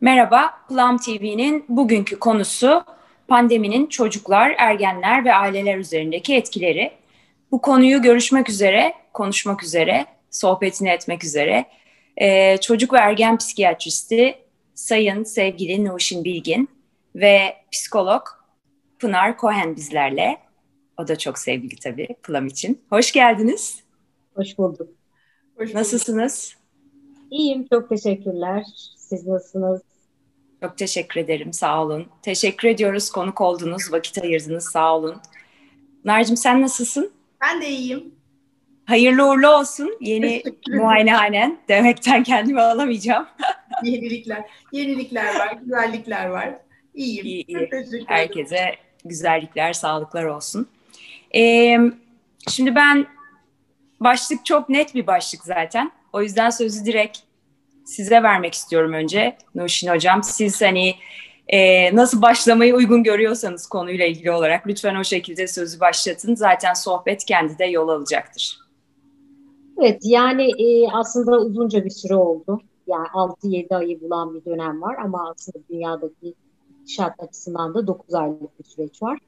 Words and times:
Merhaba, 0.00 0.50
Plum 0.68 0.98
TV'nin 0.98 1.64
bugünkü 1.68 2.18
konusu 2.18 2.84
pandeminin 3.28 3.86
çocuklar, 3.86 4.54
ergenler 4.58 5.24
ve 5.24 5.34
aileler 5.34 5.78
üzerindeki 5.78 6.34
etkileri. 6.34 6.92
Bu 7.50 7.60
konuyu 7.60 8.02
görüşmek 8.02 8.48
üzere, 8.48 8.94
konuşmak 9.12 9.64
üzere, 9.64 10.06
sohbetini 10.30 10.88
etmek 10.88 11.24
üzere 11.24 11.66
e, 12.16 12.56
çocuk 12.56 12.92
ve 12.92 12.98
ergen 12.98 13.36
psikiyatristi 13.36 14.38
Sayın 14.74 15.24
sevgili 15.24 15.84
Nuşin 15.84 16.24
Bilgin 16.24 16.68
ve 17.14 17.56
psikolog 17.72 18.22
Pınar 18.98 19.38
Cohen 19.38 19.76
bizlerle. 19.76 20.36
O 20.98 21.08
da 21.08 21.18
çok 21.18 21.38
sevgili 21.38 21.76
tabii 21.76 22.08
Plum 22.22 22.46
için. 22.46 22.82
Hoş 22.90 23.12
geldiniz. 23.12 23.82
Hoş 24.34 24.58
bulduk. 24.58 24.88
Hoş 25.56 25.64
bulduk. 25.64 25.74
Nasılsınız? 25.74 26.56
İyiyim, 27.30 27.66
çok 27.72 27.88
teşekkürler. 27.88 28.64
Siz 29.08 29.26
nasılsınız? 29.26 29.80
Çok 30.62 30.78
teşekkür 30.78 31.20
ederim, 31.20 31.52
sağ 31.52 31.82
olun. 31.82 32.06
Teşekkür 32.22 32.68
ediyoruz, 32.68 33.10
konuk 33.10 33.40
oldunuz, 33.40 33.92
vakit 33.92 34.18
ayırdınız, 34.18 34.64
sağ 34.72 34.96
olun. 34.96 35.16
Narcığım 36.04 36.36
sen 36.36 36.62
nasılsın? 36.62 37.12
Ben 37.40 37.62
de 37.62 37.68
iyiyim. 37.68 38.14
Hayırlı 38.84 39.30
uğurlu 39.30 39.48
olsun 39.48 39.96
yeni 40.00 40.42
muayenehanen. 40.68 41.58
Demekten 41.68 42.22
kendimi 42.22 42.60
alamayacağım. 42.60 43.26
yenilikler, 43.82 44.44
yenilikler 44.72 45.38
var, 45.38 45.52
güzellikler 45.62 46.26
var. 46.26 46.54
İyiyim. 46.94 47.26
İyi, 47.26 47.44
iyi. 47.46 47.68
Herkese 48.06 48.74
güzellikler, 49.04 49.72
sağlıklar 49.72 50.24
olsun. 50.24 50.68
Ee, 51.34 51.78
şimdi 52.48 52.74
ben 52.74 53.06
başlık 54.00 54.46
çok 54.46 54.68
net 54.68 54.94
bir 54.94 55.06
başlık 55.06 55.44
zaten. 55.44 55.92
O 56.12 56.22
yüzden 56.22 56.50
sözü 56.50 56.84
direkt 56.84 57.27
size 57.88 58.22
vermek 58.22 58.54
istiyorum 58.54 58.92
önce 58.92 59.36
Nuşin 59.54 59.88
Hocam. 59.88 60.22
Siz 60.22 60.62
hani 60.62 60.94
e, 61.48 61.96
nasıl 61.96 62.22
başlamayı 62.22 62.74
uygun 62.74 63.02
görüyorsanız 63.02 63.66
konuyla 63.66 64.06
ilgili 64.06 64.30
olarak 64.30 64.66
lütfen 64.66 64.94
o 64.94 65.04
şekilde 65.04 65.48
sözü 65.48 65.80
başlatın. 65.80 66.34
Zaten 66.34 66.74
sohbet 66.74 67.24
kendi 67.24 67.58
de 67.58 67.64
yol 67.64 67.88
alacaktır. 67.88 68.58
Evet 69.78 70.00
yani 70.04 70.50
e, 70.62 70.88
aslında 70.92 71.38
uzunca 71.38 71.84
bir 71.84 71.90
süre 71.90 72.14
oldu. 72.14 72.60
Yani 72.86 73.06
6-7 73.06 73.76
ayı 73.76 74.00
bulan 74.00 74.34
bir 74.34 74.44
dönem 74.44 74.82
var 74.82 74.96
ama 75.04 75.30
aslında 75.30 75.58
dünyadaki 75.70 76.34
şart 76.86 77.22
açısından 77.22 77.74
da 77.74 77.86
9 77.86 78.14
aylık 78.14 78.58
bir 78.58 78.64
süreç 78.64 79.02
var. 79.02 79.18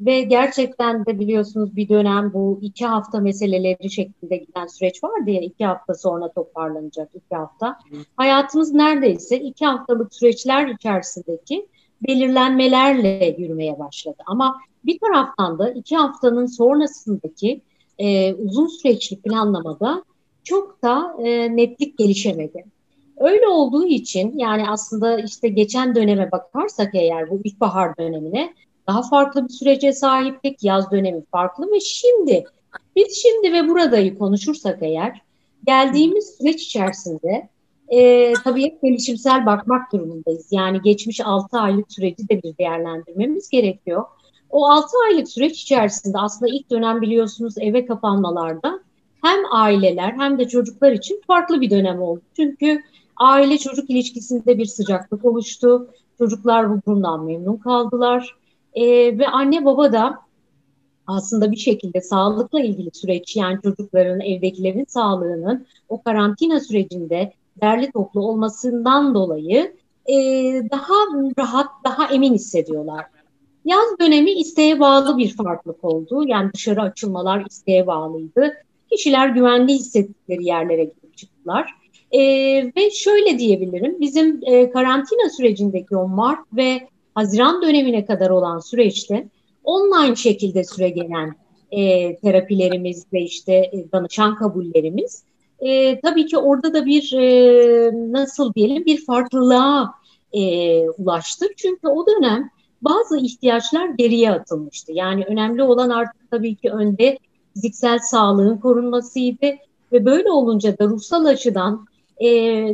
Ve 0.00 0.20
gerçekten 0.20 1.06
de 1.06 1.18
biliyorsunuz 1.18 1.76
bir 1.76 1.88
dönem 1.88 2.32
bu 2.34 2.58
iki 2.62 2.86
hafta 2.86 3.20
meseleleri 3.20 3.90
şeklinde 3.90 4.36
giden 4.36 4.66
süreç 4.66 5.04
vardı 5.04 5.30
ya 5.30 5.40
iki 5.40 5.64
hafta 5.66 5.94
sonra 5.94 6.32
toparlanacak 6.32 7.08
iki 7.14 7.34
hafta. 7.34 7.78
Hayatımız 8.16 8.72
neredeyse 8.72 9.40
iki 9.40 9.66
haftalık 9.66 10.14
süreçler 10.14 10.68
içerisindeki 10.68 11.66
belirlenmelerle 12.08 13.34
yürümeye 13.38 13.78
başladı. 13.78 14.22
Ama 14.26 14.60
bir 14.84 14.98
taraftan 14.98 15.58
da 15.58 15.70
iki 15.70 15.96
haftanın 15.96 16.46
sonrasındaki 16.46 17.60
e, 17.98 18.34
uzun 18.34 18.66
süreçli 18.66 19.20
planlamada 19.20 20.04
çok 20.44 20.82
da 20.82 21.16
e, 21.22 21.56
netlik 21.56 21.98
gelişemedi. 21.98 22.64
Öyle 23.16 23.48
olduğu 23.48 23.86
için 23.86 24.38
yani 24.38 24.70
aslında 24.70 25.20
işte 25.20 25.48
geçen 25.48 25.94
döneme 25.94 26.32
bakarsak 26.32 26.94
eğer 26.94 27.30
bu 27.30 27.40
ilkbahar 27.44 27.96
dönemine 27.96 28.54
daha 28.88 29.02
farklı 29.02 29.44
bir 29.44 29.52
sürece 29.52 29.92
sahiptik. 29.92 30.64
Yaz 30.64 30.90
dönemi 30.90 31.24
farklı 31.32 31.72
ve 31.72 31.80
şimdi 31.80 32.44
biz 32.96 33.22
şimdi 33.22 33.52
ve 33.52 33.68
buradayı 33.68 34.18
konuşursak 34.18 34.78
eğer 34.82 35.22
geldiğimiz 35.66 36.36
süreç 36.38 36.62
içerisinde 36.62 37.48
e, 37.88 38.32
tabii 38.44 38.64
hep 38.64 38.82
gelişimsel 38.82 39.46
bakmak 39.46 39.92
durumundayız. 39.92 40.46
Yani 40.50 40.82
geçmiş 40.82 41.20
6 41.20 41.58
aylık 41.58 41.92
süreci 41.92 42.28
de 42.28 42.42
bir 42.42 42.58
değerlendirmemiz 42.58 43.48
gerekiyor. 43.48 44.04
O 44.50 44.66
6 44.66 44.86
aylık 45.08 45.28
süreç 45.28 45.62
içerisinde 45.62 46.18
aslında 46.18 46.52
ilk 46.52 46.70
dönem 46.70 47.00
biliyorsunuz 47.02 47.54
eve 47.60 47.86
kapanmalarda 47.86 48.80
hem 49.22 49.38
aileler 49.52 50.12
hem 50.18 50.38
de 50.38 50.48
çocuklar 50.48 50.92
için 50.92 51.22
farklı 51.26 51.60
bir 51.60 51.70
dönem 51.70 52.02
oldu. 52.02 52.22
Çünkü 52.36 52.82
aile 53.16 53.58
çocuk 53.58 53.90
ilişkisinde 53.90 54.58
bir 54.58 54.66
sıcaklık 54.66 55.24
oluştu. 55.24 55.88
Çocuklar 56.18 56.70
bu 56.70 56.82
durumdan 56.86 57.24
memnun 57.24 57.56
kaldılar. 57.56 58.36
E, 58.74 58.84
ve 59.18 59.26
anne 59.26 59.64
baba 59.64 59.92
da 59.92 60.18
aslında 61.06 61.50
bir 61.50 61.56
şekilde 61.56 62.00
sağlıkla 62.00 62.60
ilgili 62.60 62.90
süreç 62.92 63.36
yani 63.36 63.58
çocukların, 63.62 64.20
evdekilerin 64.20 64.84
sağlığının 64.88 65.66
o 65.88 66.02
karantina 66.02 66.60
sürecinde 66.60 67.32
derli 67.60 67.92
toplu 67.92 68.20
olmasından 68.20 69.14
dolayı 69.14 69.74
e, 70.06 70.14
daha 70.70 70.94
rahat, 71.38 71.66
daha 71.84 72.06
emin 72.14 72.34
hissediyorlar. 72.34 73.04
Yaz 73.64 73.98
dönemi 74.00 74.30
isteğe 74.30 74.80
bağlı 74.80 75.18
bir 75.18 75.36
farklılık 75.36 75.84
oldu. 75.84 76.24
Yani 76.26 76.50
dışarı 76.54 76.82
açılmalar 76.82 77.46
isteğe 77.50 77.86
bağlıydı. 77.86 78.54
Kişiler 78.90 79.28
güvenli 79.28 79.72
hissettikleri 79.72 80.44
yerlere 80.44 80.84
gidip 80.84 81.16
çıktılar. 81.16 81.70
E, 82.12 82.20
ve 82.76 82.90
şöyle 82.90 83.38
diyebilirim, 83.38 84.00
bizim 84.00 84.40
e, 84.46 84.70
karantina 84.70 85.30
sürecindeki 85.36 85.96
o 85.96 86.08
Mart 86.08 86.46
ve 86.52 86.88
Haziran 87.18 87.62
dönemine 87.62 88.04
kadar 88.06 88.30
olan 88.30 88.58
süreçte 88.58 89.28
online 89.64 90.16
şekilde 90.16 90.64
süre 90.64 90.88
gelen 90.88 91.34
e, 91.70 92.16
terapilerimiz 92.16 93.06
ve 93.12 93.22
işte 93.22 93.52
e, 93.52 93.92
danışan 93.92 94.36
kabullerimiz 94.36 95.22
e, 95.60 96.00
tabii 96.00 96.26
ki 96.26 96.38
orada 96.38 96.74
da 96.74 96.86
bir 96.86 97.12
e, 97.12 97.90
nasıl 98.12 98.54
diyelim 98.54 98.84
bir 98.84 99.04
farklılığa 99.04 99.94
e, 100.32 100.42
ulaştı. 100.88 101.46
Çünkü 101.56 101.88
o 101.88 102.06
dönem 102.06 102.50
bazı 102.82 103.18
ihtiyaçlar 103.18 103.88
geriye 103.88 104.30
atılmıştı. 104.30 104.92
Yani 104.92 105.24
önemli 105.24 105.62
olan 105.62 105.90
artık 105.90 106.30
tabii 106.30 106.54
ki 106.54 106.70
önde 106.70 107.18
fiziksel 107.54 107.98
sağlığın 107.98 108.56
korunmasıydı 108.56 109.46
ve 109.92 110.04
böyle 110.04 110.30
olunca 110.30 110.78
da 110.78 110.84
ruhsal 110.84 111.24
açıdan 111.24 111.86
e, 112.20 112.28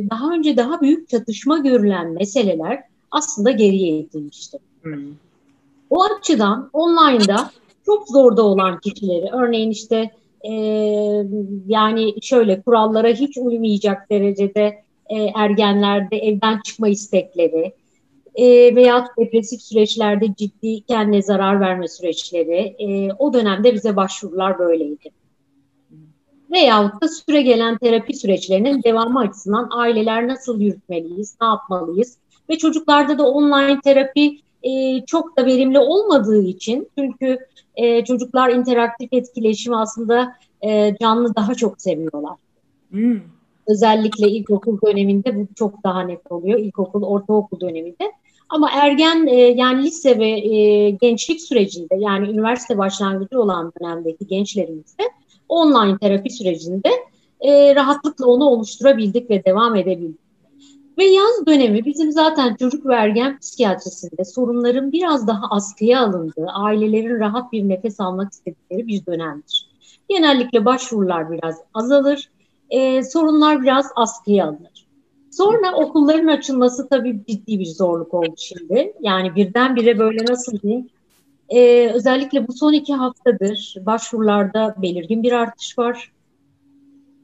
daha 0.09 0.31
önce 0.31 0.57
daha 0.57 0.81
büyük 0.81 1.09
çatışma 1.09 1.57
görülen 1.57 2.11
meseleler 2.11 2.94
aslında 3.15 3.51
geriye 3.51 3.99
itilmişti. 3.99 4.57
Hmm. 4.81 5.13
O 5.89 6.03
açıdan 6.03 6.69
online'da 6.73 7.51
çok 7.85 8.07
zorda 8.07 8.43
olan 8.43 8.79
kişileri, 8.79 9.29
örneğin 9.33 9.71
işte 9.71 10.11
e, 10.41 10.53
yani 11.67 12.21
şöyle 12.21 12.61
kurallara 12.61 13.07
hiç 13.07 13.37
uymayacak 13.37 14.09
derecede 14.09 14.83
e, 15.09 15.17
ergenlerde 15.35 16.17
evden 16.17 16.61
çıkma 16.65 16.87
istekleri 16.87 17.73
e, 18.35 18.75
veya 18.75 19.07
depresif 19.17 19.61
süreçlerde 19.61 20.27
ciddi 20.37 20.81
kendine 20.81 21.21
zarar 21.21 21.59
verme 21.59 21.87
süreçleri 21.87 22.75
e, 22.79 23.13
o 23.19 23.33
dönemde 23.33 23.73
bize 23.73 23.95
başvurular 23.95 24.59
böyleydi. 24.59 25.09
Veyahut 26.51 27.01
da 27.01 27.07
süre 27.07 27.41
gelen 27.41 27.77
terapi 27.77 28.13
süreçlerinin 28.13 28.83
devamı 28.83 29.19
açısından 29.19 29.69
aileler 29.71 30.27
nasıl 30.27 30.61
yürütmeliyiz, 30.61 31.35
ne 31.41 31.47
yapmalıyız? 31.47 32.17
Ve 32.49 32.57
çocuklarda 32.57 33.17
da 33.17 33.27
online 33.27 33.79
terapi 33.81 34.39
e, 34.63 35.01
çok 35.05 35.37
da 35.37 35.45
verimli 35.45 35.79
olmadığı 35.79 36.43
için 36.43 36.89
çünkü 36.97 37.37
e, 37.75 38.03
çocuklar 38.03 38.49
interaktif 38.49 39.13
etkileşimi 39.13 39.77
aslında 39.77 40.35
e, 40.61 40.95
canlı 41.01 41.35
daha 41.35 41.55
çok 41.55 41.81
seviyorlar. 41.81 42.35
Hmm. 42.89 43.19
Özellikle 43.67 44.29
ilkokul 44.29 44.79
döneminde 44.85 45.35
bu 45.35 45.47
çok 45.55 45.83
daha 45.83 46.01
net 46.01 46.31
oluyor. 46.31 46.59
İlkokul, 46.59 47.03
ortaokul 47.03 47.59
döneminde. 47.59 48.11
Ama 48.49 48.69
ergen 48.71 49.27
e, 49.27 49.35
yani 49.35 49.83
lise 49.83 50.19
ve 50.19 50.27
e, 50.27 50.89
gençlik 50.89 51.41
sürecinde 51.41 51.95
yani 51.95 52.29
üniversite 52.29 52.77
başlangıcı 52.77 53.41
olan 53.41 53.73
dönemdeki 53.81 54.27
gençlerimizde 54.27 55.03
online 55.49 55.97
terapi 55.97 56.29
sürecinde 56.29 56.89
e, 57.41 57.75
rahatlıkla 57.75 58.25
onu 58.25 58.43
oluşturabildik 58.43 59.29
ve 59.29 59.45
devam 59.45 59.75
edebildik. 59.75 60.24
Ve 60.97 61.05
yaz 61.05 61.45
dönemi 61.47 61.85
bizim 61.85 62.11
zaten 62.11 62.55
çocuk 62.55 62.85
ve 62.85 62.95
ergen 62.95 63.39
psikiyatrisinde 63.39 64.25
sorunların 64.25 64.91
biraz 64.91 65.27
daha 65.27 65.47
askıya 65.49 66.01
alındığı, 66.01 66.47
ailelerin 66.53 67.19
rahat 67.19 67.51
bir 67.51 67.69
nefes 67.69 67.99
almak 67.99 68.31
istedikleri 68.31 68.87
bir 68.87 69.05
dönemdir. 69.05 69.69
Genellikle 70.09 70.65
başvurular 70.65 71.31
biraz 71.31 71.61
azalır, 71.73 72.29
e, 72.69 73.03
sorunlar 73.03 73.61
biraz 73.61 73.91
askıya 73.95 74.45
alınır. 74.45 74.85
Sonra 75.31 75.75
okulların 75.75 76.27
açılması 76.27 76.89
tabii 76.89 77.21
ciddi 77.27 77.59
bir 77.59 77.65
zorluk 77.65 78.13
oldu 78.13 78.35
şimdi. 78.37 78.93
Yani 79.01 79.35
birdenbire 79.35 79.99
böyle 79.99 80.25
nasıl 80.25 80.59
diyeyim, 80.59 80.89
e, 81.49 81.87
özellikle 81.93 82.47
bu 82.47 82.53
son 82.53 82.73
iki 82.73 82.93
haftadır 82.93 83.75
başvurularda 83.85 84.75
belirgin 84.81 85.23
bir 85.23 85.31
artış 85.31 85.77
var. 85.77 86.11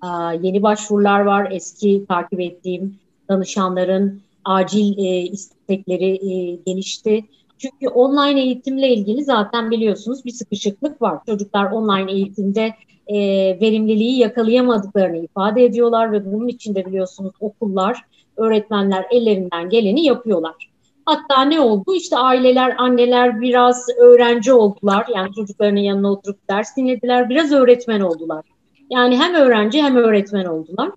Aa, 0.02 0.34
yeni 0.34 0.64
başvurular 0.64 1.20
var, 1.20 1.52
eski 1.52 2.06
takip 2.08 2.40
ettiğim 2.40 3.01
danışanların 3.32 4.22
acil 4.46 4.98
e, 4.98 5.22
istekleri 5.22 6.34
e, 6.34 6.56
gelişti. 6.66 7.26
Çünkü 7.58 7.88
online 7.88 8.42
eğitimle 8.42 8.94
ilgili 8.94 9.24
zaten 9.24 9.72
biliyorsunuz 9.72 10.26
bir 10.26 10.32
sıkışıklık 10.32 11.02
var. 11.02 11.20
Çocuklar 11.26 11.72
online 11.72 12.12
eğitimde 12.12 12.74
e, 13.08 13.18
verimliliği 13.62 14.20
yakalayamadıklarını 14.20 15.18
ifade 15.18 15.66
ediyorlar 15.66 16.12
ve 16.12 16.34
bunun 16.34 16.48
için 16.48 16.76
de 16.76 16.86
biliyorsunuz 16.86 17.34
okullar 17.40 18.02
öğretmenler 18.38 19.06
ellerinden 19.12 19.70
geleni 19.70 20.06
yapıyorlar. 20.06 20.72
Hatta 21.06 21.42
ne 21.42 21.60
oldu? 21.60 21.96
İşte 21.96 22.18
aileler, 22.18 22.76
anneler 22.78 23.42
biraz 23.42 23.90
öğrenci 24.00 24.54
oldular. 24.54 25.08
Yani 25.16 25.34
çocuklarının 25.34 25.80
yanına 25.80 26.12
oturup 26.12 26.50
ders 26.50 26.78
dinlediler. 26.78 27.30
Biraz 27.30 27.52
öğretmen 27.52 28.00
oldular. 28.00 28.46
Yani 28.90 29.18
hem 29.18 29.34
öğrenci 29.34 29.82
hem 29.82 29.96
öğretmen 29.96 30.46
oldular. 30.46 30.92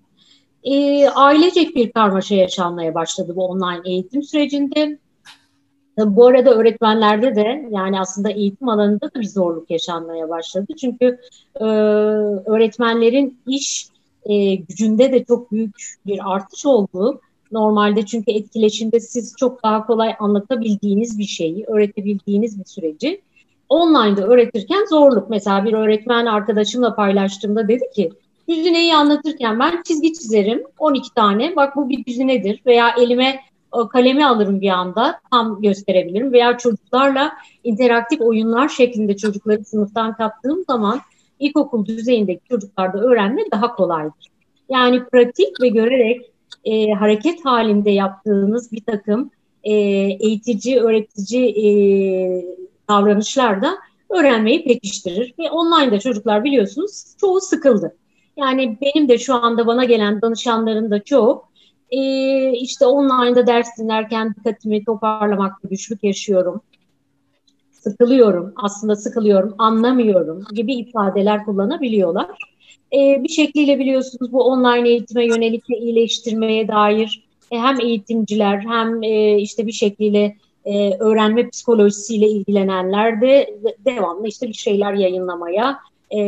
E, 0.65 1.07
ailecek 1.09 1.75
bir 1.75 1.91
karmaşa 1.91 2.35
yaşanmaya 2.35 2.95
başladı 2.95 3.33
bu 3.35 3.45
online 3.45 3.81
eğitim 3.85 4.23
sürecinde. 4.23 4.97
Bu 5.97 6.27
arada 6.27 6.53
öğretmenlerde 6.55 7.35
de 7.35 7.69
yani 7.71 7.99
aslında 7.99 8.29
eğitim 8.31 8.69
alanında 8.69 9.05
da 9.15 9.19
bir 9.19 9.27
zorluk 9.27 9.71
yaşanmaya 9.71 10.29
başladı. 10.29 10.73
Çünkü 10.81 11.19
e, 11.55 11.65
öğretmenlerin 12.45 13.39
iş 13.47 13.87
e, 14.25 14.55
gücünde 14.55 15.11
de 15.11 15.23
çok 15.23 15.51
büyük 15.51 15.75
bir 16.05 16.33
artış 16.33 16.65
oldu. 16.65 17.21
Normalde 17.51 18.05
çünkü 18.05 18.31
etkileşimde 18.31 18.99
siz 18.99 19.35
çok 19.37 19.63
daha 19.63 19.85
kolay 19.85 20.15
anlatabildiğiniz 20.19 21.19
bir 21.19 21.23
şeyi, 21.23 21.65
öğretebildiğiniz 21.65 22.59
bir 22.59 22.65
süreci 22.65 23.21
online'da 23.69 24.27
öğretirken 24.27 24.85
zorluk. 24.89 25.29
Mesela 25.29 25.65
bir 25.65 25.73
öğretmen 25.73 26.25
arkadaşımla 26.25 26.95
paylaştığımda 26.95 27.67
dedi 27.67 27.83
ki 27.95 28.11
düzineyi 28.49 28.95
anlatırken 28.95 29.59
ben 29.59 29.83
çizgi 29.83 30.13
çizerim 30.13 30.63
12 30.79 31.13
tane 31.13 31.55
bak 31.55 31.75
bu 31.75 31.89
bir 31.89 32.05
düzinedir 32.05 32.61
veya 32.65 32.95
elime 32.97 33.39
kalemi 33.91 34.25
alırım 34.25 34.61
bir 34.61 34.69
anda 34.69 35.19
tam 35.31 35.61
gösterebilirim 35.61 36.33
veya 36.33 36.57
çocuklarla 36.57 37.31
interaktif 37.63 38.21
oyunlar 38.21 38.69
şeklinde 38.69 39.17
çocukları 39.17 39.65
sınıftan 39.65 40.17
kattığım 40.17 40.63
zaman 40.67 41.01
ilkokul 41.39 41.85
düzeyindeki 41.85 42.41
çocuklarda 42.49 42.97
öğrenme 42.97 43.41
daha 43.51 43.75
kolaydır. 43.75 44.27
Yani 44.69 45.05
pratik 45.05 45.61
ve 45.61 45.67
görerek 45.67 46.21
e, 46.65 46.91
hareket 46.91 47.45
halinde 47.45 47.91
yaptığınız 47.91 48.71
bir 48.71 48.81
takım 48.81 49.31
e, 49.63 49.73
eğitici, 49.73 50.79
öğretici 50.79 51.49
e, 51.49 51.65
davranışlar 52.89 53.61
da 53.61 53.75
öğrenmeyi 54.09 54.63
pekiştirir. 54.63 55.33
Ve 55.39 55.51
online'da 55.51 55.99
çocuklar 55.99 56.43
biliyorsunuz 56.43 57.05
çoğu 57.19 57.41
sıkıldı. 57.41 57.95
Yani 58.37 58.77
benim 58.81 59.09
de 59.09 59.17
şu 59.17 59.33
anda 59.33 59.67
bana 59.67 59.85
gelen 59.85 60.21
danışanların 60.21 60.91
da 60.91 61.03
çoğu 61.03 61.43
e, 61.91 62.51
işte 62.51 62.85
online'da 62.85 63.47
ders 63.47 63.77
dinlerken 63.79 64.35
dikkatimi 64.35 64.85
toparlamakta 64.85 65.67
güçlük 65.67 66.03
yaşıyorum. 66.03 66.61
Sıkılıyorum, 67.71 68.53
aslında 68.55 68.95
sıkılıyorum, 68.95 69.55
anlamıyorum 69.57 70.43
gibi 70.53 70.75
ifadeler 70.75 71.45
kullanabiliyorlar. 71.45 72.27
E, 72.93 73.23
bir 73.23 73.29
şekliyle 73.29 73.79
biliyorsunuz 73.79 74.33
bu 74.33 74.43
online 74.43 74.89
eğitime 74.89 75.25
yönelik 75.25 75.69
iyileştirmeye 75.69 76.67
dair 76.67 77.23
e, 77.51 77.57
hem 77.57 77.79
eğitimciler 77.79 78.59
hem 78.59 79.03
e, 79.03 79.37
işte 79.37 79.67
bir 79.67 79.71
şekliyle 79.71 80.35
e, 80.65 80.97
öğrenme 80.99 81.49
psikolojisiyle 81.49 82.29
ilgilenenler 82.29 83.21
de 83.21 83.59
devamlı 83.85 84.27
işte 84.27 84.47
bir 84.47 84.53
şeyler 84.53 84.93
yayınlamaya 84.93 85.79
e, 86.15 86.21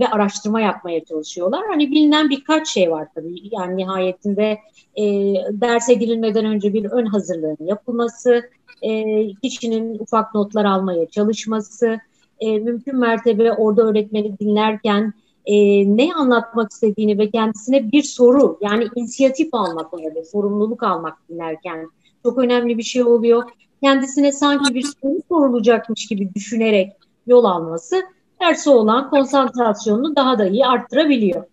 ve 0.00 0.08
araştırma 0.08 0.60
yapmaya 0.60 1.04
çalışıyorlar. 1.04 1.62
Hani 1.68 1.90
bilinen 1.90 2.30
birkaç 2.30 2.68
şey 2.68 2.90
var 2.90 3.08
tabii. 3.14 3.34
Yani 3.52 3.76
nihayetinde 3.76 4.58
e, 4.96 5.04
derse 5.50 5.94
girilmeden 5.94 6.44
önce 6.44 6.72
bir 6.74 6.84
ön 6.84 7.06
hazırlığın 7.06 7.56
yapılması, 7.60 8.42
e, 8.82 9.02
kişinin 9.32 9.98
ufak 9.98 10.34
notlar 10.34 10.64
almaya 10.64 11.06
çalışması, 11.06 11.98
e, 12.40 12.58
mümkün 12.58 12.98
mertebe 12.98 13.52
orada 13.52 13.82
öğretmeni 13.82 14.38
dinlerken 14.38 15.12
e, 15.46 15.54
ne 15.96 16.14
anlatmak 16.14 16.72
istediğini 16.72 17.18
ve 17.18 17.30
kendisine 17.30 17.92
bir 17.92 18.02
soru 18.02 18.58
yani 18.60 18.88
inisiyatif 18.96 19.54
almak 19.54 19.94
orada, 19.94 20.24
sorumluluk 20.24 20.82
almak 20.82 21.28
dinlerken 21.28 21.90
çok 22.22 22.38
önemli 22.38 22.78
bir 22.78 22.82
şey 22.82 23.02
oluyor. 23.02 23.42
Kendisine 23.82 24.32
sanki 24.32 24.74
bir 24.74 24.82
soru 24.82 25.18
sorulacakmış 25.28 26.06
gibi 26.06 26.34
düşünerek 26.34 26.92
yol 27.26 27.44
alması 27.44 28.02
derse 28.40 28.70
olan 28.70 29.10
konsantrasyonunu 29.10 30.16
daha 30.16 30.38
da 30.38 30.46
iyi 30.46 30.66
arttırabiliyor. 30.66 31.44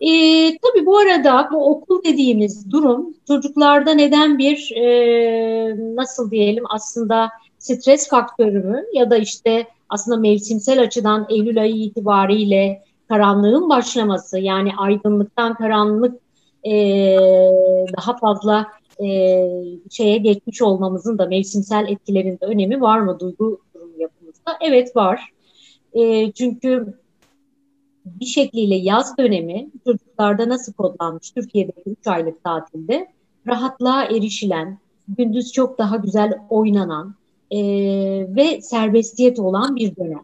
E, 0.00 0.10
tabii 0.58 0.86
bu 0.86 0.98
arada 0.98 1.48
bu 1.52 1.70
okul 1.70 2.04
dediğimiz 2.04 2.70
durum 2.70 3.14
çocuklarda 3.28 3.94
neden 3.94 4.38
bir 4.38 4.72
e, 4.76 4.86
nasıl 5.96 6.30
diyelim 6.30 6.64
aslında 6.68 7.30
stres 7.58 8.08
faktörü 8.08 8.62
mü 8.62 8.84
ya 8.94 9.10
da 9.10 9.16
işte 9.16 9.66
aslında 9.88 10.16
mevsimsel 10.16 10.82
açıdan 10.82 11.26
Eylül 11.28 11.60
ayı 11.60 11.74
itibariyle 11.74 12.82
karanlığın 13.08 13.68
başlaması 13.68 14.38
yani 14.38 14.70
aydınlıktan 14.76 15.54
karanlık 15.54 16.20
e, 16.64 16.72
daha 17.96 18.16
fazla 18.16 18.66
e, 19.02 19.06
şeye 19.90 20.16
geçmiş 20.16 20.62
olmamızın 20.62 21.18
da 21.18 21.26
mevsimsel 21.26 21.88
etkilerinde 21.88 22.46
önemi 22.46 22.80
var 22.80 23.00
mı 23.00 23.20
duygu 23.20 23.60
durum 23.74 24.00
yapımızda? 24.00 24.52
Evet 24.60 24.96
var. 24.96 25.20
E, 25.94 26.32
çünkü 26.32 26.94
bir 28.04 28.26
şekliyle 28.26 28.74
yaz 28.74 29.18
dönemi 29.18 29.70
çocuklarda 29.84 30.48
nasıl 30.48 30.72
kodlanmış 30.72 31.30
Türkiye'deki 31.30 31.90
3 31.90 32.06
aylık 32.06 32.44
tatilde 32.44 33.08
rahatlığa 33.46 34.04
erişilen, 34.04 34.78
gündüz 35.08 35.52
çok 35.52 35.78
daha 35.78 35.96
güzel 35.96 36.38
oynanan 36.50 37.14
e, 37.50 37.58
ve 38.36 38.62
serbestiyet 38.62 39.38
olan 39.38 39.76
bir 39.76 39.96
dönem. 39.96 40.22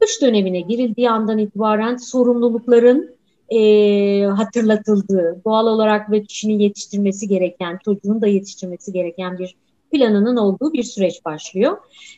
Kış 0.00 0.22
dönemine 0.22 0.60
girildiği 0.60 1.10
andan 1.10 1.38
itibaren 1.38 1.96
sorumlulukların 1.96 3.10
e, 3.48 4.24
hatırlatıldığı, 4.24 5.40
doğal 5.44 5.66
olarak 5.66 6.10
ve 6.10 6.22
kişinin 6.22 6.58
yetiştirmesi 6.58 7.28
gereken, 7.28 7.78
çocuğun 7.84 8.20
da 8.20 8.26
yetiştirmesi 8.26 8.92
gereken 8.92 9.38
bir 9.38 9.54
planının 9.92 10.36
olduğu 10.36 10.72
bir 10.72 10.82
süreç 10.82 11.24
başlıyor. 11.24 11.76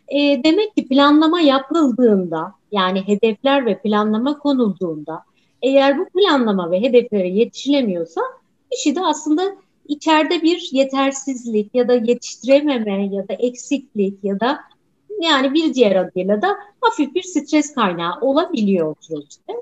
E, 0.09 0.45
demek 0.45 0.77
ki 0.77 0.89
planlama 0.89 1.41
yapıldığında, 1.41 2.55
yani 2.73 3.09
hedefler 3.09 3.67
ve 3.67 3.79
planlama 3.79 4.39
konulduğunda, 4.39 5.23
eğer 5.63 5.99
bu 5.99 6.05
planlama 6.05 6.71
ve 6.71 6.81
hedeflere 6.81 7.29
yetişilemiyorsa, 7.29 8.21
kişi 8.71 8.97
de 8.97 9.01
aslında 9.01 9.43
içeride 9.89 10.43
bir 10.43 10.69
yetersizlik 10.73 11.75
ya 11.75 11.89
da 11.89 11.95
yetiştirememe 11.95 13.07
ya 13.07 13.29
da 13.29 13.33
eksiklik 13.33 14.25
ya 14.25 14.41
da 14.41 14.61
yani 15.21 15.55
bir 15.55 15.75
diğer 15.75 15.97
adıyla 15.97 16.43
da 16.43 16.49
hafif 16.81 17.15
bir 17.15 17.23
stres 17.23 17.75
kaynağı 17.75 18.21
olabiliyor 18.21 18.87
o 18.87 18.95
süreçte. 19.01 19.53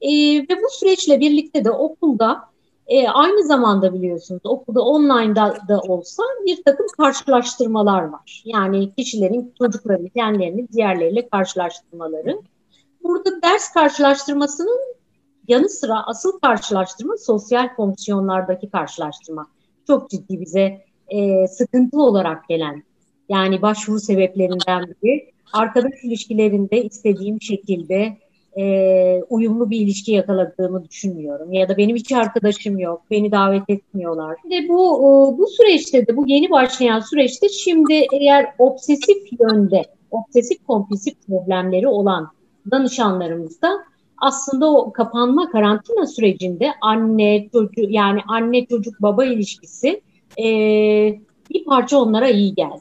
E, 0.00 0.10
ve 0.38 0.62
bu 0.62 0.68
süreçle 0.70 1.20
birlikte 1.20 1.64
de 1.64 1.70
okulda 1.70 2.40
e, 2.88 3.08
aynı 3.08 3.46
zamanda 3.46 3.94
biliyorsunuz 3.94 4.40
okulda 4.44 4.82
online'da 4.82 5.58
da 5.68 5.80
olsa 5.80 6.22
bir 6.46 6.62
takım 6.64 6.86
karşılaştırmalar 6.96 8.02
var. 8.02 8.42
Yani 8.44 8.94
kişilerin 8.94 9.54
çocuklarını 9.58 10.10
kendilerini 10.10 10.68
diğerleriyle 10.72 11.28
karşılaştırmaları. 11.28 12.40
Burada 13.02 13.42
ders 13.42 13.72
karşılaştırmasının 13.72 14.80
yanı 15.48 15.68
sıra 15.68 16.06
asıl 16.06 16.38
karşılaştırma 16.38 17.16
sosyal 17.16 17.76
fonksiyonlardaki 17.76 18.70
karşılaştırma. 18.70 19.46
Çok 19.86 20.10
ciddi 20.10 20.40
bize 20.40 20.84
e, 21.08 21.48
sıkıntı 21.48 22.02
olarak 22.02 22.48
gelen 22.48 22.82
yani 23.28 23.62
başvuru 23.62 24.00
sebeplerinden 24.00 24.94
biri. 25.02 25.30
Arkadaş 25.52 25.92
ilişkilerinde 26.02 26.84
istediğim 26.84 27.42
şekilde 27.42 28.18
e, 28.58 29.22
uyumlu 29.30 29.70
bir 29.70 29.80
ilişki 29.80 30.12
yakaladığımı 30.12 30.84
düşünmüyorum. 30.84 31.52
Ya 31.52 31.68
da 31.68 31.76
benim 31.76 31.96
hiç 31.96 32.12
arkadaşım 32.12 32.78
yok, 32.78 33.02
beni 33.10 33.32
davet 33.32 33.62
etmiyorlar. 33.68 34.36
Ve 34.50 34.68
bu 34.68 35.38
bu 35.38 35.46
süreçte 35.46 36.06
de, 36.06 36.16
bu 36.16 36.24
yeni 36.26 36.50
başlayan 36.50 37.00
süreçte 37.00 37.48
şimdi 37.48 38.06
eğer 38.12 38.46
obsesif 38.58 39.40
yönde, 39.40 39.82
obsesif 40.10 40.66
kompulsif 40.66 41.14
problemleri 41.28 41.88
olan 41.88 42.28
danışanlarımızda 42.70 43.68
aslında 44.18 44.70
o 44.70 44.92
kapanma 44.92 45.50
karantina 45.50 46.06
sürecinde 46.06 46.70
anne 46.80 47.48
çocuk 47.52 47.90
yani 47.90 48.20
anne 48.28 48.66
çocuk 48.66 49.02
baba 49.02 49.24
ilişkisi 49.24 50.00
e, 50.38 50.44
bir 51.50 51.64
parça 51.64 51.98
onlara 51.98 52.28
iyi 52.28 52.54
geldi. 52.54 52.80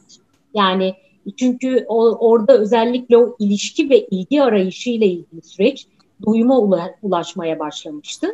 Yani 0.54 0.94
çünkü 1.36 1.86
o, 1.88 2.28
orada 2.30 2.58
özellikle 2.58 3.18
o 3.18 3.36
ilişki 3.40 3.90
ve 3.90 4.06
ilgi 4.06 4.44
arayışı 4.44 4.90
ile 4.90 5.06
ilgili 5.06 5.42
süreç 5.42 5.88
doyuma 6.26 6.60
ulaşmaya 7.02 7.60
başlamıştı. 7.60 8.28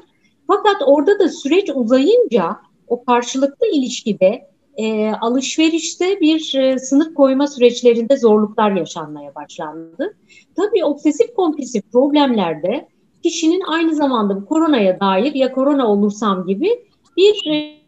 Fakat 0.48 0.76
orada 0.86 1.20
da 1.20 1.30
süreç 1.30 1.70
uzayınca 1.76 2.58
o 2.88 3.04
karşılıklı 3.04 3.68
ilişkide 3.68 4.54
e, 4.78 5.12
alışverişte 5.12 6.20
bir 6.20 6.56
e, 6.56 6.80
sınır 6.80 7.14
koyma 7.14 7.48
süreçlerinde 7.48 8.18
zorluklar 8.18 8.72
yaşanmaya 8.72 9.36
başlandı. 9.36 10.18
Tabii 10.56 10.86
obsesif 10.86 11.36
kompulsif 11.36 11.92
problemlerde 11.92 12.88
kişinin 13.24 13.62
aynı 13.68 13.96
zamanda 13.96 14.42
bu 14.42 14.46
koronaya 14.46 15.00
dair 15.00 15.34
ya 15.34 15.52
korona 15.52 15.88
olursam 15.88 16.46
gibi 16.46 16.70
bir 17.18 17.52
e, 17.52 17.84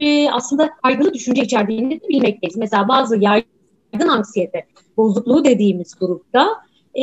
e 0.00 0.30
aslında 0.30 0.70
kaygılı 0.82 1.14
düşünce 1.14 1.42
içerdiğini 1.42 2.00
bilmekteyiz. 2.08 2.56
Mesela 2.56 2.88
bazı 2.88 3.16
yaygın 3.16 3.57
yaygın 3.92 4.08
anksiyete 4.08 4.66
bozukluğu 4.96 5.44
dediğimiz 5.44 5.94
grupta 6.00 6.48
e, 6.94 7.02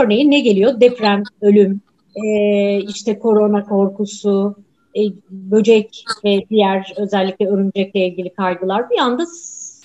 örneğin 0.00 0.30
ne 0.30 0.40
geliyor? 0.40 0.80
Deprem, 0.80 1.22
ölüm, 1.40 1.80
e, 2.24 2.78
işte 2.80 3.18
korona 3.18 3.64
korkusu, 3.64 4.54
e, 4.96 5.00
böcek 5.30 6.04
ve 6.24 6.44
diğer 6.50 6.94
özellikle 6.96 7.48
örümcekle 7.48 8.06
ilgili 8.06 8.34
kaygılar 8.34 8.90
bir 8.90 8.98
anda 8.98 9.26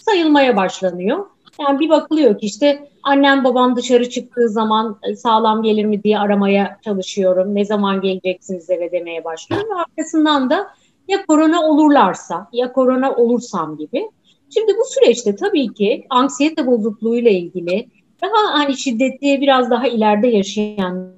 sayılmaya 0.06 0.58
başlanıyor. 0.58 1.26
Yani 1.60 1.80
bir 1.80 1.90
bakılıyor 1.90 2.38
ki 2.38 2.46
işte 2.46 2.88
annem 3.04 3.44
babam 3.44 3.76
dışarı 3.76 4.10
çıktığı 4.10 4.50
zaman 4.50 5.00
e, 5.04 5.16
sağlam 5.16 5.64
gelir 5.64 5.86
mi 5.86 6.04
diye 6.04 6.20
aramaya 6.20 6.80
çalışıyorum. 6.86 7.56
Ne 7.56 7.66
zaman 7.66 8.02
geleceksiniz 8.02 8.70
eve 8.70 8.92
demeye 8.92 9.24
başlıyorum. 9.24 9.78
Arkasından 9.78 10.50
da 10.50 10.68
ya 11.08 11.26
korona 11.26 11.62
olurlarsa 11.62 12.48
ya 12.54 12.74
korona 12.74 13.16
olursam 13.16 13.78
gibi. 13.78 14.10
Şimdi 14.53 14.74
bu 14.77 14.83
süreçte 14.86 15.36
tabii 15.36 15.74
ki 15.74 16.05
anksiyete 16.10 16.67
bozukluğuyla 16.67 17.31
ilgili 17.31 17.88
daha 18.22 18.60
hani 18.60 18.77
şiddetli 18.77 19.41
biraz 19.41 19.69
daha 19.69 19.88
ileride 19.88 20.27
yaşayan 20.27 21.13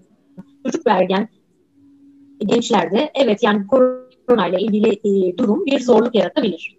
çocuk 0.65 0.87
ve 0.87 0.91
ergen 0.91 1.29
gençlerde 2.39 3.11
evet 3.15 3.43
yani 3.43 3.67
korona 3.67 4.47
ile 4.47 4.61
ilgili 4.61 4.89
e, 4.89 5.37
durum 5.37 5.65
bir 5.65 5.79
zorluk 5.79 6.15
yaratabilir. 6.15 6.77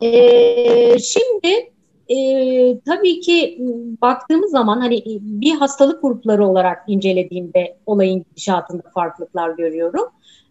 E, 0.00 0.98
şimdi 0.98 1.72
e, 2.08 2.80
tabii 2.80 3.20
ki 3.20 3.58
baktığımız 4.02 4.50
zaman 4.50 4.80
hani 4.80 5.02
bir 5.20 5.54
hastalık 5.54 6.02
grupları 6.02 6.46
olarak 6.46 6.84
incelediğimde 6.88 7.76
olayın 7.86 8.24
gidişatında 8.30 8.82
farklılıklar 8.94 9.50
görüyorum. 9.50 10.08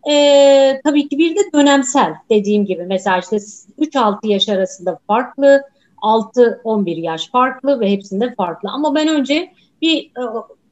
E, 0.10 0.82
tabii 0.84 1.10
ki 1.10 1.18
bir 1.18 1.36
de 1.36 1.40
dönemsel 1.54 2.14
dediğim 2.30 2.66
gibi 2.66 2.84
mesela 2.84 3.20
işte 3.20 3.36
3-6 3.80 4.28
yaş 4.28 4.50
arasında 4.50 5.00
farklı, 5.08 5.62
6-11 6.02 7.00
yaş 7.00 7.30
farklı 7.30 7.80
ve 7.80 7.92
hepsinde 7.92 8.36
farklı. 8.36 8.70
Ama 8.70 8.96
ben 8.96 9.08
önce 9.08 9.52
bir 9.82 10.06
e, 10.06 10.22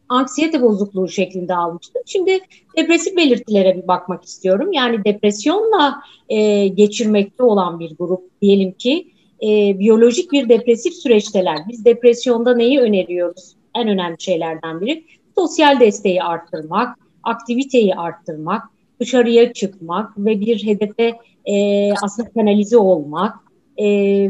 anksiyete 0.09 0.61
bozukluğu 0.61 1.07
şeklinde 1.07 1.55
almıştım. 1.55 2.01
Şimdi 2.05 2.39
depresif 2.77 3.17
belirtilere 3.17 3.77
bir 3.77 3.87
bakmak 3.87 4.25
istiyorum. 4.25 4.73
Yani 4.73 5.05
depresyonla 5.05 6.01
e, 6.29 6.67
geçirmekte 6.67 7.43
olan 7.43 7.79
bir 7.79 7.97
grup 7.97 8.41
diyelim 8.41 8.71
ki 8.71 9.07
e, 9.43 9.79
biyolojik 9.79 10.31
bir 10.31 10.49
depresif 10.49 10.93
süreçteler. 10.93 11.57
Biz 11.69 11.85
depresyonda 11.85 12.55
neyi 12.55 12.79
öneriyoruz? 12.79 13.55
En 13.75 13.87
önemli 13.87 14.15
şeylerden 14.19 14.81
biri 14.81 15.03
sosyal 15.35 15.79
desteği 15.79 16.23
arttırmak, 16.23 16.97
aktiviteyi 17.23 17.95
arttırmak, 17.95 18.63
dışarıya 18.99 19.53
çıkmak 19.53 20.17
ve 20.17 20.39
bir 20.39 20.65
hedefe 20.65 21.19
e, 21.45 21.93
aslında 21.93 22.29
kanalize 22.29 22.77
olmak. 22.77 23.35
E, 23.79 23.85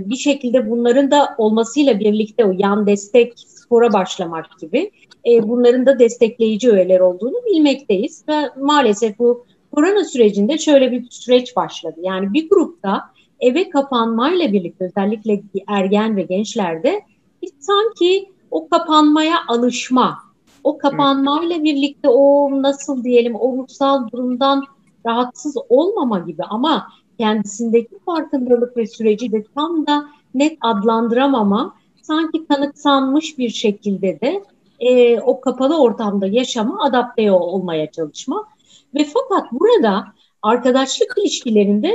bir 0.05 0.15
şekilde 0.15 0.69
bunların 0.69 1.11
da 1.11 1.35
olmasıyla 1.37 1.99
birlikte 1.99 2.45
o 2.45 2.51
yan 2.57 2.87
destek 2.87 3.33
spora 3.37 3.93
başlamak 3.93 4.45
gibi 4.61 4.91
e, 5.27 5.49
bunların 5.49 5.85
da 5.85 5.99
destekleyici 5.99 6.71
öğeler 6.71 6.99
olduğunu 6.99 7.35
bilmekteyiz. 7.45 8.23
Ve 8.29 8.49
maalesef 8.61 9.19
bu 9.19 9.45
korona 9.71 10.05
sürecinde 10.05 10.57
şöyle 10.57 10.91
bir 10.91 11.07
süreç 11.09 11.55
başladı. 11.55 11.95
Yani 12.01 12.33
bir 12.33 12.49
grupta 12.49 13.01
eve 13.39 13.69
kapanmayla 13.69 14.53
birlikte 14.53 14.85
özellikle 14.85 15.41
ergen 15.67 16.17
ve 16.17 16.21
gençlerde 16.21 17.01
bir 17.41 17.49
sanki 17.59 18.29
o 18.51 18.69
kapanmaya 18.69 19.35
alışma, 19.47 20.17
o 20.63 20.77
kapanmayla 20.77 21.63
birlikte 21.63 22.09
o 22.09 22.49
nasıl 22.61 23.03
diyelim 23.03 23.35
o 23.35 23.57
ruhsal 23.57 24.09
durumdan 24.09 24.63
rahatsız 25.05 25.57
olmama 25.69 26.19
gibi 26.19 26.43
ama 26.43 26.87
kendisindeki 27.17 27.99
farkındalık 28.05 28.77
ve 28.77 28.87
süreci 28.87 29.31
de 29.31 29.43
tam 29.55 29.87
da 29.87 30.05
net 30.33 30.57
adlandıramama 30.61 31.75
sanki 32.01 32.45
kanıksanmış 32.45 33.37
bir 33.37 33.49
şekilde 33.49 34.21
de 34.21 34.43
e, 34.79 35.19
o 35.19 35.41
kapalı 35.41 35.81
ortamda 35.81 36.27
yaşama 36.27 36.83
adapte 36.83 37.31
olmaya 37.31 37.91
çalışma 37.91 38.47
ve 38.95 39.03
fakat 39.03 39.51
burada 39.51 40.05
arkadaşlık 40.41 41.13
ilişkilerinde 41.17 41.93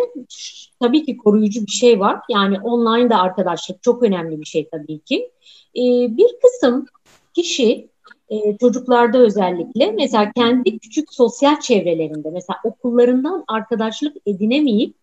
tabii 0.81 1.05
ki 1.05 1.17
koruyucu 1.17 1.67
bir 1.67 1.73
şey 1.73 2.01
var. 2.01 2.21
Yani 2.29 2.61
online 2.61 3.11
de 3.11 3.17
arkadaşlık 3.17 3.83
çok 3.83 4.03
önemli 4.03 4.41
bir 4.41 4.47
şey 4.47 4.69
tabii 4.69 4.99
ki. 4.99 5.31
E, 5.77 5.83
bir 6.17 6.29
kısım 6.43 6.87
kişi 7.35 7.89
e, 8.29 8.59
çocuklarda 8.59 9.19
özellikle 9.19 9.93
mesela 9.93 10.33
kendi 10.37 10.79
küçük 10.79 11.15
sosyal 11.15 11.61
çevrelerinde 11.61 12.31
mesela 12.31 12.59
okullarından 12.65 13.45
arkadaşlık 13.49 14.17
edinemeyip 14.27 14.95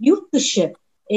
yurt 0.00 0.32
dışı 0.32 0.72
e, 1.10 1.16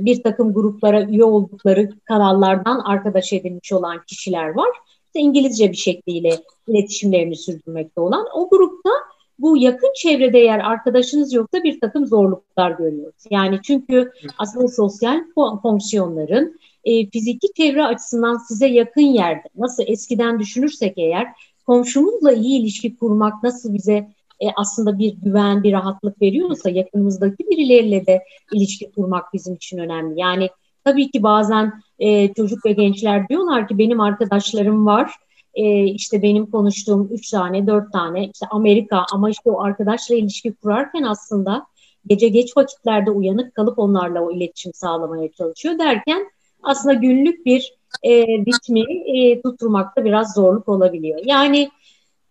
bir 0.00 0.22
takım 0.22 0.54
gruplara 0.54 1.02
üye 1.02 1.24
oldukları 1.24 1.90
kanallardan 2.04 2.78
arkadaş 2.78 3.32
edinmiş 3.32 3.72
olan 3.72 4.02
kişiler 4.06 4.48
var. 4.48 4.70
İşte 5.06 5.20
İngilizce 5.20 5.70
bir 5.70 5.76
şekliyle 5.76 6.36
iletişimlerini 6.68 7.36
sürdürmekte 7.36 8.00
olan 8.00 8.26
o 8.34 8.48
grupta 8.50 8.90
bu 9.38 9.56
yakın 9.56 9.92
çevrede 9.96 10.38
eğer 10.38 10.58
arkadaşınız 10.58 11.32
yoksa 11.32 11.64
bir 11.64 11.80
takım 11.80 12.06
zorluklar 12.06 12.70
görüyoruz. 12.70 13.24
Yani 13.30 13.58
çünkü 13.62 14.12
aslında 14.38 14.68
sosyal 14.68 15.24
fonksiyonların 15.62 16.60
e, 16.84 17.10
fiziki 17.10 17.48
çevre 17.56 17.84
açısından 17.84 18.36
size 18.36 18.66
yakın 18.66 19.00
yerde 19.00 19.48
nasıl 19.56 19.82
eskiden 19.86 20.38
düşünürsek 20.38 20.98
eğer 20.98 21.26
komşumuzla 21.66 22.32
iyi 22.32 22.60
ilişki 22.60 22.96
kurmak 22.96 23.42
nasıl 23.42 23.74
bize 23.74 24.08
e, 24.40 24.46
aslında 24.56 24.98
bir 24.98 25.14
güven, 25.14 25.62
bir 25.62 25.72
rahatlık 25.72 26.22
veriyorsa 26.22 26.70
yakınımızdaki 26.70 27.44
birileriyle 27.50 28.06
de 28.06 28.24
ilişki 28.52 28.90
kurmak 28.90 29.32
bizim 29.32 29.54
için 29.54 29.78
önemli. 29.78 30.20
Yani 30.20 30.48
tabii 30.84 31.10
ki 31.10 31.22
bazen 31.22 31.72
e, 31.98 32.34
çocuk 32.34 32.66
ve 32.66 32.72
gençler 32.72 33.28
diyorlar 33.28 33.68
ki 33.68 33.78
benim 33.78 34.00
arkadaşlarım 34.00 34.86
var 34.86 35.10
e, 35.54 35.84
işte 35.84 36.22
benim 36.22 36.46
konuştuğum 36.46 37.08
üç 37.12 37.30
tane, 37.30 37.66
dört 37.66 37.92
tane 37.92 38.24
işte 38.24 38.46
Amerika 38.50 39.04
ama 39.12 39.30
işte 39.30 39.50
o 39.50 39.62
arkadaşla 39.62 40.14
ilişki 40.14 40.52
kurarken 40.52 41.02
aslında 41.02 41.66
gece 42.06 42.28
geç 42.28 42.56
vakitlerde 42.56 43.10
uyanık 43.10 43.54
kalıp 43.54 43.78
onlarla 43.78 44.22
o 44.22 44.32
iletişim 44.32 44.72
sağlamaya 44.74 45.32
çalışıyor 45.32 45.78
derken 45.78 46.30
aslında 46.62 46.94
günlük 46.94 47.46
bir 47.46 47.74
e, 48.02 48.26
ritmi 48.26 48.82
e, 49.18 49.42
tutturmakta 49.42 50.04
biraz 50.04 50.34
zorluk 50.34 50.68
olabiliyor. 50.68 51.20
Yani 51.24 51.70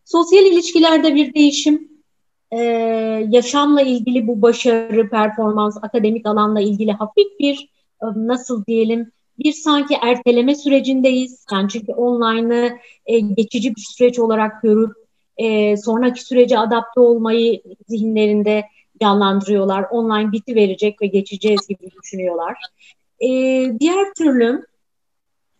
sosyal 0.05 0.45
ilişkilerde 0.45 1.15
bir 1.15 1.33
değişim, 1.33 1.89
e, 2.51 2.57
yaşamla 3.29 3.81
ilgili 3.81 4.27
bu 4.27 4.41
başarı, 4.41 5.09
performans, 5.09 5.77
akademik 5.81 6.25
alanla 6.25 6.62
ilgili 6.62 6.91
hafif 6.91 7.39
bir 7.39 7.69
e, 8.01 8.05
nasıl 8.15 8.65
diyelim 8.65 9.12
bir 9.39 9.53
sanki 9.53 9.95
erteleme 10.01 10.55
sürecindeyiz. 10.55 11.45
Yani 11.51 11.69
çünkü 11.69 11.91
online'ı 11.93 12.77
e, 13.05 13.19
geçici 13.19 13.75
bir 13.75 13.81
süreç 13.81 14.19
olarak 14.19 14.62
görüp 14.63 14.91
e, 15.38 15.77
sonraki 15.77 16.25
sürece 16.25 16.59
adapte 16.59 17.00
olmayı 17.00 17.62
zihinlerinde 17.88 18.63
canlandırıyorlar. 19.01 19.86
Online 19.91 20.31
biti 20.31 20.55
verecek 20.55 21.01
ve 21.01 21.07
geçeceğiz 21.07 21.67
gibi 21.67 21.89
düşünüyorlar. 22.03 22.57
E, 23.21 23.29
diğer 23.79 24.13
türlü 24.17 24.65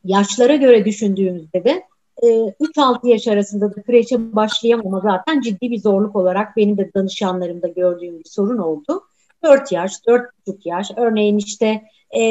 yaşlara 0.04 0.56
göre 0.56 0.86
düşündüğümüzde 0.86 1.64
de 1.64 1.84
e, 2.24 2.28
3-6 2.28 3.08
yaş 3.08 3.28
arasında 3.28 3.76
da 3.76 3.82
kreşe 3.82 4.36
başlayamama 4.36 5.00
zaten 5.00 5.42
ciddi 5.42 5.72
bir 5.72 5.80
zorluk 5.80 6.16
olarak 6.16 6.58
benim 6.58 6.78
de 6.78 6.92
danışanlarımda 6.94 7.68
gördüğüm 7.68 8.20
bir 8.20 8.30
sorun 8.30 8.58
oldu. 8.58 9.04
4 9.44 9.72
yaş, 9.72 9.92
4,5 10.08 10.58
yaş 10.66 10.92
örneğin 10.98 11.38
işte 11.38 11.82
e, 12.12 12.22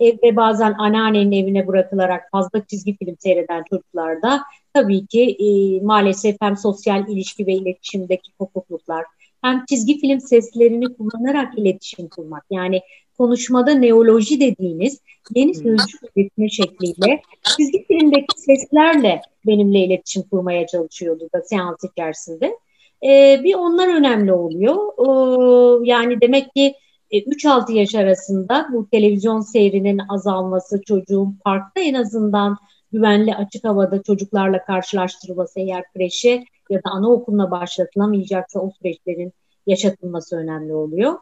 evde 0.00 0.36
bazen 0.36 0.74
anneannenin 0.78 1.32
evine 1.32 1.66
bırakılarak 1.66 2.30
fazla 2.32 2.66
çizgi 2.66 2.96
film 2.96 3.16
seyreden 3.18 3.64
çocuklarda 3.70 4.42
tabii 4.74 5.06
ki 5.06 5.36
e, 5.40 5.80
maalesef 5.84 6.36
hem 6.40 6.56
sosyal 6.56 7.08
ilişki 7.08 7.46
ve 7.46 7.52
iletişimdeki 7.52 8.32
kopukluklar 8.38 9.04
hem 9.42 9.64
çizgi 9.64 10.00
film 10.00 10.20
seslerini 10.20 10.96
kullanarak 10.96 11.58
iletişim 11.58 12.08
kurmak 12.08 12.44
yani 12.50 12.80
konuşmada 13.18 13.74
neoloji 13.74 14.40
dediğiniz 14.40 15.00
yeni 15.34 15.54
sözcük 15.54 16.00
üretme 16.16 16.48
şekliyle 16.48 17.22
çizgi 17.56 17.84
filmdeki 17.84 18.40
seslerle 18.40 19.22
benimle 19.46 19.78
iletişim 19.78 20.22
kurmaya 20.22 20.66
çalışıyordu 20.66 21.28
da 21.34 21.42
seans 21.42 21.84
içerisinde. 21.92 22.58
Ee, 23.04 23.40
bir 23.44 23.54
onlar 23.54 23.96
önemli 23.96 24.32
oluyor. 24.32 24.76
Ee, 24.98 25.88
yani 25.90 26.20
demek 26.20 26.54
ki 26.54 26.74
3-6 27.12 27.72
e, 27.72 27.78
yaş 27.78 27.94
arasında 27.94 28.68
bu 28.72 28.88
televizyon 28.90 29.40
seyrinin 29.40 30.00
azalması, 30.08 30.82
çocuğun 30.86 31.38
parkta 31.44 31.80
en 31.80 31.94
azından 31.94 32.56
güvenli 32.92 33.34
açık 33.34 33.64
havada 33.64 34.02
çocuklarla 34.02 34.64
karşılaştırılması 34.64 35.60
eğer 35.60 35.84
kreşe 35.94 36.44
ya 36.70 36.78
da 36.78 36.90
anaokuluna 36.90 37.50
başlatılamayacaksa 37.50 38.60
o 38.60 38.70
süreçlerin 38.70 39.32
yaşatılması 39.66 40.36
önemli 40.36 40.74
oluyor. 40.74 41.14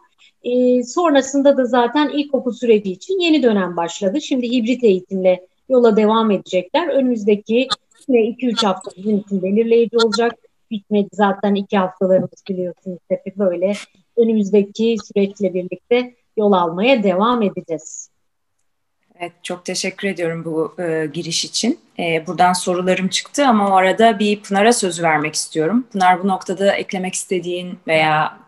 E, 0.42 0.82
sonrasında 0.82 1.56
da 1.56 1.64
zaten 1.64 2.08
ilkokul 2.08 2.52
süreci 2.52 2.92
için 2.92 3.20
yeni 3.20 3.42
dönem 3.42 3.76
başladı. 3.76 4.20
Şimdi 4.20 4.50
hibrit 4.50 4.84
eğitimle 4.84 5.46
yola 5.68 5.96
devam 5.96 6.30
edecekler. 6.30 6.88
Önümüzdeki 6.88 7.68
2-3 8.08 8.66
hafta 8.66 8.90
bizim 8.96 9.18
için 9.18 9.42
belirleyici 9.42 9.96
olacak. 9.96 10.34
Bitmedi 10.70 11.08
zaten 11.12 11.54
iki 11.54 11.78
haftalarımız 11.78 12.42
biliyorsunuz 12.48 12.98
hep 13.08 13.36
böyle 13.36 13.72
önümüzdeki 14.16 14.96
süreçle 15.04 15.54
birlikte 15.54 16.14
yol 16.36 16.52
almaya 16.52 17.02
devam 17.02 17.42
edeceğiz. 17.42 18.10
Evet, 19.20 19.32
çok 19.42 19.64
teşekkür 19.64 20.08
ediyorum 20.08 20.44
bu 20.44 20.74
e, 20.82 21.06
giriş 21.12 21.44
için. 21.44 21.78
E, 21.98 22.26
buradan 22.26 22.52
sorularım 22.52 23.08
çıktı 23.08 23.46
ama 23.46 23.70
o 23.70 23.72
arada 23.72 24.18
bir 24.18 24.42
Pınar'a 24.42 24.72
söz 24.72 25.02
vermek 25.02 25.34
istiyorum. 25.34 25.86
Pınar 25.92 26.22
bu 26.22 26.28
noktada 26.28 26.72
eklemek 26.72 27.14
istediğin 27.14 27.78
veya 27.86 28.38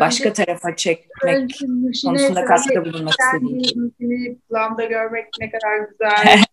başka 0.00 0.28
önce, 0.28 0.44
tarafa 0.44 0.76
çekmek 0.76 1.54
konusunda 2.04 2.44
katkıda 2.44 2.84
bulunmak 2.84 3.14
istediğim. 3.20 3.92
Seni 4.00 4.36
planda 4.50 4.84
görmek 4.84 5.26
ne 5.40 5.50
kadar 5.50 5.78
güzel. 5.78 6.42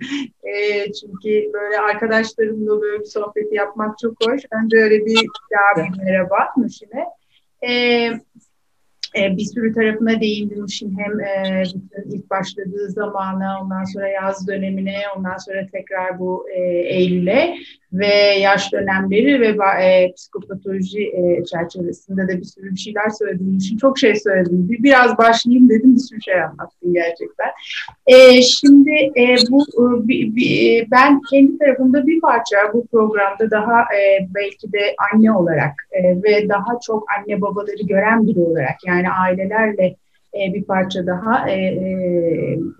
e, 0.44 0.92
çünkü 0.92 1.52
böyle 1.52 1.80
arkadaşlarımla 1.80 2.82
böyle 2.82 3.00
bir 3.00 3.04
sohbeti 3.04 3.54
yapmak 3.54 3.98
çok 3.98 4.26
hoş. 4.26 4.42
Önce 4.50 4.76
öyle 4.76 5.06
bir 5.06 5.26
bir 5.76 6.02
merhaba 6.04 6.36
Nuşine. 6.56 7.04
E, 7.62 7.72
e, 9.18 9.36
bir 9.36 9.44
sürü 9.44 9.74
tarafına 9.74 10.20
değindim 10.20 10.64
işin 10.64 10.98
hem 10.98 11.20
e, 11.20 11.62
ilk 12.06 12.30
başladığı 12.30 12.90
zamana, 12.90 13.60
ondan 13.62 13.84
sonra 13.84 14.08
yaz 14.08 14.48
dönemine, 14.48 15.02
ondan 15.16 15.36
sonra 15.36 15.66
tekrar 15.72 16.18
bu 16.18 16.46
e, 16.50 16.60
Eylül'e 16.70 17.56
ve 17.92 18.06
yaş 18.40 18.72
dönemleri 18.72 19.40
ve 19.40 19.56
e, 19.82 20.12
psikopatoloji 20.12 21.02
e, 21.02 21.44
çerçevesinde 21.44 22.28
de 22.28 22.38
bir 22.38 22.44
sürü 22.44 22.70
bir 22.70 22.78
şeyler 22.78 23.10
söylediğim 23.10 23.56
için 23.56 23.76
çok 23.76 23.98
şey 23.98 24.14
söyledim. 24.14 24.68
Bir, 24.68 24.82
biraz 24.82 25.18
başlayayım 25.18 25.68
dedim 25.68 25.94
bir 25.94 26.00
sürü 26.00 26.22
şey 26.22 26.42
anlattım 26.42 26.92
gerçekten. 26.92 27.50
E, 28.06 28.42
şimdi 28.42 28.90
e, 29.16 29.36
bu 29.50 29.62
e, 29.62 30.08
bir, 30.08 30.36
bir, 30.36 30.90
ben 30.90 31.20
kendi 31.30 31.58
tarafımda 31.58 32.06
bir 32.06 32.20
parça 32.20 32.56
bu 32.74 32.86
programda 32.86 33.50
daha 33.50 33.80
e, 33.80 34.28
belki 34.34 34.72
de 34.72 34.96
anne 35.12 35.32
olarak 35.32 35.72
e, 35.92 36.22
ve 36.22 36.48
daha 36.48 36.78
çok 36.86 37.04
anne 37.18 37.40
babaları 37.40 37.86
gören 37.88 38.26
biri 38.26 38.40
olarak 38.40 38.76
yani 38.86 39.10
ailelerle 39.10 39.96
e, 40.44 40.54
bir 40.54 40.64
parça 40.64 41.06
daha 41.06 41.50
e, 41.50 41.54
e, 41.54 41.90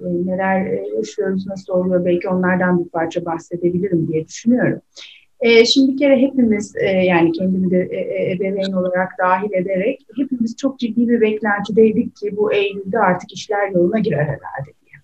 e 0.01 0.27
neler 0.27 0.83
yaşıyoruz, 0.97 1.47
nasıl 1.47 1.73
oluyor 1.73 2.05
belki 2.05 2.29
onlardan 2.29 2.85
bir 2.85 2.91
parça 2.91 3.25
bahsedebilirim 3.25 4.09
diye 4.09 4.29
düşünüyorum. 4.29 4.81
E, 5.41 5.65
şimdi 5.65 5.93
bir 5.93 5.99
kere 5.99 6.19
hepimiz 6.19 6.77
e, 6.77 6.87
yani 6.87 7.33
kendimi 7.33 7.71
de 7.71 7.89
e, 7.91 7.97
e, 7.97 8.33
ebeveyn 8.33 8.73
olarak 8.73 9.13
dahil 9.19 9.53
ederek 9.53 10.07
hepimiz 10.17 10.57
çok 10.57 10.79
ciddi 10.79 11.09
bir 11.09 11.21
beklentideydik 11.21 12.17
ki 12.17 12.37
bu 12.37 12.53
Eylül'de 12.53 12.99
artık 12.99 13.33
işler 13.33 13.71
yoluna 13.71 13.99
girer 13.99 14.25
herhalde 14.25 14.73
diye. 14.81 14.97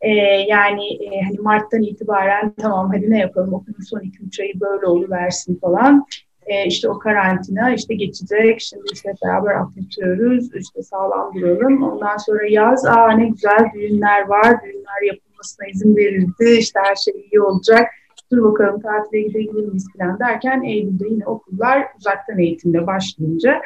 E, 0.00 0.10
yani 0.48 0.94
e, 0.94 1.22
hani 1.22 1.38
Mart'tan 1.38 1.82
itibaren 1.82 2.52
tamam 2.60 2.90
hadi 2.94 3.10
ne 3.10 3.18
yapalım 3.18 3.54
okulun 3.54 3.80
son 3.90 4.00
2-3 4.00 4.42
ayı 4.42 4.60
böyle 4.60 4.86
oluversin 4.86 5.58
falan 5.58 6.06
e, 6.50 6.66
işte 6.66 6.88
o 6.88 6.98
karantina 6.98 7.74
işte 7.74 7.94
geçecek. 7.94 8.60
Şimdi 8.60 8.84
işte 8.92 9.14
beraber 9.24 9.54
atlatıyoruz. 9.54 10.54
işte 10.54 10.82
sağlam 10.82 11.34
duralım. 11.34 11.82
Ondan 11.82 12.16
sonra 12.16 12.46
yaz 12.50 12.86
aa 12.86 13.12
ne 13.12 13.28
güzel 13.28 13.70
düğünler 13.74 14.28
var. 14.28 14.62
Düğünler 14.64 15.02
yapılmasına 15.06 15.66
izin 15.66 15.96
verildi. 15.96 16.58
işte 16.58 16.80
her 16.84 16.94
şey 16.94 17.14
iyi 17.32 17.40
olacak. 17.40 17.86
Dur 18.32 18.44
bakalım 18.44 18.80
tatile 18.80 19.20
gidebilir 19.22 19.68
miyiz 19.68 19.86
falan 19.98 20.18
derken 20.18 20.62
Eylül'de 20.62 21.08
yine 21.08 21.26
okullar 21.26 21.86
uzaktan 21.98 22.38
eğitimde 22.38 22.86
başlayınca 22.86 23.60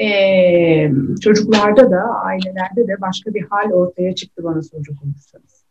e, 0.00 0.06
çocuklarda 1.20 1.90
da 1.90 2.02
ailelerde 2.24 2.88
de 2.88 3.00
başka 3.00 3.34
bir 3.34 3.46
hal 3.50 3.70
ortaya 3.70 4.14
çıktı 4.14 4.44
bana 4.44 4.62
soracak 4.62 4.96
olursanız. 5.04 5.64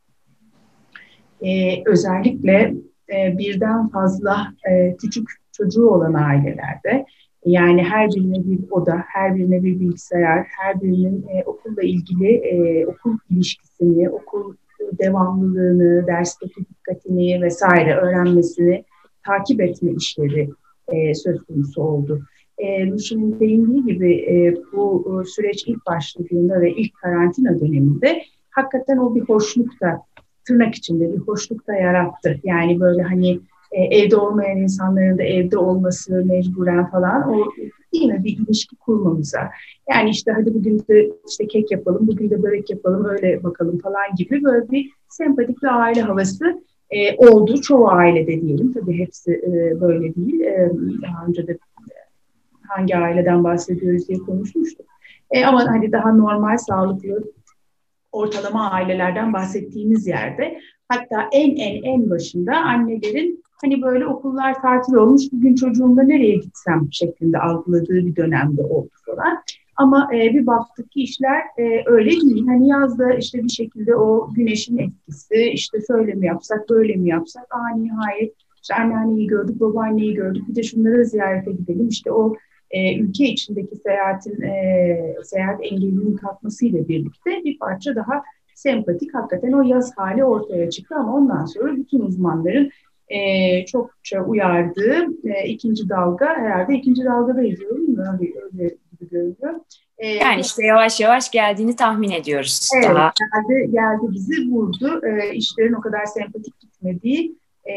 E, 1.41 1.83
özellikle 1.85 2.73
e, 3.13 3.37
birden 3.37 3.87
fazla 3.87 4.53
e, 4.71 4.95
küçük 4.97 5.40
çocuğu 5.63 5.89
olan 5.89 6.13
ailelerde 6.13 7.05
yani 7.45 7.83
her 7.83 8.09
birine 8.09 8.45
bir 8.45 8.59
oda, 8.71 9.03
her 9.07 9.35
birine 9.35 9.63
bir 9.63 9.79
bilgisayar, 9.79 10.47
her 10.59 10.81
birinin 10.81 11.25
e, 11.27 11.43
okulla 11.45 11.81
ilgili 11.81 12.27
e, 12.27 12.85
okul 12.85 13.17
ilişkisini, 13.29 14.09
okul 14.09 14.53
devamlılığını, 14.99 16.07
dersteki 16.07 16.65
dikkatini 16.69 17.41
vesaire 17.41 17.95
öğrenmesini 17.95 18.83
takip 19.25 19.61
etme 19.61 19.91
işleri 19.91 20.49
e, 20.87 21.13
söz 21.13 21.43
konusu 21.43 21.81
oldu. 21.81 22.21
E, 22.57 22.87
Lucian'ın 22.87 23.39
değindiği 23.39 23.85
gibi 23.85 24.15
e, 24.15 24.55
bu 24.73 25.05
e, 25.21 25.25
süreç 25.25 25.63
ilk 25.67 25.85
başladığında 25.85 26.61
ve 26.61 26.71
ilk 26.71 26.93
karantina 26.93 27.59
döneminde 27.59 28.21
hakikaten 28.49 28.97
o 28.97 29.15
bir 29.15 29.21
hoşluk 29.21 29.81
da 29.81 30.01
tırnak 30.47 30.75
içinde 30.75 31.13
bir 31.13 31.19
hoşluk 31.19 31.67
da 31.67 31.73
yarattı. 31.73 32.39
Yani 32.43 32.79
böyle 32.79 33.01
hani 33.01 33.39
e, 33.71 33.83
evde 33.83 34.15
olmayan 34.15 34.57
insanların 34.57 35.17
da 35.17 35.23
evde 35.23 35.57
olması 35.57 36.25
mecburen 36.25 36.91
falan 36.91 37.29
o 37.29 37.45
değil 37.93 38.05
mi 38.05 38.23
bir 38.23 38.37
ilişki 38.37 38.75
kurmamıza. 38.75 39.49
Yani 39.89 40.09
işte 40.09 40.31
hadi 40.31 40.53
bugün 40.53 40.79
de 40.79 41.11
işte 41.29 41.47
kek 41.47 41.71
yapalım, 41.71 42.07
bugün 42.07 42.29
de 42.29 42.43
börek 42.43 42.69
yapalım, 42.69 43.05
öyle 43.05 43.43
bakalım 43.43 43.79
falan 43.79 44.15
gibi 44.17 44.43
böyle 44.43 44.71
bir 44.71 44.91
sempatik 45.09 45.63
bir 45.63 45.81
aile 45.81 46.01
havası 46.01 46.61
e, 46.89 47.15
oldu. 47.15 47.61
Çoğu 47.61 47.89
ailede 47.89 48.41
diyelim. 48.41 48.73
Tabii 48.73 48.99
hepsi 48.99 49.31
e, 49.31 49.81
böyle 49.81 50.15
değil. 50.15 50.41
E, 50.41 50.71
daha 51.01 51.25
önce 51.25 51.47
de 51.47 51.57
hangi 52.67 52.97
aileden 52.97 53.43
bahsediyoruz 53.43 54.07
diye 54.07 54.17
konuşmuştuk. 54.17 54.85
E, 55.31 55.45
ama 55.45 55.67
hani 55.67 55.91
daha 55.91 56.13
normal, 56.13 56.57
sağlıklı, 56.57 57.23
ortalama 58.11 58.71
ailelerden 58.71 59.33
bahsettiğimiz 59.33 60.07
yerde 60.07 60.59
hatta 60.89 61.29
en 61.31 61.55
en 61.55 61.83
en 61.83 62.09
başında 62.09 62.57
annelerin 62.57 63.40
hani 63.63 63.81
böyle 63.81 64.07
okullar 64.07 64.61
tatil 64.61 64.93
olmuş 64.93 65.21
bugün 65.31 65.55
çocuğumla 65.55 66.03
nereye 66.03 66.35
gitsem 66.35 66.87
şeklinde 66.91 67.39
algıladığı 67.39 68.05
bir 68.05 68.15
dönemde 68.15 68.61
oldu 68.61 68.89
falan. 69.05 69.37
Ama 69.75 70.09
e, 70.13 70.33
bir 70.33 70.47
baktık 70.47 70.91
ki 70.91 71.01
işler 71.01 71.41
e, 71.57 71.83
öyle 71.85 72.09
değil. 72.09 72.47
Hani 72.47 72.67
yazda 72.67 73.13
işte 73.13 73.43
bir 73.43 73.49
şekilde 73.49 73.95
o 73.95 74.33
güneşin 74.33 74.77
etkisi, 74.77 75.51
işte 75.53 75.77
şöyle 75.87 76.13
mi 76.13 76.25
yapsak, 76.25 76.69
böyle 76.69 76.95
mi 76.95 77.09
yapsak, 77.09 77.45
aa 77.49 77.77
nihayet 77.77 78.33
işte 78.61 78.75
anneanneyi 78.75 79.27
gördük, 79.27 79.59
babaanneyi 79.59 80.13
gördük, 80.13 80.47
bir 80.47 80.55
de 80.55 80.63
şunları 80.63 81.05
ziyarete 81.05 81.51
gidelim. 81.51 81.87
İşte 81.87 82.11
o 82.11 82.35
e, 82.71 82.99
ülke 82.99 83.25
içindeki 83.25 83.75
seyahatin, 83.75 84.41
e, 84.41 85.15
seyahat 85.23 85.59
engelinin 85.61 86.15
kalkmasıyla 86.15 86.87
birlikte 86.87 87.41
bir 87.45 87.59
parça 87.59 87.95
daha 87.95 88.21
sempatik, 88.55 89.13
hakikaten 89.13 89.51
o 89.51 89.61
yaz 89.61 89.97
hali 89.97 90.23
ortaya 90.23 90.69
çıktı 90.69 90.95
ama 90.95 91.15
ondan 91.15 91.45
sonra 91.45 91.75
bütün 91.75 91.99
uzmanların 91.99 92.69
e, 93.11 93.65
çokça 93.65 94.21
uyardığı 94.21 95.07
e, 95.23 95.47
ikinci 95.47 95.89
dalga 95.89 96.25
herhalde 96.25 96.75
ikinci 96.75 97.05
dalgadayız 97.05 97.59
değil 97.59 97.71
mi? 97.71 97.99
Öyle, 97.99 98.31
öyle 98.43 98.75
gibi 98.91 99.09
görünüyor. 99.09 99.59
E, 99.97 100.07
yani 100.07 100.41
işte 100.41 100.65
yavaş 100.65 100.99
yavaş 100.99 101.31
geldiğini 101.31 101.75
tahmin 101.75 102.11
ediyoruz. 102.11 102.69
Evet, 102.75 102.95
daha. 102.95 103.13
Geldi, 103.49 103.71
geldi 103.71 104.11
bizi 104.11 104.51
vurdu. 104.51 105.01
E, 105.05 105.33
işlerin 105.33 105.73
o 105.73 105.81
kadar 105.81 106.05
sempatik 106.05 106.59
gitmediği 106.59 107.35
e, 107.65 107.73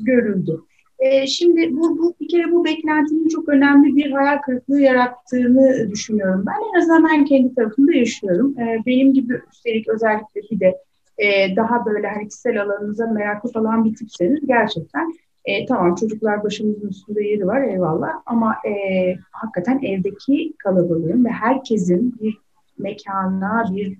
görüldü. 0.00 0.60
E, 0.98 1.26
şimdi 1.26 1.76
bu, 1.76 1.98
bu 1.98 2.14
bir 2.20 2.28
kere 2.28 2.52
bu 2.52 2.64
beklentinin 2.64 3.28
çok 3.28 3.48
önemli 3.48 3.96
bir 3.96 4.10
hayal 4.10 4.38
kırıklığı 4.38 4.80
yarattığını 4.80 5.90
düşünüyorum. 5.90 6.44
Ben 6.46 6.68
en 6.74 6.80
azından 6.80 7.04
ben 7.04 7.24
kendi 7.24 7.54
tarafımda 7.54 7.92
yaşıyorum. 7.92 8.58
E, 8.58 8.82
benim 8.86 9.14
gibi 9.14 9.40
üstelik 9.52 9.88
özellikle 9.88 10.40
bir 10.50 10.60
de 10.60 10.78
e, 11.18 11.56
daha 11.56 11.86
böyle 11.86 12.08
hani 12.08 12.28
kişisel 12.28 12.62
alanınıza 12.62 13.06
meraklı 13.06 13.52
falan 13.52 13.84
bir 13.84 13.94
tipseniz 13.94 14.46
gerçekten 14.46 15.12
e, 15.44 15.66
tamam 15.66 15.94
çocuklar 15.94 16.44
başımızın 16.44 16.88
üstünde 16.88 17.24
yeri 17.24 17.46
var 17.46 17.62
eyvallah 17.62 18.10
ama 18.26 18.56
e, 18.66 18.72
hakikaten 19.32 19.82
evdeki 19.82 20.54
kalabalığın 20.58 21.24
ve 21.24 21.28
herkesin 21.28 22.14
bir 22.20 22.38
mekana, 22.78 23.64
bir 23.76 23.98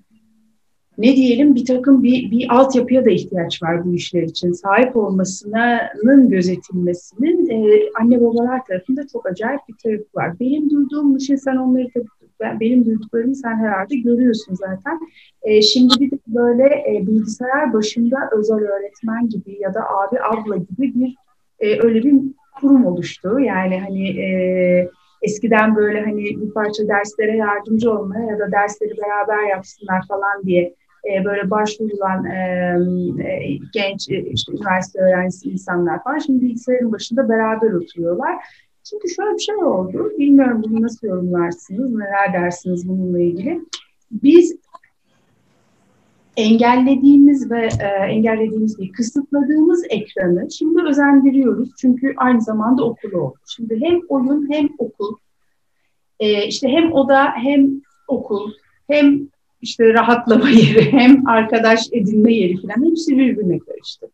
ne 0.97 1.15
diyelim 1.15 1.55
bir 1.55 1.65
takım 1.65 2.03
bir, 2.03 2.31
bir 2.31 2.55
altyapıya 2.55 3.05
da 3.05 3.09
ihtiyaç 3.09 3.63
var 3.63 3.85
bu 3.85 3.93
işler 3.93 4.23
için. 4.23 4.51
Sahip 4.51 4.97
olmasının 4.97 6.29
gözetilmesinin 6.29 7.49
e, 7.49 7.79
anne 7.99 8.21
babalar 8.21 8.65
tarafında 8.65 9.07
çok 9.07 9.25
acayip 9.25 9.61
bir 9.69 9.75
tarafı 9.83 10.05
var. 10.15 10.39
Benim 10.39 10.69
duyduğum 10.69 11.19
şey 11.19 11.37
sen 11.37 11.55
onları 11.55 11.87
tabii 11.93 12.18
ben, 12.39 12.59
benim 12.59 12.85
duyduklarımı 12.85 13.35
sen 13.35 13.55
herhalde 13.55 13.95
görüyorsun 13.95 14.53
zaten. 14.53 14.99
E, 15.43 15.61
şimdi 15.61 15.99
bir 15.99 16.11
de 16.11 16.17
böyle 16.27 16.63
e, 16.63 17.07
bilgisayar 17.07 17.73
başında 17.73 18.29
özel 18.31 18.57
öğretmen 18.57 19.29
gibi 19.29 19.57
ya 19.59 19.73
da 19.73 19.79
abi 19.79 20.19
abla 20.21 20.57
gibi 20.57 20.93
bir 20.95 21.15
e, 21.59 21.81
öyle 21.81 22.03
bir 22.03 22.15
kurum 22.61 22.85
oluştu. 22.85 23.39
Yani 23.39 23.79
hani 23.79 24.09
e, 24.19 24.89
eskiden 25.21 25.75
böyle 25.75 26.01
hani 26.01 26.23
bir 26.23 26.53
parça 26.53 26.87
derslere 26.87 27.37
yardımcı 27.37 27.91
olmaya 27.91 28.25
ya 28.25 28.39
da 28.39 28.51
dersleri 28.51 28.93
beraber 28.97 29.43
yapsınlar 29.43 30.07
falan 30.07 30.43
diye 30.43 30.75
e, 31.05 31.25
böyle 31.25 31.49
başvurulan 31.49 32.25
e, 32.25 32.37
e, 33.23 33.57
genç 33.73 34.09
e, 34.09 34.21
işte 34.21 34.51
üniversite 34.51 34.99
öğrencisi 34.99 35.49
insanlar 35.49 36.03
falan 36.03 36.17
şimdi 36.17 36.41
bilgisayarın 36.41 36.91
başında 36.91 37.29
beraber 37.29 37.71
oturuyorlar. 37.71 38.35
Şimdi 38.89 39.13
şöyle 39.15 39.33
bir 39.33 39.39
şey 39.39 39.55
oldu. 39.55 40.11
Bilmiyorum 40.17 40.63
bunu 40.63 40.81
nasıl 40.81 41.07
yorumlarsınız, 41.07 41.91
neler 41.91 42.33
dersiniz 42.33 42.89
bununla 42.89 43.19
ilgili. 43.19 43.61
Biz 44.11 44.55
engellediğimiz 46.37 47.51
ve 47.51 47.69
e, 47.81 47.85
engellediğimiz 47.85 48.77
değil, 48.77 48.93
kısıtladığımız 48.93 49.83
ekranı 49.89 50.51
şimdi 50.51 50.81
özendiriyoruz. 50.83 51.69
Çünkü 51.81 52.13
aynı 52.17 52.41
zamanda 52.41 52.83
okul 52.83 53.11
oldu. 53.11 53.35
Şimdi 53.55 53.79
hem 53.81 53.99
oyun 54.09 54.51
hem 54.51 54.69
okul, 54.77 55.15
e, 56.19 56.47
işte 56.47 56.67
hem 56.67 56.93
oda 56.93 57.31
hem 57.35 57.81
okul, 58.07 58.51
hem 58.87 59.27
işte 59.61 59.93
rahatlama 59.93 60.49
yeri, 60.49 60.91
hem 60.91 61.27
arkadaş 61.27 61.79
edinme 61.91 62.33
yeri 62.33 62.61
falan 62.61 62.89
hepsi 62.89 63.17
birbirine 63.17 63.59
karıştı. 63.59 64.07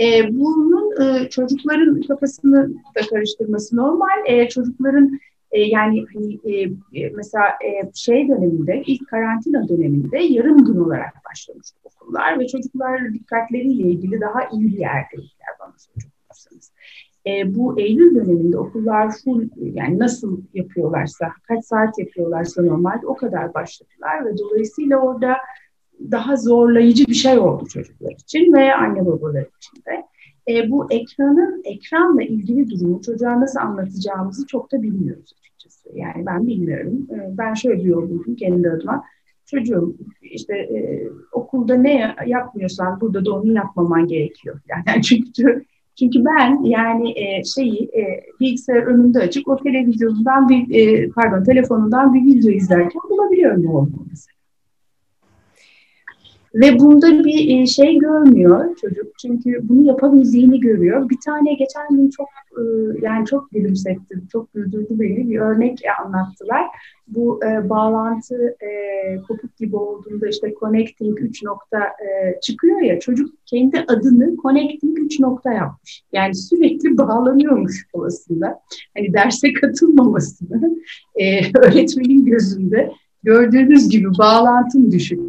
E, 0.00 0.34
bunun 0.34 1.02
e, 1.02 1.28
çocukların 1.28 2.00
kafasını 2.00 2.70
da 2.70 3.00
karıştırması 3.10 3.76
normal. 3.76 4.26
E, 4.26 4.48
çocukların 4.48 5.20
E, 5.52 5.60
yani 5.60 6.04
hani, 6.14 6.38
e, 6.44 6.62
e, 7.00 7.10
mesela 7.16 7.44
e, 7.44 7.90
şey 7.94 8.28
döneminde, 8.28 8.82
ilk 8.86 9.08
karantina 9.08 9.68
döneminde 9.68 10.18
yarım 10.18 10.64
gün 10.64 10.80
olarak 10.80 11.14
başlamıştı 11.30 11.76
okullar 11.84 12.38
ve 12.38 12.46
çocuklar 12.46 13.14
dikkatleriyle 13.14 13.82
ilgili 13.82 14.20
daha 14.20 14.48
iyi 14.52 14.66
bir 14.66 14.78
yerdeydiler 14.78 15.48
bana 15.60 15.72
sorarsanız. 15.78 16.72
E, 17.26 17.54
bu 17.54 17.80
Eylül 17.80 18.14
döneminde 18.14 18.58
okullar 18.58 19.12
full 19.24 19.48
yani 19.58 19.98
nasıl 19.98 20.40
yapıyorlarsa, 20.54 21.32
kaç 21.48 21.64
saat 21.64 21.98
yapıyorlarsa 21.98 22.62
normal 22.62 23.00
o 23.04 23.14
kadar 23.16 23.54
başladılar 23.54 24.24
ve 24.24 24.38
dolayısıyla 24.38 24.98
orada 24.98 25.36
daha 26.10 26.36
zorlayıcı 26.36 27.06
bir 27.06 27.14
şey 27.14 27.38
oldu 27.38 27.66
çocuklar 27.66 28.12
için 28.12 28.52
ve 28.52 28.74
anne 28.74 29.06
babalar 29.06 29.46
için 29.58 29.82
de. 29.86 30.04
E, 30.48 30.70
bu 30.70 30.92
ekranın 30.92 31.62
ekranla 31.64 32.22
ilgili 32.22 32.70
durumu 32.70 33.02
çocuğa 33.02 33.40
nasıl 33.40 33.60
anlatacağımızı 33.60 34.46
çok 34.46 34.72
da 34.72 34.82
bilmiyoruz 34.82 35.32
açıkçası. 35.38 35.88
Yani 35.94 36.26
ben 36.26 36.46
bilmiyorum. 36.46 37.06
E, 37.10 37.38
ben 37.38 37.54
şöyle 37.54 37.92
buldum 37.92 38.36
kendi 38.36 38.70
adıma. 38.70 39.04
Çocuğum 39.46 39.96
işte 40.22 40.56
e, 40.56 41.08
okulda 41.32 41.74
ne 41.74 42.14
yapmıyorsan 42.26 43.00
burada 43.00 43.24
da 43.24 43.34
onu 43.34 43.52
yapmaman 43.52 44.06
gerekiyor. 44.06 44.60
Yani 44.86 45.02
çünkü 45.02 45.64
çünkü 45.98 46.24
ben 46.24 46.62
yani 46.64 47.18
e, 47.18 47.44
şeyi 47.44 47.82
e, 47.82 48.24
bilgisayar 48.40 48.82
önünde 48.82 49.18
açık 49.18 49.48
o 49.48 49.56
televizyonundan 49.56 50.48
bir 50.48 50.74
e, 50.74 51.08
pardon 51.08 51.44
telefonundan 51.44 52.14
bir 52.14 52.24
video 52.24 52.50
izlerken 52.50 53.02
bulabiliyorum 53.10 53.62
ne 53.62 53.68
olduğunu 53.68 54.06
mesela. 54.10 54.39
Ve 56.54 56.78
bunda 56.78 57.24
bir 57.24 57.60
e, 57.60 57.66
şey 57.66 57.98
görmüyor 57.98 58.76
çocuk. 58.76 59.18
Çünkü 59.22 59.60
bunu 59.62 59.86
yapabildiğini 59.86 60.60
görüyor. 60.60 61.10
Bir 61.10 61.18
tane 61.24 61.54
geçen 61.54 61.88
gün 61.90 62.10
çok 62.10 62.28
e, 62.50 62.62
yani 63.02 63.26
çok 63.26 63.50
gülümsetti, 63.50 64.14
çok 64.32 64.54
güldürdü 64.54 64.88
beni. 64.90 65.30
Bir 65.30 65.38
örnek 65.38 65.78
anlattılar. 66.04 66.66
Bu 67.08 67.40
e, 67.44 67.68
bağlantı 67.68 68.56
e, 68.60 68.70
kopuk 69.28 69.56
gibi 69.56 69.76
olduğunda 69.76 70.28
işte 70.28 70.54
connecting 70.60 71.20
3 71.20 71.42
nokta 71.42 71.78
e, 71.78 72.40
çıkıyor 72.40 72.80
ya 72.80 73.00
çocuk 73.00 73.34
kendi 73.46 73.80
adını 73.88 74.36
connecting 74.42 74.98
3 74.98 75.20
nokta 75.20 75.52
yapmış. 75.52 76.02
Yani 76.12 76.34
sürekli 76.34 76.98
bağlanıyormuş 76.98 77.86
aslında. 78.06 78.60
Hani 78.96 79.12
derse 79.12 79.52
katılmamasını 79.52 80.76
e, 81.14 81.58
öğretmenin 81.58 82.24
gözünde 82.24 82.92
gördüğünüz 83.22 83.88
gibi 83.88 84.08
bağlantım 84.18 84.92
düşük 84.92 85.20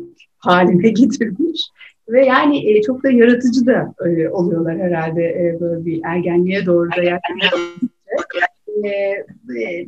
haline 0.42 0.90
getirmiş. 1.02 1.62
Ve 2.10 2.26
yani 2.26 2.72
e, 2.72 2.82
çok 2.82 3.04
da 3.04 3.12
yaratıcı 3.12 3.66
da 3.66 3.94
e, 4.06 4.30
oluyorlar 4.30 4.78
herhalde 4.78 5.24
e, 5.24 5.58
böyle 5.60 5.86
bir 5.86 6.02
ergenliğe 6.06 6.66
doğru 6.66 6.90
da 6.92 7.04
yaklaşınca. 7.04 7.58
E, 8.84 8.90
e, 8.90 9.88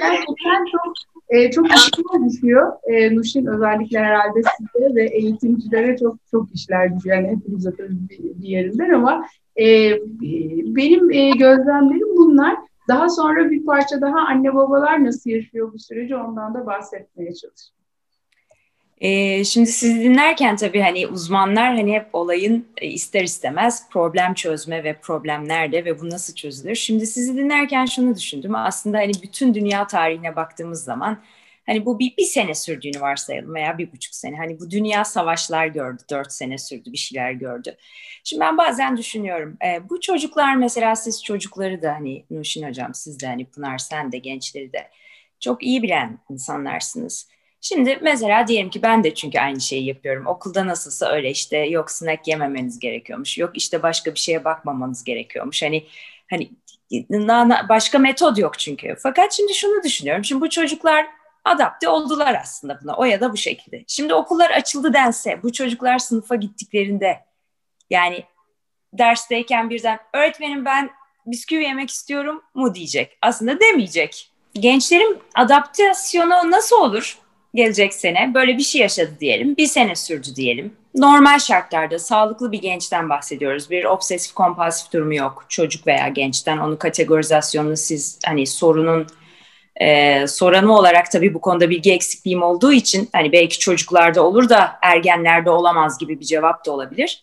gerçekten 0.00 0.64
çok 0.72 0.94
e, 1.28 1.50
çok 1.50 1.66
işler 1.66 2.28
düşüyor. 2.28 2.72
E, 2.86 3.16
Nuşin 3.16 3.46
özellikle 3.46 3.98
herhalde 3.98 4.40
size 4.58 4.94
ve 4.94 5.04
eğitimcilere 5.04 5.96
çok 5.96 6.16
çok 6.30 6.54
işler 6.54 6.96
düşüyor. 6.96 7.16
Yani 7.16 7.36
hepimiz 7.36 7.66
bir, 7.78 8.42
bir 8.42 8.48
yerinden 8.48 8.90
ama 8.90 9.26
e, 9.60 9.92
benim 10.76 11.10
e, 11.10 11.30
gözlemlerim 11.30 12.16
bunlar. 12.16 12.56
Daha 12.88 13.08
sonra 13.08 13.50
bir 13.50 13.64
parça 13.64 14.00
daha 14.00 14.18
anne 14.18 14.54
babalar 14.54 15.04
nasıl 15.04 15.30
yaşıyor 15.30 15.72
bu 15.72 15.78
süreci 15.78 16.16
ondan 16.16 16.54
da 16.54 16.66
bahsetmeye 16.66 17.34
çalışıyorum. 17.34 17.75
Ee, 19.00 19.44
şimdi 19.44 19.66
sizi 19.66 20.00
dinlerken 20.00 20.56
tabii 20.56 20.80
hani 20.80 21.06
uzmanlar 21.06 21.76
hani 21.76 21.92
hep 21.92 22.06
olayın 22.12 22.68
e, 22.76 22.86
ister 22.86 23.22
istemez 23.24 23.88
problem 23.90 24.34
çözme 24.34 24.84
ve 24.84 25.00
problem 25.00 25.48
nerede 25.48 25.84
ve 25.84 26.00
bu 26.00 26.10
nasıl 26.10 26.34
çözülür. 26.34 26.74
Şimdi 26.74 27.06
sizi 27.06 27.36
dinlerken 27.36 27.86
şunu 27.86 28.16
düşündüm. 28.16 28.54
Aslında 28.54 28.98
hani 28.98 29.12
bütün 29.22 29.54
dünya 29.54 29.86
tarihine 29.86 30.36
baktığımız 30.36 30.84
zaman 30.84 31.22
hani 31.66 31.86
bu 31.86 31.98
bir, 31.98 32.16
bir 32.16 32.24
sene 32.24 32.54
sürdüğünü 32.54 33.00
varsayalım 33.00 33.54
veya 33.54 33.78
bir 33.78 33.92
buçuk 33.92 34.14
sene. 34.14 34.36
Hani 34.36 34.60
bu 34.60 34.70
dünya 34.70 35.04
savaşlar 35.04 35.66
gördü, 35.66 36.02
dört 36.10 36.32
sene 36.32 36.58
sürdü, 36.58 36.92
bir 36.92 36.98
şeyler 36.98 37.32
gördü. 37.32 37.76
Şimdi 38.24 38.40
ben 38.40 38.58
bazen 38.58 38.96
düşünüyorum. 38.96 39.56
E, 39.66 39.88
bu 39.88 40.00
çocuklar 40.00 40.56
mesela 40.56 40.96
siz 40.96 41.24
çocukları 41.24 41.82
da 41.82 41.94
hani 41.94 42.24
Nuşin 42.30 42.68
Hocam 42.68 42.94
siz 42.94 43.20
de 43.20 43.26
hani 43.26 43.44
Pınar 43.44 43.78
sen 43.78 44.12
de 44.12 44.18
gençleri 44.18 44.72
de 44.72 44.90
çok 45.40 45.62
iyi 45.62 45.82
bilen 45.82 46.18
insanlarsınız 46.30 47.28
Şimdi 47.68 47.98
mesela 48.02 48.48
diyelim 48.48 48.70
ki 48.70 48.82
ben 48.82 49.04
de 49.04 49.14
çünkü 49.14 49.38
aynı 49.38 49.60
şeyi 49.60 49.86
yapıyorum. 49.86 50.26
Okulda 50.26 50.66
nasılsa 50.66 51.08
öyle 51.08 51.30
işte 51.30 51.56
yok 51.56 51.90
snack 51.90 52.28
yememeniz 52.28 52.78
gerekiyormuş. 52.78 53.38
Yok 53.38 53.50
işte 53.54 53.82
başka 53.82 54.14
bir 54.14 54.18
şeye 54.18 54.44
bakmamanız 54.44 55.04
gerekiyormuş. 55.04 55.62
Hani 55.62 55.86
hani 56.30 56.50
başka 57.68 57.98
metod 57.98 58.36
yok 58.36 58.58
çünkü. 58.58 58.96
Fakat 59.02 59.32
şimdi 59.32 59.54
şunu 59.54 59.82
düşünüyorum. 59.82 60.24
Şimdi 60.24 60.40
bu 60.40 60.50
çocuklar 60.50 61.06
adapte 61.44 61.88
oldular 61.88 62.38
aslında 62.42 62.80
buna 62.82 62.96
o 62.96 63.04
ya 63.04 63.20
da 63.20 63.32
bu 63.32 63.36
şekilde. 63.36 63.84
Şimdi 63.86 64.14
okullar 64.14 64.50
açıldı 64.50 64.92
dense 64.92 65.42
bu 65.42 65.52
çocuklar 65.52 65.98
sınıfa 65.98 66.34
gittiklerinde 66.34 67.20
yani 67.90 68.24
dersteyken 68.92 69.70
birden 69.70 69.98
öğretmenim 70.12 70.64
ben 70.64 70.90
bisküvi 71.26 71.62
yemek 71.62 71.90
istiyorum 71.90 72.42
mu 72.54 72.74
diyecek. 72.74 73.18
Aslında 73.22 73.60
demeyecek. 73.60 74.32
Gençlerin 74.54 75.18
adaptasyonu 75.34 76.50
nasıl 76.50 76.76
olur? 76.76 77.25
Gelecek 77.56 77.94
sene 77.94 78.30
böyle 78.34 78.58
bir 78.58 78.62
şey 78.62 78.80
yaşadı 78.80 79.10
diyelim. 79.20 79.56
Bir 79.56 79.66
sene 79.66 79.96
sürdü 79.96 80.28
diyelim. 80.36 80.72
Normal 80.94 81.38
şartlarda 81.38 81.98
sağlıklı 81.98 82.52
bir 82.52 82.60
gençten 82.60 83.08
bahsediyoruz. 83.08 83.70
Bir 83.70 83.84
obsesif 83.84 84.34
kompulsif 84.34 84.92
durumu 84.92 85.14
yok. 85.14 85.44
Çocuk 85.48 85.86
veya 85.86 86.08
gençten 86.08 86.58
onu 86.58 86.78
kategorizasyonunu 86.78 87.76
siz 87.76 88.18
hani 88.26 88.46
sorunun 88.46 89.06
e, 89.76 90.26
soranı 90.26 90.76
olarak 90.76 91.10
tabii 91.10 91.34
bu 91.34 91.40
konuda 91.40 91.70
bilgi 91.70 91.92
eksikliğim 91.92 92.42
olduğu 92.42 92.72
için 92.72 93.08
hani 93.12 93.32
belki 93.32 93.58
çocuklarda 93.58 94.22
olur 94.22 94.48
da 94.48 94.78
ergenlerde 94.82 95.50
olamaz 95.50 95.98
gibi 95.98 96.20
bir 96.20 96.24
cevap 96.24 96.66
da 96.66 96.72
olabilir. 96.72 97.22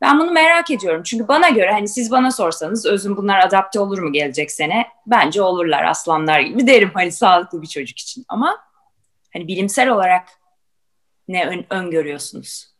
Ben 0.00 0.18
bunu 0.18 0.30
merak 0.30 0.70
ediyorum. 0.70 1.02
Çünkü 1.02 1.28
bana 1.28 1.48
göre 1.48 1.72
hani 1.72 1.88
siz 1.88 2.10
bana 2.10 2.30
sorsanız 2.30 2.86
özüm 2.86 3.16
bunlar 3.16 3.46
adapte 3.46 3.80
olur 3.80 3.98
mu 3.98 4.12
gelecek 4.12 4.52
sene? 4.52 4.86
Bence 5.06 5.42
olurlar 5.42 5.84
aslanlar 5.84 6.40
gibi 6.40 6.66
derim 6.66 6.90
hani 6.94 7.12
sağlıklı 7.12 7.62
bir 7.62 7.66
çocuk 7.66 7.98
için. 7.98 8.24
Ama 8.28 8.58
Hani 9.34 9.48
bilimsel 9.48 9.88
olarak 9.88 10.28
ne 11.28 11.46
ön, 11.46 11.66
öngörüyorsunuz? 11.70 12.74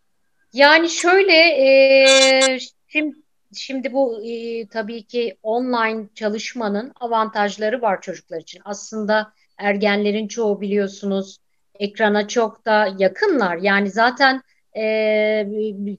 Yani 0.52 0.90
şöyle 0.90 1.36
e, 1.36 2.58
şimdi 2.88 3.16
şimdi 3.56 3.92
bu 3.92 4.24
e, 4.24 4.66
tabii 4.68 5.02
ki 5.02 5.38
online 5.42 6.08
çalışmanın 6.14 6.92
avantajları 7.00 7.82
var 7.82 8.00
çocuklar 8.00 8.40
için. 8.40 8.62
Aslında 8.64 9.32
ergenlerin 9.58 10.28
çoğu 10.28 10.60
biliyorsunuz 10.60 11.38
ekrana 11.74 12.28
çok 12.28 12.64
da 12.64 12.94
yakınlar. 12.98 13.56
Yani 13.56 13.90
zaten 13.90 14.42
e, 14.76 15.46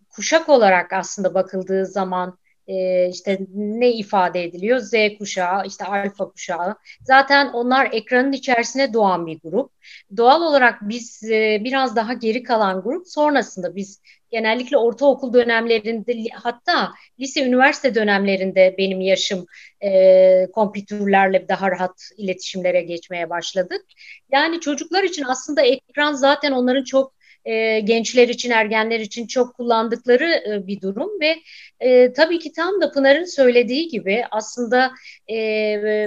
kuşak 0.10 0.50
olarak 0.50 0.94
aslında 0.94 1.34
bakıldığı 1.34 1.86
zaman 1.86 2.38
e, 2.68 3.10
işte 3.10 3.40
ne 3.56 3.92
ifade 3.92 4.44
ediliyor? 4.44 4.80
Z 4.80 4.94
kuşağı, 5.20 5.68
işte 5.68 5.86
alfa 5.86 6.30
kuşağı. 6.30 6.76
Zaten 7.04 7.48
onlar 7.54 7.90
ekranın 7.92 8.32
içerisine 8.32 8.94
doğan 8.94 9.28
bir 9.28 9.40
grup. 9.44 9.72
Doğal 10.18 10.42
olarak 10.42 10.80
biz 10.82 11.24
e, 11.24 11.62
biraz 11.64 11.96
daha 11.96 12.14
geri 12.14 12.44
kalan 12.44 12.82
grup. 12.82 13.08
Sonrasında 13.08 13.76
biz 13.76 14.02
genellikle 14.32 14.78
ortaokul 14.78 15.34
dönemlerinde 15.34 16.14
hatta 16.34 16.92
lise 17.20 17.46
üniversite 17.46 17.96
dönemlerinde 17.96 18.76
benim 18.78 19.02
yaşım 19.02 19.46
e, 19.84 20.48
kompütürlerle 20.54 21.48
daha 21.50 21.72
rahat 21.72 22.10
iletişimlere 22.18 22.82
geçmeye 22.82 23.30
başladık. 23.30 23.86
Yani 24.32 24.60
çocuklar 24.60 25.04
için 25.04 25.24
aslında 25.24 25.62
ekran 25.62 26.14
zaten 26.14 26.52
onların 26.52 26.84
çok 26.84 27.15
e, 27.46 27.80
gençler 27.80 28.28
için, 28.28 28.50
ergenler 28.50 29.00
için 29.00 29.28
çok 29.28 29.56
kullandıkları 29.56 30.44
e, 30.50 30.68
bir 30.68 30.82
durum 30.82 31.22
ve 31.22 31.36
e, 31.80 32.14
tabii 32.14 32.40
ki 32.40 32.52
tam 32.52 32.82
da 32.82 32.92
Pınar'ın 32.92 33.26
söylediği 33.26 33.88
gibi 33.88 34.24
aslında 34.32 34.92
e, 35.32 35.36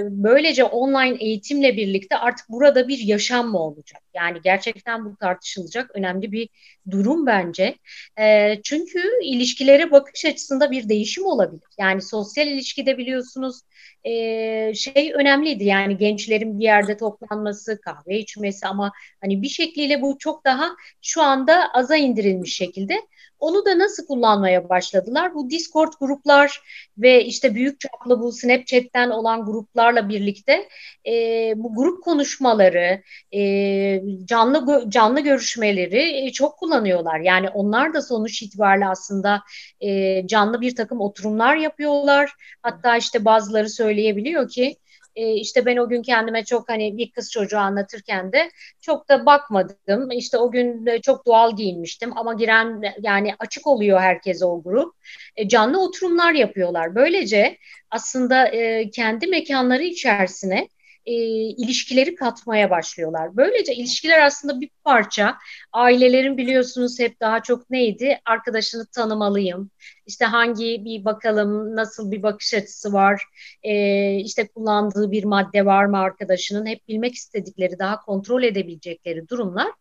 böylece 0.09 0.63
online 0.63 1.17
eğitimle 1.19 1.77
birlikte 1.77 2.17
artık 2.17 2.49
burada 2.49 2.87
bir 2.87 2.99
yaşam 2.99 3.49
mı 3.49 3.59
olacak? 3.59 4.01
Yani 4.15 4.39
gerçekten 4.43 5.05
bu 5.05 5.15
tartışılacak 5.17 5.91
önemli 5.95 6.31
bir 6.31 6.49
durum 6.91 7.25
bence. 7.25 7.75
E, 8.19 8.55
çünkü 8.63 8.99
ilişkilere 9.23 9.91
bakış 9.91 10.25
açısında 10.25 10.71
bir 10.71 10.89
değişim 10.89 11.25
olabilir. 11.25 11.63
Yani 11.79 12.01
sosyal 12.01 12.47
ilişkide 12.47 12.97
biliyorsunuz 12.97 13.61
e, 14.03 14.73
şey 14.75 15.13
önemliydi 15.15 15.63
yani 15.63 15.97
gençlerin 15.97 16.59
bir 16.59 16.63
yerde 16.63 16.97
toplanması, 16.97 17.81
kahve 17.81 18.19
içmesi 18.19 18.67
ama 18.67 18.91
hani 19.21 19.41
bir 19.41 19.49
şekliyle 19.49 20.01
bu 20.01 20.17
çok 20.19 20.45
daha 20.45 20.69
şu 21.01 21.21
anda 21.21 21.73
aza 21.73 21.95
indirilmiş 21.95 22.55
şekilde. 22.55 22.93
Onu 23.39 23.65
da 23.65 23.79
nasıl 23.79 24.07
kullanmaya 24.07 24.69
başladılar? 24.69 25.35
Bu 25.35 25.49
Discord 25.49 25.93
gruplar 25.99 26.61
ve 26.97 27.25
işte 27.25 27.55
büyük 27.55 27.79
çaplı 27.79 28.19
bu 28.19 28.31
Snapchat'ten 28.31 29.09
olan 29.09 29.45
gruplarla 29.45 30.09
birlikte 30.09 30.69
e, 31.07 31.53
bu 31.55 31.75
grup 31.75 32.03
konuşmaları, 32.03 33.03
e, 33.33 34.01
canlı 34.25 34.89
canlı 34.89 35.19
görüşmeleri 35.19 36.25
e, 36.25 36.31
çok 36.31 36.57
kullanıyorlar. 36.57 37.19
Yani 37.19 37.49
onlar 37.49 37.93
da 37.93 38.01
sonuç 38.01 38.41
itibariyle 38.41 38.87
aslında 38.87 39.41
e, 39.81 40.27
canlı 40.27 40.61
bir 40.61 40.75
takım 40.75 41.01
oturumlar 41.01 41.55
yapıyorlar. 41.55 42.31
Hatta 42.61 42.97
işte 42.97 43.25
bazıları 43.25 43.69
söyleyebiliyor 43.69 44.49
ki 44.49 44.77
e, 45.15 45.33
işte 45.33 45.65
ben 45.65 45.77
o 45.77 45.89
gün 45.89 46.01
kendime 46.01 46.45
çok 46.45 46.69
hani 46.69 46.97
bir 46.97 47.11
kız 47.11 47.31
çocuğu 47.31 47.57
anlatırken 47.57 48.31
de 48.31 48.49
çok 48.81 49.09
da 49.09 49.25
bakmadım. 49.25 50.11
İşte 50.11 50.37
o 50.37 50.51
gün 50.51 51.01
çok 51.01 51.25
doğal 51.25 51.55
giyinmiştim 51.55 52.17
ama 52.17 52.33
giren 52.33 52.81
yani 53.01 53.35
açık 53.39 53.67
oluyor 53.67 53.99
herkese 53.99 54.45
o 54.45 54.63
grup. 54.63 54.95
E, 55.35 55.47
canlı 55.47 55.83
oturumlar 55.83 56.33
yapıyorlar. 56.33 56.95
Böylece 56.95 57.57
aslında 57.91 58.47
e, 58.47 58.89
kendi 58.89 59.27
mekanları 59.27 59.83
içerisine 59.83 60.67
e, 61.05 61.13
ilişkileri 61.49 62.15
katmaya 62.15 62.69
başlıyorlar. 62.69 63.37
Böylece 63.37 63.75
ilişkiler 63.75 64.25
aslında 64.25 64.61
bir 64.61 64.69
parça 64.83 65.37
ailelerin 65.73 66.37
biliyorsunuz 66.37 66.99
hep 66.99 67.19
daha 67.19 67.43
çok 67.43 67.69
neydi? 67.69 68.19
Arkadaşını 68.25 68.85
tanımalıyım. 68.85 69.71
İşte 70.05 70.25
hangi 70.25 70.81
bir 70.85 71.05
bakalım 71.05 71.75
nasıl 71.75 72.11
bir 72.11 72.23
bakış 72.23 72.53
açısı 72.53 72.93
var, 72.93 73.23
e, 73.63 74.15
işte 74.15 74.47
kullandığı 74.47 75.11
bir 75.11 75.23
madde 75.23 75.65
var 75.65 75.85
mı 75.85 75.97
arkadaşının 75.97 76.65
hep 76.65 76.87
bilmek 76.87 77.15
istedikleri, 77.15 77.79
daha 77.79 78.01
kontrol 78.01 78.43
edebilecekleri 78.43 79.29
durumlar 79.29 79.71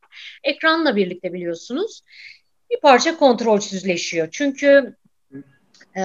ekranla 0.45 0.97
birlikte 0.97 1.33
biliyorsunuz 1.33 2.03
bir 2.71 2.81
parça 2.81 3.19
kontrolsüzleşiyor. 3.19 4.29
Çünkü 4.31 4.97
e, 5.95 6.03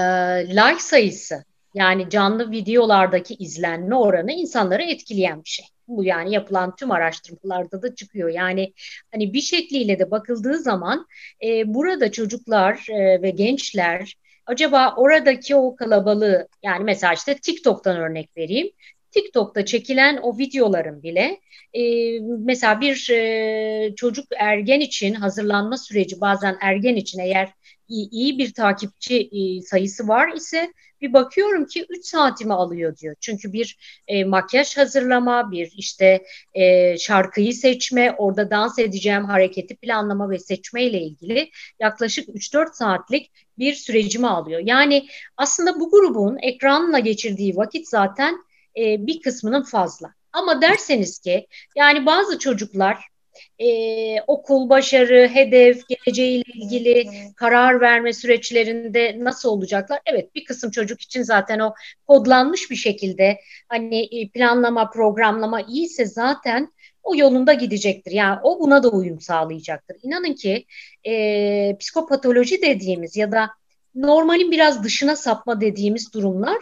like 0.49 0.79
sayısı 0.79 1.43
yani 1.73 2.09
canlı 2.09 2.51
videolardaki 2.51 3.33
izlenme 3.35 3.95
oranı 3.95 4.31
insanları 4.31 4.83
etkileyen 4.83 5.43
bir 5.43 5.49
şey. 5.49 5.65
Bu 5.87 6.03
yani 6.03 6.33
yapılan 6.33 6.75
tüm 6.75 6.91
araştırmalarda 6.91 7.81
da 7.81 7.95
çıkıyor. 7.95 8.29
Yani 8.29 8.73
hani 9.11 9.33
bir 9.33 9.41
şekliyle 9.41 9.99
de 9.99 10.11
bakıldığı 10.11 10.59
zaman 10.59 11.07
e, 11.43 11.73
burada 11.73 12.11
çocuklar 12.11 12.85
e, 12.89 13.21
ve 13.21 13.29
gençler 13.29 14.15
acaba 14.45 14.95
oradaki 14.97 15.55
o 15.55 15.75
kalabalığı 15.75 16.47
yani 16.63 16.83
mesela 16.83 17.13
işte 17.13 17.37
TikTok'tan 17.37 17.97
örnek 17.97 18.29
vereyim. 18.37 18.69
TikTok'ta 19.11 19.65
çekilen 19.65 20.17
o 20.17 20.37
videoların 20.37 21.03
bile 21.03 21.39
e, 21.73 21.81
mesela 22.21 22.81
bir 22.81 23.09
e, 23.11 23.95
çocuk 23.95 24.25
ergen 24.39 24.79
için 24.79 25.13
hazırlanma 25.13 25.77
süreci 25.77 26.21
bazen 26.21 26.57
ergen 26.61 26.95
için 26.95 27.19
eğer 27.19 27.49
iyi, 27.87 28.37
bir 28.37 28.53
takipçi 28.53 29.29
e, 29.31 29.61
sayısı 29.61 30.07
var 30.07 30.33
ise 30.33 30.73
bir 31.01 31.13
bakıyorum 31.13 31.65
ki 31.65 31.85
3 31.89 32.05
saatimi 32.05 32.53
alıyor 32.53 32.97
diyor. 32.97 33.15
Çünkü 33.19 33.53
bir 33.53 33.77
e, 34.07 34.25
makyaj 34.25 34.77
hazırlama, 34.77 35.51
bir 35.51 35.73
işte 35.77 36.23
e, 36.53 36.97
şarkıyı 36.97 37.53
seçme, 37.53 38.15
orada 38.17 38.49
dans 38.49 38.79
edeceğim 38.79 39.25
hareketi 39.25 39.75
planlama 39.75 40.29
ve 40.29 40.39
seçme 40.39 40.83
ile 40.83 41.01
ilgili 41.01 41.49
yaklaşık 41.79 42.29
3-4 42.29 42.73
saatlik 42.73 43.31
bir 43.59 43.73
sürecimi 43.73 44.27
alıyor. 44.27 44.61
Yani 44.65 45.07
aslında 45.37 45.79
bu 45.79 45.91
grubun 45.91 46.37
ekranla 46.41 46.99
geçirdiği 46.99 47.55
vakit 47.55 47.87
zaten 47.87 48.37
e, 48.77 49.07
bir 49.07 49.21
kısmının 49.21 49.63
fazla. 49.63 50.13
Ama 50.33 50.61
derseniz 50.61 51.19
ki 51.19 51.47
yani 51.75 52.05
bazı 52.05 52.39
çocuklar 52.39 53.12
e, 53.59 54.21
okul 54.21 54.69
başarı, 54.69 55.29
hedef, 55.33 55.81
geleceğiyle 55.87 56.43
ilgili 56.53 57.07
karar 57.35 57.81
verme 57.81 58.13
süreçlerinde 58.13 59.15
nasıl 59.19 59.49
olacaklar? 59.49 59.99
Evet 60.05 60.35
bir 60.35 60.45
kısım 60.45 60.71
çocuk 60.71 61.01
için 61.01 61.23
zaten 61.23 61.59
o 61.59 61.73
kodlanmış 62.07 62.71
bir 62.71 62.75
şekilde 62.75 63.39
hani 63.69 64.21
e, 64.21 64.29
planlama, 64.29 64.89
programlama 64.89 65.61
iyiyse 65.61 66.05
zaten 66.05 66.73
o 67.03 67.15
yolunda 67.15 67.53
gidecektir. 67.53 68.11
Yani 68.11 68.39
o 68.43 68.59
buna 68.59 68.83
da 68.83 68.89
uyum 68.89 69.21
sağlayacaktır. 69.21 69.97
İnanın 70.03 70.33
ki 70.33 70.65
e, 71.07 71.77
psikopatoloji 71.79 72.61
dediğimiz 72.61 73.17
ya 73.17 73.31
da 73.31 73.49
normalin 73.95 74.51
biraz 74.51 74.83
dışına 74.83 75.15
sapma 75.15 75.61
dediğimiz 75.61 76.13
durumlar 76.13 76.57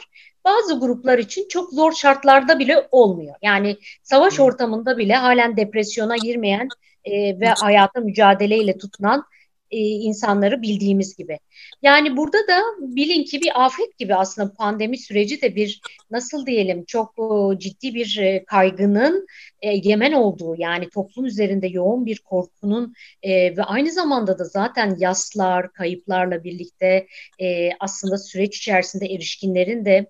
bazı 0.46 0.80
gruplar 0.80 1.18
için 1.18 1.48
çok 1.50 1.72
zor 1.72 1.92
şartlarda 1.92 2.60
bile 2.60 2.88
olmuyor. 2.92 3.36
Yani 3.42 3.78
savaş 4.04 4.40
ortamında 4.40 4.98
bile 4.98 5.16
halen 5.16 5.58
depresyona 5.58 6.18
girmeyen 6.18 6.68
e, 7.06 7.40
ve 7.40 7.48
hayata 7.48 8.00
mücadeleyle 8.00 8.78
tutunan 8.78 9.24
e, 9.72 9.78
insanları 9.78 10.62
bildiğimiz 10.62 11.16
gibi. 11.16 11.40
Yani 11.82 12.18
burada 12.18 12.38
da 12.38 12.62
bilin 12.80 13.24
ki 13.24 13.42
bir 13.42 13.66
afet 13.66 13.98
gibi 13.98 14.16
aslında 14.16 14.54
pandemi 14.54 14.98
süreci 14.98 15.42
de 15.42 15.56
bir 15.56 15.82
nasıl 16.12 16.46
diyelim 16.46 16.86
çok 16.86 17.20
o, 17.20 17.58
ciddi 17.58 17.94
bir 17.94 18.18
e, 18.18 18.46
kaygının 18.46 19.28
e, 19.62 19.70
egemen 19.70 20.12
olduğu 20.12 20.56
yani 20.58 20.90
toplum 20.90 21.26
üzerinde 21.26 21.68
yoğun 21.68 22.06
bir 22.06 22.20
korkunun 22.20 22.94
e, 23.24 23.58
ve 23.58 23.64
aynı 23.64 23.92
zamanda 23.92 24.40
da 24.40 24.44
zaten 24.46 24.96
yaslar, 25.00 25.74
kayıplarla 25.74 26.44
birlikte 26.44 27.08
e, 27.40 27.70
aslında 27.80 28.18
süreç 28.18 28.58
içerisinde 28.58 29.06
erişkinlerin 29.06 29.86
de 29.86 30.08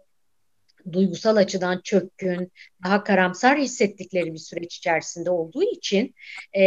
duygusal 0.91 1.35
açıdan 1.35 1.81
çökkün, 1.83 2.51
daha 2.83 3.03
karamsar 3.03 3.57
hissettikleri 3.57 4.33
bir 4.33 4.39
süreç 4.39 4.77
içerisinde 4.77 5.29
olduğu 5.29 5.63
için 5.63 6.15
e, 6.57 6.63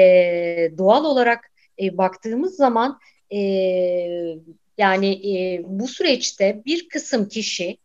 doğal 0.79 1.05
olarak 1.05 1.51
e, 1.83 1.99
baktığımız 1.99 2.57
zaman 2.57 2.99
e, 3.33 3.39
yani 4.79 5.37
e, 5.37 5.63
bu 5.65 5.89
süreçte 5.89 6.63
bir 6.67 6.89
kısım 6.89 7.29
kişi 7.29 7.79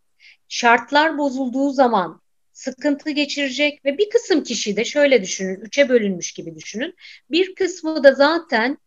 şartlar 0.48 1.18
bozulduğu 1.18 1.72
zaman 1.72 2.22
sıkıntı 2.54 3.10
geçirecek 3.10 3.86
ve 3.86 3.98
bir 3.98 4.10
kısım 4.10 4.44
kişi 4.44 4.78
de 4.78 4.86
şöyle 4.86 5.22
düşünün, 5.22 5.60
üçe 5.62 5.89
bölünmüş 5.89 6.32
gibi 6.32 6.56
düşünün. 6.56 6.96
Bir 7.32 7.56
kısmı 7.56 8.04
da 8.04 8.13
zaten 8.13 8.78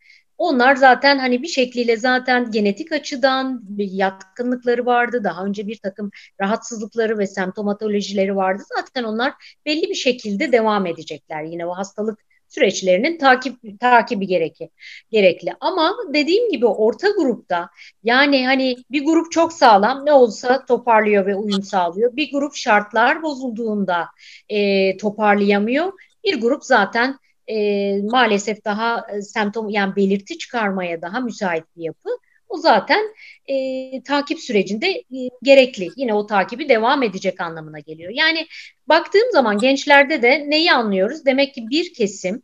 onlar 0.43 0.77
zaten 0.77 1.19
hani 1.19 1.43
bir 1.43 1.49
şekliyle 1.49 1.97
zaten 1.97 2.51
genetik 2.51 2.93
açıdan 2.93 3.63
yatkınlıkları 3.79 4.87
vardı. 4.87 5.25
Daha 5.25 5.45
önce 5.45 5.67
bir 5.67 5.79
takım 5.79 6.11
rahatsızlıkları 6.41 7.19
ve 7.19 7.27
semptomatolojileri 7.27 8.37
vardı. 8.37 8.63
Zaten 8.77 9.05
onlar 9.05 9.33
belli 9.67 9.83
bir 9.83 9.95
şekilde 9.95 10.53
devam 10.53 10.87
edecekler. 10.87 11.43
Yine 11.43 11.67
o 11.67 11.71
hastalık 11.71 12.19
süreçlerinin 12.49 13.19
takip 13.19 13.81
takibi 13.81 14.27
gereki, 14.27 14.71
gerekli. 15.11 15.53
Ama 15.61 15.97
dediğim 16.15 16.51
gibi 16.51 16.67
orta 16.67 17.09
grupta 17.11 17.69
yani 18.03 18.47
hani 18.47 18.77
bir 18.91 19.05
grup 19.05 19.33
çok 19.33 19.53
sağlam 19.53 20.07
ne 20.07 20.13
olsa 20.13 20.65
toparlıyor 20.67 21.27
ve 21.27 21.35
uyum 21.35 21.63
sağlıyor. 21.63 22.17
Bir 22.17 22.33
grup 22.33 22.55
şartlar 22.55 23.23
bozulduğunda 23.23 24.09
e, 24.49 24.97
toparlayamıyor. 24.97 25.93
Bir 26.25 26.41
grup 26.41 26.65
zaten 26.65 27.19
e, 27.49 27.99
maalesef 28.03 28.65
daha 28.65 29.07
e, 29.13 29.23
semptom 29.23 29.69
yani 29.69 29.97
belirti 29.97 30.39
çıkarmaya 30.39 31.03
daha 31.03 31.21
müsait 31.21 31.65
bir 31.77 31.83
yapı. 31.83 32.09
O 32.49 32.57
zaten 32.57 33.15
e, 33.47 34.03
takip 34.03 34.41
sürecinde 34.41 34.89
e, 34.91 35.29
gerekli. 35.43 35.89
Yine 35.97 36.15
o 36.15 36.27
takibi 36.27 36.69
devam 36.69 37.03
edecek 37.03 37.41
anlamına 37.41 37.79
geliyor. 37.79 38.13
Yani 38.15 38.47
baktığım 38.87 39.33
zaman 39.33 39.59
gençlerde 39.59 40.23
de 40.23 40.51
neyi 40.51 40.73
anlıyoruz? 40.73 41.27
Demek 41.27 41.55
ki 41.55 41.69
bir 41.71 41.95
kesim 41.95 42.43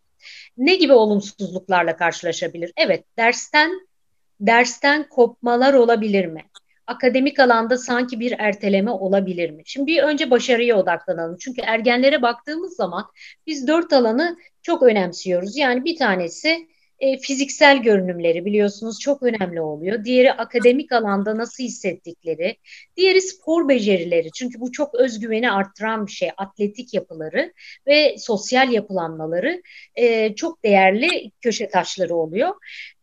ne 0.57 0.75
gibi 0.75 0.93
olumsuzluklarla 0.93 1.97
karşılaşabilir? 1.97 2.73
Evet, 2.77 3.05
dersten 3.19 3.71
dersten 4.41 5.09
kopmalar 5.09 5.75
olabilir 5.75 6.27
mi? 6.27 6.45
Akademik 6.88 7.38
alanda 7.38 7.79
sanki 7.79 8.20
bir 8.20 8.35
erteleme 8.38 8.90
olabilir 8.90 9.51
mi? 9.51 9.62
Şimdi 9.66 9.87
bir 9.87 10.03
önce 10.03 10.31
başarıya 10.31 10.77
odaklanalım. 10.79 11.37
Çünkü 11.40 11.61
ergenlere 11.61 12.22
baktığımız 12.22 12.77
zaman 12.77 13.07
biz 13.46 13.68
dört 13.68 13.92
alanı 13.92 14.37
çok 14.62 14.83
önemsiyoruz. 14.83 15.57
Yani 15.57 15.85
bir 15.85 15.96
tanesi 15.96 16.68
e, 16.98 17.18
fiziksel 17.18 17.83
görünümleri 17.83 18.44
biliyorsunuz 18.44 19.01
çok 19.01 19.22
önemli 19.22 19.61
oluyor. 19.61 20.05
Diğeri 20.05 20.33
akademik 20.33 20.92
alanda 20.92 21.38
nasıl 21.38 21.64
hissettikleri. 21.64 22.57
Diğeri 22.96 23.20
spor 23.20 23.68
becerileri. 23.68 24.31
Çünkü 24.33 24.61
bu 24.61 24.72
çok 24.72 24.94
özgüveni 24.94 25.51
arttıran 25.51 26.07
bir 26.07 26.12
şey. 26.12 26.31
Atletik 26.37 26.94
yapıları 26.94 27.53
ve 27.87 28.16
sosyal 28.18 28.72
yapılanmaları 28.72 29.62
e, 29.94 30.35
çok 30.35 30.64
değerli 30.64 31.31
köşe 31.40 31.68
taşları 31.68 32.16
oluyor. 32.16 32.55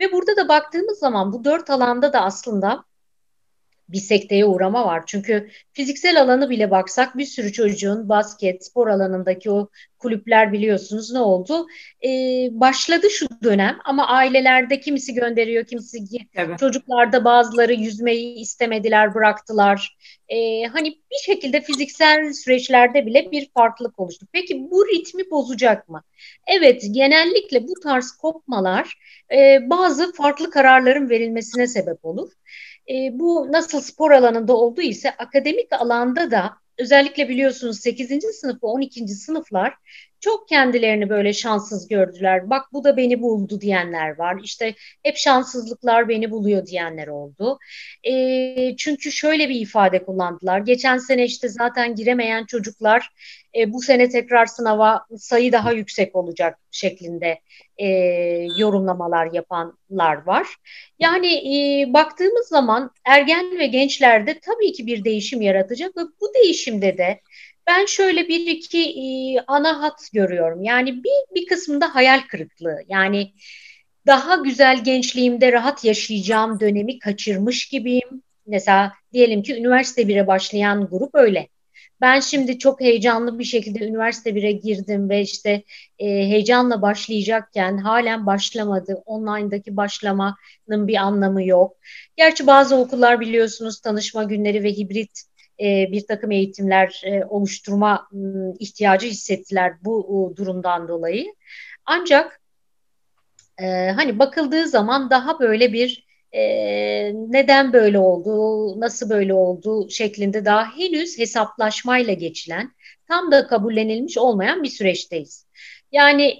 Ve 0.01 0.11
burada 0.11 0.37
da 0.37 0.47
baktığımız 0.47 0.99
zaman 0.99 1.33
bu 1.33 1.43
dört 1.43 1.69
alanda 1.69 2.13
da 2.13 2.21
aslında 2.21 2.83
bir 3.89 3.97
sekteye 3.97 4.45
uğrama 4.45 4.85
var. 4.85 5.03
Çünkü 5.07 5.49
fiziksel 5.73 6.21
alanı 6.21 6.49
bile 6.49 6.71
baksak 6.71 7.17
bir 7.17 7.25
sürü 7.25 7.53
çocuğun 7.53 8.09
basket, 8.09 8.65
spor 8.65 8.87
alanındaki 8.87 9.51
o 9.51 9.69
kulüpler 9.99 10.53
biliyorsunuz 10.53 11.11
ne 11.11 11.19
oldu? 11.19 11.67
Ee, 12.03 12.09
başladı 12.51 13.09
şu 13.09 13.27
dönem 13.43 13.77
ama 13.85 14.07
ailelerde 14.07 14.79
kimisi 14.79 15.13
gönderiyor, 15.13 15.65
kimisi 15.65 15.97
evet. 16.35 16.59
çocuklarda 16.59 17.25
bazıları 17.25 17.73
yüzmeyi 17.73 18.35
istemediler, 18.39 19.15
bıraktılar. 19.15 19.97
Ee, 20.29 20.63
hani 20.63 20.89
bir 20.89 21.23
şekilde 21.25 21.61
fiziksel 21.61 22.33
süreçlerde 22.33 23.05
bile 23.05 23.31
bir 23.31 23.49
farklılık 23.53 23.99
oluştu. 23.99 24.27
Peki 24.31 24.71
bu 24.71 24.87
ritmi 24.87 25.31
bozacak 25.31 25.89
mı? 25.89 26.03
Evet, 26.47 26.83
genellikle 26.91 27.67
bu 27.67 27.73
tarz 27.83 28.11
kopmalar 28.11 28.99
e, 29.31 29.69
bazı 29.69 30.13
farklı 30.13 30.49
kararların 30.49 31.09
verilmesine 31.09 31.67
sebep 31.67 32.05
olur 32.05 32.31
e, 32.89 33.19
bu 33.19 33.51
nasıl 33.51 33.81
spor 33.81 34.11
alanında 34.11 34.57
olduğu 34.57 34.81
ise 34.81 35.11
akademik 35.11 35.73
alanda 35.73 36.31
da 36.31 36.53
özellikle 36.77 37.29
biliyorsunuz 37.29 37.79
8. 37.79 38.25
sınıf 38.33 38.63
ve 38.63 38.67
12. 38.67 39.07
sınıflar 39.07 39.73
çok 40.25 40.47
kendilerini 40.47 41.09
böyle 41.09 41.33
şanssız 41.33 41.88
gördüler. 41.88 42.49
Bak 42.49 42.65
bu 42.73 42.83
da 42.83 42.97
beni 42.97 43.21
buldu 43.21 43.61
diyenler 43.61 44.17
var. 44.17 44.39
İşte 44.43 44.73
hep 45.03 45.17
şanssızlıklar 45.17 46.09
beni 46.09 46.31
buluyor 46.31 46.65
diyenler 46.65 47.07
oldu. 47.07 47.59
E, 48.03 48.75
çünkü 48.77 49.11
şöyle 49.11 49.49
bir 49.49 49.55
ifade 49.61 50.05
kullandılar. 50.05 50.59
Geçen 50.59 50.97
sene 50.97 51.25
işte 51.25 51.49
zaten 51.49 51.95
giremeyen 51.95 52.45
çocuklar 52.45 53.09
e, 53.55 53.73
bu 53.73 53.81
sene 53.81 54.09
tekrar 54.09 54.45
sınava 54.45 55.05
sayı 55.17 55.51
daha 55.51 55.71
yüksek 55.71 56.15
olacak 56.15 56.59
şeklinde 56.71 57.39
e, 57.77 57.88
yorumlamalar 58.57 59.29
yapanlar 59.33 60.25
var. 60.25 60.47
Yani 60.99 61.27
e, 61.27 61.93
baktığımız 61.93 62.47
zaman 62.47 62.91
ergen 63.05 63.59
ve 63.59 63.67
gençlerde 63.67 64.39
tabii 64.39 64.71
ki 64.73 64.88
bir 64.88 65.03
değişim 65.03 65.41
yaratacak 65.41 65.97
ve 65.97 66.01
bu 66.21 66.33
değişimde 66.33 66.97
de 66.97 67.21
ben 67.67 67.86
şöyle 67.86 68.28
bir 68.28 68.47
iki 68.47 68.80
e, 68.80 69.39
ana 69.47 69.82
hat 69.82 70.10
görüyorum. 70.13 70.63
Yani 70.63 71.04
bir, 71.04 71.36
bir 71.36 71.45
kısmında 71.47 71.95
hayal 71.95 72.21
kırıklığı. 72.30 72.80
Yani 72.89 73.34
daha 74.08 74.36
güzel 74.36 74.84
gençliğimde 74.84 75.51
rahat 75.51 75.86
yaşayacağım 75.86 76.60
dönemi 76.60 76.99
kaçırmış 76.99 77.67
gibiyim. 77.69 78.23
Mesela 78.47 78.93
diyelim 79.13 79.43
ki 79.43 79.56
üniversite 79.56 80.01
1'e 80.01 80.28
başlayan 80.28 80.88
grup 80.88 81.15
öyle. 81.15 81.47
Ben 82.01 82.19
şimdi 82.19 82.60
çok 82.60 82.82
heyecanlı 82.82 83.39
bir 83.39 83.43
şekilde 83.43 83.86
üniversite 83.86 84.30
1'e 84.30 84.51
girdim 84.51 85.10
ve 85.10 85.21
işte 85.21 85.63
e, 85.99 86.06
heyecanla 86.08 86.82
başlayacakken 86.82 87.78
halen 87.78 88.25
başlamadı. 88.25 89.04
Online'daki 89.06 89.78
başlamanın 89.78 90.88
bir 90.88 90.95
anlamı 90.95 91.43
yok. 91.45 91.78
Gerçi 92.17 92.47
bazı 92.47 92.75
okullar 92.75 93.19
biliyorsunuz 93.19 93.82
tanışma 93.82 94.23
günleri 94.23 94.63
ve 94.63 94.71
hibrit 94.71 95.23
e, 95.59 95.91
bir 95.91 96.07
takım 96.07 96.31
eğitimler 96.31 97.01
e, 97.05 97.25
oluşturma 97.25 98.07
e, 98.13 98.17
ihtiyacı 98.59 99.07
hissettiler 99.07 99.73
bu 99.81 100.31
e, 100.33 100.37
durumdan 100.37 100.87
dolayı. 100.87 101.25
Ancak 101.85 102.41
e, 103.57 103.65
hani 103.89 104.19
bakıldığı 104.19 104.67
zaman 104.67 105.09
daha 105.09 105.39
böyle 105.39 105.73
bir 105.73 106.05
neden 107.13 107.73
böyle 107.73 107.99
oldu, 107.99 108.79
nasıl 108.79 109.09
böyle 109.09 109.33
oldu 109.33 109.89
şeklinde 109.89 110.45
daha 110.45 110.77
henüz 110.77 111.19
hesaplaşmayla 111.19 112.13
geçilen, 112.13 112.71
tam 113.07 113.31
da 113.31 113.47
kabullenilmiş 113.47 114.17
olmayan 114.17 114.63
bir 114.63 114.69
süreçteyiz. 114.69 115.45
Yani 115.91 116.37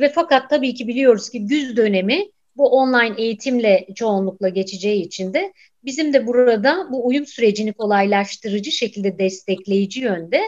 ve 0.00 0.08
fakat 0.08 0.50
tabii 0.50 0.74
ki 0.74 0.88
biliyoruz 0.88 1.30
ki 1.30 1.46
güz 1.46 1.76
dönemi 1.76 2.30
bu 2.56 2.68
online 2.68 3.14
eğitimle 3.18 3.86
çoğunlukla 3.94 4.48
geçeceği 4.48 5.02
için 5.02 5.34
de 5.34 5.52
bizim 5.86 6.12
de 6.12 6.26
burada 6.26 6.88
bu 6.90 7.06
uyum 7.06 7.26
sürecini 7.26 7.72
kolaylaştırıcı 7.72 8.72
şekilde 8.72 9.18
destekleyici 9.18 10.00
yönde 10.00 10.40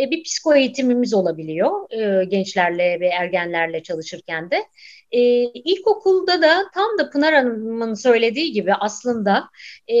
e, 0.00 0.10
bir 0.10 0.22
psiko 0.22 0.54
eğitimimiz 0.54 1.14
olabiliyor 1.14 1.92
e, 1.92 2.24
gençlerle 2.24 3.00
ve 3.00 3.06
ergenlerle 3.06 3.82
çalışırken 3.82 4.50
de. 4.50 4.64
E, 5.12 5.20
ilkokulda 5.44 6.42
da 6.42 6.70
tam 6.74 6.98
da 6.98 7.10
Pınar 7.10 7.34
Hanım'ın 7.34 7.94
söylediği 7.94 8.52
gibi 8.52 8.74
aslında 8.74 9.48
e, 9.90 9.96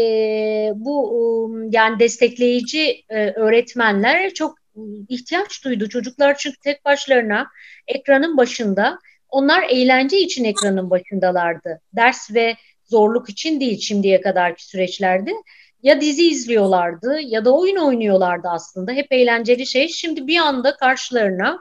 bu 0.74 1.54
yani 1.70 1.98
destekleyici 1.98 3.04
öğretmenler 3.36 4.34
çok 4.34 4.58
ihtiyaç 5.08 5.64
duydu. 5.64 5.88
Çocuklar 5.88 6.36
çünkü 6.38 6.56
tek 6.64 6.84
başlarına 6.84 7.46
ekranın 7.88 8.36
başında 8.36 8.98
onlar 9.28 9.62
eğlence 9.62 10.18
için 10.18 10.44
ekranın 10.44 10.90
başındalardı. 10.90 11.80
Ders 11.92 12.34
ve 12.34 12.56
zorluk 12.94 13.30
için 13.30 13.60
değil 13.60 13.78
şimdiye 13.80 14.20
kadarki 14.20 14.64
süreçlerde. 14.66 15.30
Ya 15.82 16.00
dizi 16.00 16.28
izliyorlardı 16.28 17.20
ya 17.20 17.44
da 17.44 17.56
oyun 17.56 17.76
oynuyorlardı 17.76 18.48
aslında. 18.48 18.92
Hep 18.92 19.06
eğlenceli 19.10 19.66
şey. 19.66 19.88
Şimdi 19.88 20.26
bir 20.26 20.36
anda 20.36 20.76
karşılarına 20.76 21.58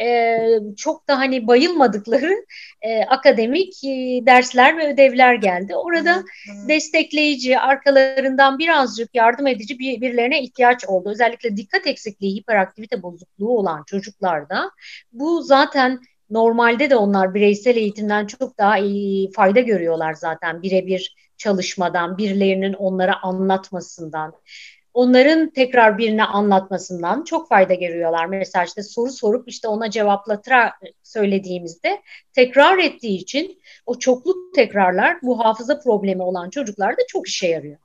e, 0.00 0.38
çok 0.76 1.08
da 1.08 1.18
hani 1.18 1.46
bayılmadıkları 1.46 2.46
e, 2.82 3.04
akademik 3.04 3.84
e, 3.84 4.20
dersler 4.26 4.78
ve 4.78 4.92
ödevler 4.92 5.34
geldi. 5.34 5.76
Orada 5.76 6.22
destekleyici, 6.68 7.58
arkalarından 7.58 8.58
birazcık 8.58 9.14
yardım 9.14 9.46
edici 9.46 9.78
bir, 9.78 10.00
birilerine 10.00 10.42
ihtiyaç 10.42 10.84
oldu. 10.84 11.10
Özellikle 11.10 11.56
dikkat 11.56 11.86
eksikliği, 11.86 12.36
hiperaktivite 12.36 13.02
bozukluğu 13.02 13.58
olan 13.58 13.84
çocuklarda 13.86 14.70
bu 15.12 15.42
zaten 15.42 16.00
Normalde 16.32 16.90
de 16.90 16.96
onlar 16.96 17.34
bireysel 17.34 17.76
eğitimden 17.76 18.26
çok 18.26 18.58
daha 18.58 18.78
iyi 18.78 19.32
fayda 19.32 19.60
görüyorlar 19.60 20.14
zaten 20.14 20.62
birebir 20.62 21.16
çalışmadan, 21.36 22.18
birilerinin 22.18 22.72
onlara 22.72 23.22
anlatmasından, 23.22 24.32
onların 24.94 25.50
tekrar 25.50 25.98
birine 25.98 26.24
anlatmasından 26.24 27.24
çok 27.24 27.48
fayda 27.48 27.74
görüyorlar. 27.74 28.26
Mesela 28.26 28.64
işte 28.64 28.82
soru 28.82 29.10
sorup 29.10 29.48
işte 29.48 29.68
ona 29.68 29.90
cevaplatıra 29.90 30.72
söylediğimizde 31.02 32.02
tekrar 32.32 32.78
ettiği 32.78 33.18
için 33.18 33.62
o 33.86 33.98
çoklu 33.98 34.34
tekrarlar 34.54 35.22
bu 35.22 35.44
hafıza 35.44 35.80
problemi 35.80 36.22
olan 36.22 36.50
çocuklarda 36.50 37.00
çok 37.08 37.28
işe 37.28 37.48
yarıyor. 37.48 37.78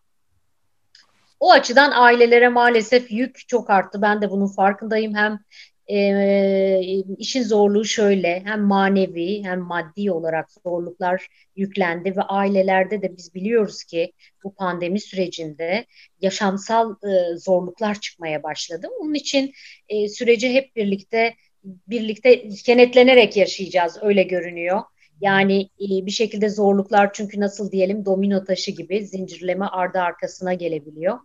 O 1.40 1.52
açıdan 1.52 1.92
ailelere 1.96 2.50
maalesef 2.50 3.12
yük 3.12 3.48
çok 3.48 3.70
arttı. 3.70 4.02
Ben 4.02 4.22
de 4.22 4.32
bunun 4.32 4.48
farkındayım. 4.48 5.16
Hem 5.16 5.40
e, 5.88 6.80
işin 7.18 7.44
zorluğu 7.44 7.86
şöyle 7.86 8.42
hem 8.46 8.62
manevi 8.62 9.44
hem 9.44 9.60
maddi 9.60 10.12
olarak 10.12 10.52
zorluklar 10.64 11.28
yüklendi 11.56 12.16
ve 12.18 12.22
ailelerde 12.22 13.02
de 13.02 13.18
biz 13.18 13.34
biliyoruz 13.36 13.84
ki 13.84 14.14
bu 14.44 14.56
pandemi 14.56 15.00
sürecinde 15.00 15.86
yaşamsal 16.22 16.92
e, 16.92 17.38
zorluklar 17.38 18.00
çıkmaya 18.00 18.44
başladı. 18.44 18.88
Onun 19.00 19.14
için 19.14 19.54
e, 19.90 20.10
süreci 20.10 20.54
hep 20.54 20.76
birlikte 20.76 21.34
birlikte 21.64 22.50
kenetlenerek 22.50 23.38
yaşayacağız 23.38 23.98
öyle 24.02 24.24
görünüyor. 24.24 24.82
Yani 25.22 25.70
bir 25.80 26.12
şekilde 26.12 26.50
zorluklar 26.50 27.14
çünkü 27.14 27.40
nasıl 27.40 27.72
diyelim 27.72 28.06
domino 28.06 28.44
taşı 28.44 28.72
gibi 28.72 29.06
zincirleme 29.06 29.66
ardı 29.66 30.00
arkasına 30.00 30.54
gelebiliyor. 30.54 31.20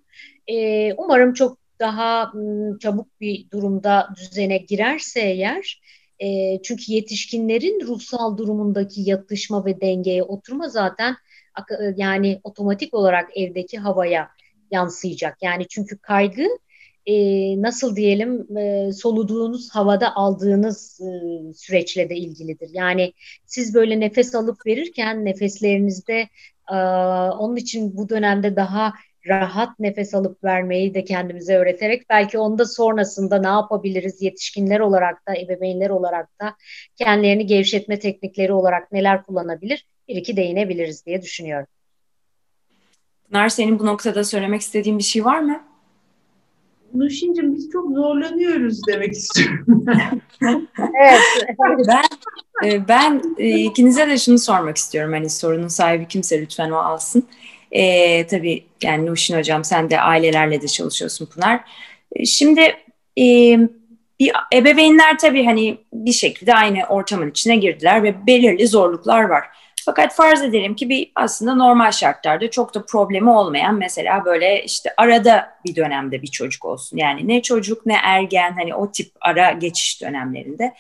E, 0.46 0.92
umarım 0.94 1.32
çok 1.34 1.61
daha 1.82 2.32
çabuk 2.80 3.20
bir 3.20 3.50
durumda 3.50 4.08
düzene 4.16 4.56
girerse 4.56 5.20
eğer 5.20 5.82
e, 6.22 6.58
çünkü 6.62 6.92
yetişkinlerin 6.92 7.86
ruhsal 7.86 8.38
durumundaki 8.38 9.00
yatışma 9.00 9.64
ve 9.66 9.80
dengeye 9.80 10.22
oturma 10.22 10.68
zaten 10.68 11.16
e, 11.70 11.94
yani 11.96 12.40
otomatik 12.44 12.94
olarak 12.94 13.36
evdeki 13.36 13.78
havaya 13.78 14.28
yansıyacak. 14.70 15.42
Yani 15.42 15.66
çünkü 15.68 15.98
kaygı 15.98 16.48
e, 17.06 17.14
nasıl 17.62 17.96
diyelim 17.96 18.56
e, 18.56 18.92
soluduğunuz 18.92 19.70
havada 19.74 20.16
aldığınız 20.16 21.00
e, 21.00 21.54
süreçle 21.54 22.10
de 22.10 22.16
ilgilidir. 22.16 22.70
Yani 22.72 23.12
siz 23.46 23.74
böyle 23.74 24.00
nefes 24.00 24.34
alıp 24.34 24.66
verirken 24.66 25.24
nefeslerinizde 25.24 26.28
e, 26.72 26.76
onun 27.38 27.56
için 27.56 27.96
bu 27.96 28.08
dönemde 28.08 28.56
daha 28.56 28.92
rahat 29.28 29.78
nefes 29.78 30.14
alıp 30.14 30.44
vermeyi 30.44 30.94
de 30.94 31.04
kendimize 31.04 31.56
öğreterek 31.56 32.10
belki 32.10 32.38
onda 32.38 32.64
sonrasında 32.64 33.38
ne 33.38 33.46
yapabiliriz 33.46 34.22
yetişkinler 34.22 34.80
olarak 34.80 35.28
da 35.28 35.36
ebeveynler 35.36 35.90
olarak 35.90 36.40
da 36.40 36.54
kendilerini 36.96 37.46
gevşetme 37.46 37.98
teknikleri 37.98 38.52
olarak 38.52 38.92
neler 38.92 39.22
kullanabilir 39.22 39.86
bir 40.08 40.16
iki 40.16 40.36
değinebiliriz 40.36 41.06
diye 41.06 41.22
düşünüyorum. 41.22 41.66
Pınar 43.30 43.48
senin 43.48 43.78
bu 43.78 43.86
noktada 43.86 44.24
söylemek 44.24 44.60
istediğin 44.60 44.98
bir 44.98 45.02
şey 45.02 45.24
var 45.24 45.38
mı? 45.38 45.62
Nuşin'cim 46.94 47.54
biz 47.54 47.70
çok 47.70 47.92
zorlanıyoruz 47.92 48.80
demek 48.88 49.12
istiyorum. 49.12 49.84
evet. 51.00 51.20
Ben 51.88 52.04
e, 52.64 52.88
ben 52.88 53.22
e, 53.38 53.48
ikinize 53.48 54.08
de 54.08 54.18
şunu 54.18 54.38
sormak 54.38 54.76
istiyorum. 54.76 55.12
Hani 55.12 55.30
sorunun 55.30 55.68
sahibi 55.68 56.08
kimse 56.08 56.40
lütfen 56.40 56.70
o 56.70 56.76
alsın. 56.76 57.26
E, 57.72 58.26
tabii 58.26 58.64
yani 58.82 59.06
Nuşin 59.06 59.38
Hocam 59.38 59.64
sen 59.64 59.90
de 59.90 60.00
ailelerle 60.00 60.62
de 60.62 60.68
çalışıyorsun 60.68 61.26
Pınar. 61.26 61.60
E, 62.16 62.24
şimdi 62.24 62.60
e, 63.18 63.58
bir 64.20 64.32
ebeveynler 64.54 65.18
tabii 65.18 65.44
hani 65.44 65.78
bir 65.92 66.12
şekilde 66.12 66.54
aynı 66.54 66.84
ortamın 66.88 67.30
içine 67.30 67.56
girdiler 67.56 68.02
ve 68.02 68.26
belirli 68.26 68.66
zorluklar 68.66 69.22
var. 69.22 69.44
Fakat 69.84 70.14
farz 70.14 70.42
edelim 70.42 70.74
ki 70.76 70.88
bir 70.88 71.12
aslında 71.14 71.54
normal 71.54 71.92
şartlarda 71.92 72.50
çok 72.50 72.74
da 72.74 72.86
problemi 72.86 73.30
olmayan 73.30 73.74
mesela 73.74 74.24
böyle 74.24 74.64
işte 74.64 74.90
arada 74.96 75.50
bir 75.66 75.76
dönemde 75.76 76.22
bir 76.22 76.26
çocuk 76.26 76.64
olsun. 76.64 76.96
Yani 76.96 77.28
ne 77.28 77.42
çocuk 77.42 77.86
ne 77.86 77.96
ergen 78.04 78.52
hani 78.52 78.74
o 78.74 78.92
tip 78.92 79.12
ara 79.20 79.52
geçiş 79.52 80.02
dönemlerinde 80.02 80.74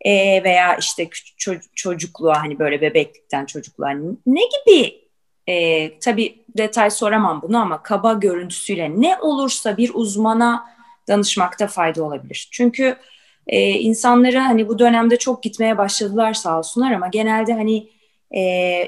e, 0.00 0.44
veya 0.44 0.76
işte 0.76 1.02
ço- 1.38 1.62
çocukluğa 1.74 2.42
hani 2.42 2.58
böyle 2.58 2.80
bebeklikten 2.80 3.46
çocukluğa 3.46 3.92
ne 4.26 4.40
gibi 4.40 5.01
e, 5.48 5.98
tabii 5.98 6.44
detay 6.56 6.90
soramam 6.90 7.42
bunu 7.42 7.58
ama 7.58 7.82
kaba 7.82 8.12
görüntüsüyle 8.12 8.90
ne 9.00 9.16
olursa 9.16 9.76
bir 9.76 9.90
uzmana 9.94 10.66
danışmakta 11.08 11.66
fayda 11.66 12.04
olabilir. 12.04 12.48
Çünkü 12.52 12.96
e, 13.46 13.70
insanları 13.70 14.38
hani 14.38 14.68
bu 14.68 14.78
dönemde 14.78 15.16
çok 15.16 15.42
gitmeye 15.42 15.78
başladılar 15.78 16.34
sağ 16.34 16.58
olsunlar 16.58 16.92
ama 16.92 17.08
genelde 17.08 17.52
hani 17.52 17.88
e, 18.34 18.42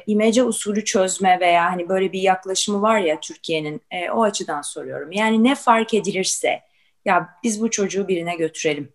imece 0.07 0.43
usulü 0.43 0.85
çözme 0.85 1.41
veya 1.41 1.65
hani 1.65 1.89
böyle 1.89 2.13
bir 2.13 2.21
yaklaşımı 2.21 2.83
var 2.83 2.99
ya 2.99 3.21
Türkiye'nin 3.21 3.81
e, 3.91 4.11
o 4.11 4.23
açıdan 4.23 4.63
soruyorum. 4.63 5.13
Yani 5.13 5.45
ne 5.45 5.55
fark 5.55 5.95
edilirse 5.95 6.61
ya 7.05 7.29
biz 7.43 7.63
bu 7.63 7.71
çocuğu 7.71 8.09
birine 8.09 8.37
götürelim 8.37 8.93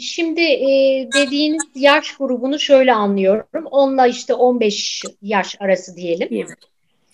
Şimdi 0.00 0.40
e, 0.40 0.68
dediğiniz 1.14 1.62
yaş 1.74 2.16
grubunu 2.16 2.58
şöyle 2.58 2.92
anlıyorum. 2.94 3.66
Onunla 3.70 4.06
işte 4.06 4.34
15 4.34 5.02
yaş 5.22 5.56
arası 5.60 5.96
diyelim. 5.96 6.28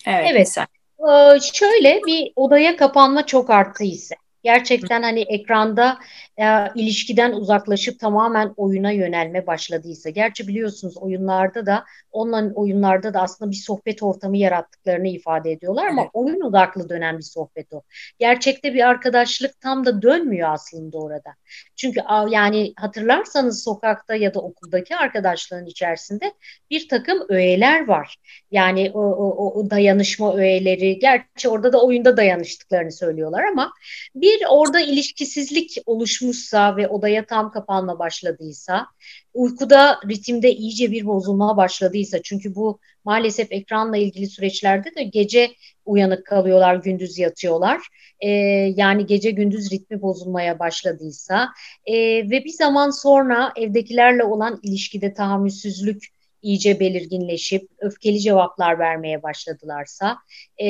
Evet. 0.05 0.25
Evet. 0.31 0.57
E, 0.99 1.39
şöyle 1.53 2.01
bir 2.07 2.33
odaya 2.35 2.75
kapanma 2.77 3.25
çok 3.25 3.49
arttıysa. 3.49 4.15
gerçekten 4.43 5.01
hani 5.03 5.21
ekranda 5.21 5.97
e, 6.37 6.45
ilişkiden 6.75 7.31
uzaklaşıp 7.31 7.99
tamamen 7.99 8.53
oyuna 8.57 8.91
yönelme 8.91 9.47
başladıysa. 9.47 10.09
Gerçi 10.09 10.47
biliyorsunuz 10.47 10.97
oyunlarda 10.97 11.65
da 11.65 11.85
online 12.11 12.53
oyunlarda 12.53 13.13
da 13.13 13.21
aslında 13.21 13.51
bir 13.51 13.55
sohbet 13.55 14.03
ortamı 14.03 14.37
yarattıklarını 14.37 15.07
ifade 15.07 15.51
ediyorlar 15.51 15.87
ama 15.87 16.01
evet. 16.01 16.11
oyun 16.13 16.41
odaklı 16.41 16.89
dönen 16.89 17.17
bir 17.17 17.23
sohbet 17.23 17.73
o. 17.73 17.81
Gerçekte 18.19 18.73
bir 18.73 18.87
arkadaşlık 18.87 19.61
tam 19.61 19.85
da 19.85 20.01
dönmüyor 20.01 20.49
aslında 20.53 20.97
orada. 20.97 21.33
Çünkü 21.81 22.01
yani 22.29 22.73
hatırlarsanız 22.77 23.63
sokakta 23.63 24.15
ya 24.15 24.33
da 24.33 24.39
okuldaki 24.39 24.95
arkadaşlığın 24.95 25.65
içerisinde 25.65 26.33
bir 26.69 26.87
takım 26.87 27.25
öğeler 27.29 27.87
var. 27.87 28.15
Yani 28.51 28.91
o, 28.93 29.01
o, 29.01 29.59
o 29.59 29.69
dayanışma 29.69 30.35
öğeleri, 30.35 30.99
gerçi 30.99 31.49
orada 31.49 31.73
da 31.73 31.81
oyunda 31.83 32.17
dayanıştıklarını 32.17 32.91
söylüyorlar 32.91 33.43
ama 33.43 33.73
bir 34.15 34.41
orada 34.49 34.81
ilişkisizlik 34.81 35.77
oluşmuşsa 35.85 36.77
ve 36.77 36.87
odaya 36.87 37.25
tam 37.25 37.51
kapanma 37.51 37.99
başladıysa, 37.99 38.87
uykuda 39.33 39.99
ritimde 40.09 40.51
iyice 40.55 40.91
bir 40.91 41.05
bozulma 41.05 41.57
başladıysa 41.57 42.21
çünkü 42.21 42.55
bu 42.55 42.79
maalesef 43.05 43.51
ekranla 43.51 43.97
ilgili 43.97 44.27
süreçlerde 44.27 44.95
de 44.95 45.03
gece 45.03 45.51
uyanık 45.85 46.25
kalıyorlar, 46.25 46.75
gündüz 46.75 47.17
yatıyorlar. 47.17 47.81
Ee, 48.19 48.29
yani 48.75 49.05
gece 49.05 49.31
gündüz 49.31 49.71
ritmi 49.71 50.01
bozulmaya 50.01 50.59
başladıysa 50.59 51.49
e, 51.85 51.95
ve 52.29 52.43
bir 52.43 52.53
zaman 52.53 52.89
sonra 52.89 53.53
evdekilerle 53.55 54.23
olan 54.23 54.59
ilişkide 54.63 55.13
tahammülsüzlük 55.13 56.03
iyice 56.41 56.79
belirginleşip 56.79 57.69
öfkeli 57.79 58.19
cevaplar 58.19 58.79
vermeye 58.79 59.23
başladılarsa 59.23 60.17
e, 60.57 60.67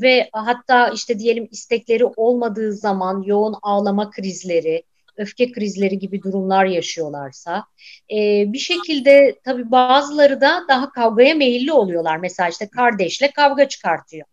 ve 0.00 0.28
hatta 0.32 0.88
işte 0.88 1.18
diyelim 1.18 1.48
istekleri 1.50 2.04
olmadığı 2.04 2.72
zaman 2.72 3.22
yoğun 3.22 3.54
ağlama 3.62 4.10
krizleri, 4.10 4.82
öfke 5.20 5.52
krizleri 5.52 5.98
gibi 5.98 6.22
durumlar 6.22 6.64
yaşıyorlarsa 6.64 7.64
e, 8.12 8.44
bir 8.52 8.58
şekilde 8.58 9.38
tabii 9.44 9.70
bazıları 9.70 10.40
da 10.40 10.64
daha 10.68 10.90
kavgaya 10.90 11.34
meyilli 11.34 11.72
oluyorlar. 11.72 12.16
Mesela 12.16 12.48
işte 12.48 12.68
kardeşle 12.68 13.30
kavga 13.30 13.68
çıkartıyor. 13.68 14.26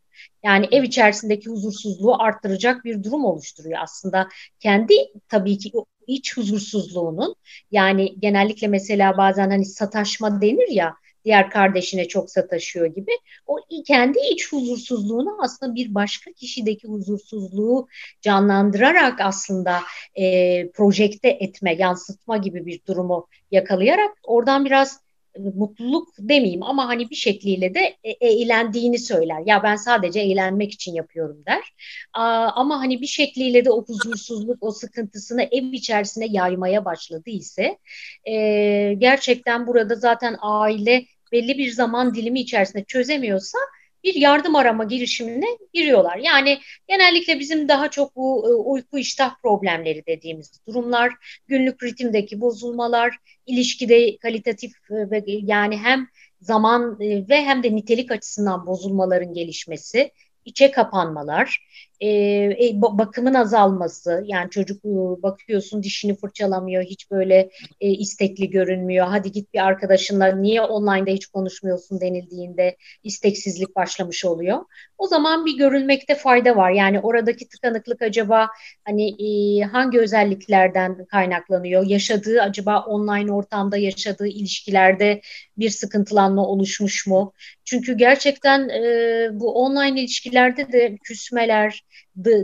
Yani 0.43 0.67
ev 0.71 0.83
içerisindeki 0.83 1.49
huzursuzluğu 1.49 2.21
arttıracak 2.21 2.85
bir 2.85 3.03
durum 3.03 3.25
oluşturuyor. 3.25 3.79
Aslında 3.81 4.29
kendi 4.59 4.93
tabii 5.29 5.57
ki 5.57 5.71
iç 6.07 6.37
huzursuzluğunun 6.37 7.35
yani 7.71 8.19
genellikle 8.19 8.67
mesela 8.67 9.17
bazen 9.17 9.49
hani 9.49 9.65
sataşma 9.65 10.41
denir 10.41 10.69
ya 10.69 10.93
diğer 11.25 11.49
kardeşine 11.49 12.07
çok 12.07 12.31
sataşıyor 12.31 12.85
gibi. 12.85 13.11
O 13.47 13.59
kendi 13.87 14.19
iç 14.31 14.51
huzursuzluğunu 14.51 15.37
aslında 15.41 15.75
bir 15.75 15.95
başka 15.95 16.31
kişideki 16.31 16.87
huzursuzluğu 16.87 17.87
canlandırarak 18.21 19.21
aslında 19.21 19.79
e, 20.15 20.71
projekte 20.71 21.29
etme, 21.29 21.75
yansıtma 21.75 22.37
gibi 22.37 22.65
bir 22.65 22.81
durumu 22.87 23.27
yakalayarak 23.51 24.11
oradan 24.23 24.65
biraz 24.65 25.06
mutluluk 25.55 26.09
demeyeyim 26.19 26.63
ama 26.63 26.87
hani 26.87 27.09
bir 27.09 27.15
şekliyle 27.15 27.73
de 27.73 27.97
e, 28.03 28.11
eğlendiğini 28.11 28.99
söyler. 28.99 29.43
Ya 29.45 29.63
ben 29.63 29.75
sadece 29.75 30.19
eğlenmek 30.19 30.73
için 30.73 30.93
yapıyorum 30.93 31.43
der. 31.47 31.73
Ama 32.13 32.79
hani 32.79 33.01
bir 33.01 33.07
şekliyle 33.07 33.65
de 33.65 33.71
o 33.71 33.85
huzursuzluk, 33.85 34.57
o 34.61 34.71
sıkıntısını 34.71 35.43
ev 35.43 35.73
içerisine 35.73 36.25
yaymaya 36.29 36.85
başladı 36.85 37.29
ise 37.29 37.77
e, 38.25 38.93
gerçekten 38.97 39.67
burada 39.67 39.95
zaten 39.95 40.35
aile 40.41 41.05
belli 41.31 41.57
bir 41.57 41.71
zaman 41.71 42.15
dilimi 42.15 42.39
içerisinde 42.39 42.83
çözemiyorsa 42.83 43.57
bir 44.03 44.15
yardım 44.15 44.55
arama 44.55 44.83
girişimine 44.83 45.45
giriyorlar. 45.73 46.17
Yani 46.17 46.59
genellikle 46.87 47.39
bizim 47.39 47.69
daha 47.69 47.91
çok 47.91 48.15
bu 48.15 48.49
e, 48.49 48.53
uyku 48.53 48.97
iştah 48.97 49.35
problemleri 49.41 50.05
dediğimiz 50.07 50.65
durumlar, 50.67 51.13
günlük 51.47 51.83
ritimdeki 51.83 52.41
bozulmalar, 52.41 53.17
ilişkide 53.45 54.17
kalitatif 54.17 54.71
e, 54.91 55.11
ve 55.11 55.23
yani 55.27 55.77
hem 55.77 56.07
zaman 56.41 56.97
e, 57.01 57.29
ve 57.29 57.45
hem 57.45 57.63
de 57.63 57.75
nitelik 57.75 58.11
açısından 58.11 58.67
bozulmaların 58.67 59.33
gelişmesi, 59.33 60.11
içe 60.45 60.71
kapanmalar, 60.71 61.67
e, 61.99 62.09
e 62.67 62.81
bakımın 62.81 63.33
azalması 63.33 64.23
yani 64.25 64.49
çocuk 64.49 64.85
e, 64.85 64.89
bakıyorsun 65.23 65.83
dişini 65.83 66.15
fırçalamıyor 66.15 66.83
hiç 66.83 67.11
böyle 67.11 67.49
e, 67.81 67.89
istekli 67.89 68.49
görünmüyor. 68.49 69.07
Hadi 69.07 69.31
git 69.31 69.53
bir 69.53 69.59
arkadaşınla 69.59 70.35
niye 70.35 70.61
online'da 70.61 71.11
hiç 71.11 71.25
konuşmuyorsun 71.25 72.01
denildiğinde 72.01 72.77
isteksizlik 73.03 73.75
başlamış 73.75 74.25
oluyor. 74.25 74.59
O 74.97 75.07
zaman 75.07 75.45
bir 75.45 75.57
görülmekte 75.57 76.15
fayda 76.15 76.55
var. 76.55 76.71
Yani 76.71 76.99
oradaki 76.99 77.47
tıkanıklık 77.47 78.01
acaba 78.01 78.47
hani 78.85 79.09
e, 79.09 79.61
hangi 79.63 79.99
özelliklerden 79.99 81.05
kaynaklanıyor? 81.05 81.85
Yaşadığı 81.85 82.41
acaba 82.41 82.79
online 82.79 83.31
ortamda 83.31 83.77
yaşadığı 83.77 84.27
ilişkilerde 84.27 85.21
bir 85.57 85.69
sıkıntılanma 85.69 86.47
oluşmuş 86.47 87.07
mu? 87.07 87.33
Çünkü 87.65 87.97
gerçekten 87.97 88.69
e, 88.69 89.29
bu 89.31 89.53
online 89.53 90.01
ilişkilerde 90.01 90.71
de 90.71 90.97
küsmeler 91.03 91.86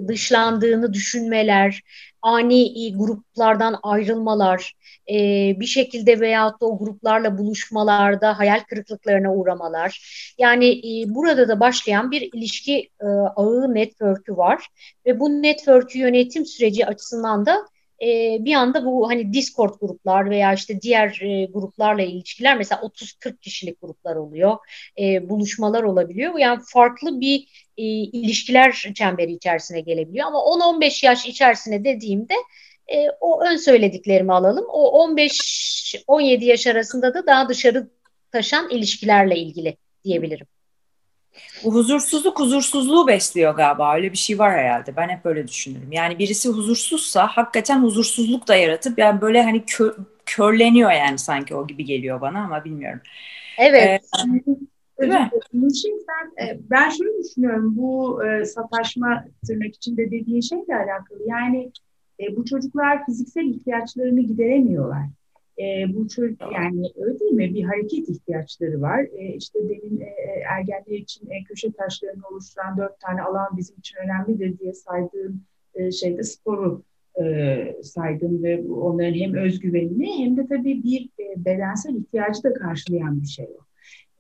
dışlandığını 0.08 0.94
düşünmeler, 0.94 1.82
ani 2.22 2.98
gruplardan 2.98 3.80
ayrılmalar, 3.84 4.74
e, 5.10 5.16
bir 5.60 5.66
şekilde 5.66 6.20
veyahut 6.20 6.62
da 6.62 6.66
o 6.66 6.78
gruplarla 6.80 7.38
buluşmalarda 7.38 8.40
hayal 8.40 8.60
kırıklıklarına 8.60 9.36
uğramalar. 9.36 10.02
Yani 10.38 10.72
e, 10.72 11.16
burada 11.16 11.48
da 11.48 11.60
başlayan 11.60 12.12
bir 12.12 12.22
ilişki 12.34 12.90
e, 13.02 13.06
ağı 13.36 13.74
network'ü 13.74 14.38
var 14.38 14.68
ve 15.06 15.20
bu 15.20 15.30
network'ü 15.30 16.00
yönetim 16.00 16.46
süreci 16.46 16.86
açısından 16.86 17.46
da 17.46 17.66
bir 18.40 18.54
anda 18.54 18.86
bu 18.86 19.10
hani 19.10 19.34
Discord 19.34 19.74
gruplar 19.82 20.30
veya 20.30 20.54
işte 20.54 20.82
diğer 20.82 21.20
gruplarla 21.54 22.02
ilişkiler 22.02 22.58
mesela 22.58 22.82
30-40 22.82 23.40
kişilik 23.42 23.82
gruplar 23.82 24.16
oluyor. 24.16 24.58
Buluşmalar 25.22 25.84
olabiliyor. 25.84 26.38
Yani 26.38 26.60
farklı 26.66 27.22
bir 27.22 27.63
e, 27.78 27.84
ilişkiler 27.84 28.72
çemberi 28.96 29.32
içerisine 29.32 29.82
gelebiliyor. 29.82 30.28
Ama 30.28 30.38
10-15 30.38 31.06
yaş 31.06 31.26
içerisine 31.26 31.84
dediğimde 31.84 32.34
e, 32.88 33.10
o 33.22 33.44
ön 33.44 33.56
söylediklerimi 33.56 34.34
alalım. 34.34 34.66
O 34.70 35.08
15-17 35.14 36.46
yaş 36.46 36.68
arasında 36.68 37.14
da 37.14 37.26
daha 37.28 37.50
dışarı 37.50 37.90
taşan 38.32 38.70
ilişkilerle 38.70 39.36
ilgili 39.36 39.78
diyebilirim. 40.04 40.48
Bu 41.64 41.74
huzursuzluk 41.74 42.40
huzursuzluğu 42.40 43.08
besliyor 43.08 43.56
galiba. 43.56 43.96
Öyle 43.96 44.12
bir 44.12 44.18
şey 44.18 44.40
var 44.40 44.52
herhalde. 44.52 44.96
Ben 44.96 45.10
hep 45.10 45.26
böyle 45.26 45.48
düşünürüm. 45.48 45.92
Yani 45.92 46.20
birisi 46.20 46.50
huzursuzsa 46.50 47.28
hakikaten 47.28 47.84
huzursuzluk 47.84 48.48
da 48.48 48.56
yaratıp 48.56 49.00
yani 49.00 49.22
böyle 49.22 49.44
hani 49.44 49.66
kö 49.66 49.94
körleniyor 50.26 50.92
yani 50.92 51.20
sanki 51.20 51.56
o 51.56 51.68
gibi 51.68 51.86
geliyor 51.86 52.22
bana 52.22 52.44
ama 52.44 52.64
bilmiyorum. 52.66 53.02
Evet. 53.58 54.02
Ee, 54.48 54.56
Nurşin 55.54 56.06
sen, 56.06 56.46
e, 56.46 56.60
ben 56.70 56.90
şunu 56.90 57.24
düşünüyorum 57.24 57.78
bu 57.78 58.26
e, 58.26 58.46
sataşma 58.46 59.26
tırnak 59.48 59.76
içinde 59.76 60.12
dediğin 60.12 60.42
şeyle 60.42 60.76
alakalı. 60.76 61.20
Yani 61.28 61.72
e, 62.20 62.36
bu 62.36 62.46
çocuklar 62.46 63.06
fiziksel 63.06 63.46
ihtiyaçlarını 63.46 64.22
gideremiyorlar. 64.22 65.06
E, 65.60 65.94
bu 65.94 66.08
çocuk 66.08 66.42
yani 66.54 66.92
öyle 66.96 67.20
değil 67.20 67.32
mi? 67.32 67.54
Bir 67.54 67.64
hareket 67.64 68.10
ihtiyaçları 68.10 68.82
var. 68.82 69.00
E, 69.00 69.36
işte 69.36 69.60
demin 69.70 70.02
e, 70.02 70.14
ergenler 70.50 70.98
için 70.98 71.30
e, 71.30 71.44
köşe 71.44 71.72
taşlarını 71.72 72.28
oluşturan 72.32 72.78
dört 72.78 73.00
tane 73.00 73.22
alan 73.22 73.58
bizim 73.58 73.78
için 73.78 73.98
önemlidir 74.04 74.60
diye 74.60 74.74
saydığım 74.74 75.42
e, 75.76 75.92
şeyde 75.92 76.24
sporu 76.24 76.84
e, 77.22 77.76
saydım 77.84 78.44
ve 78.44 78.64
onların 78.68 79.14
hem 79.14 79.34
özgüvenini 79.34 80.26
hem 80.26 80.38
de 80.38 80.48
tabii 80.48 80.84
bir 80.84 81.10
e, 81.20 81.46
bedensel 81.46 81.96
ihtiyacı 81.96 82.44
da 82.44 82.54
karşılayan 82.54 83.22
bir 83.22 83.28
şey 83.28 83.46
o. 83.46 83.64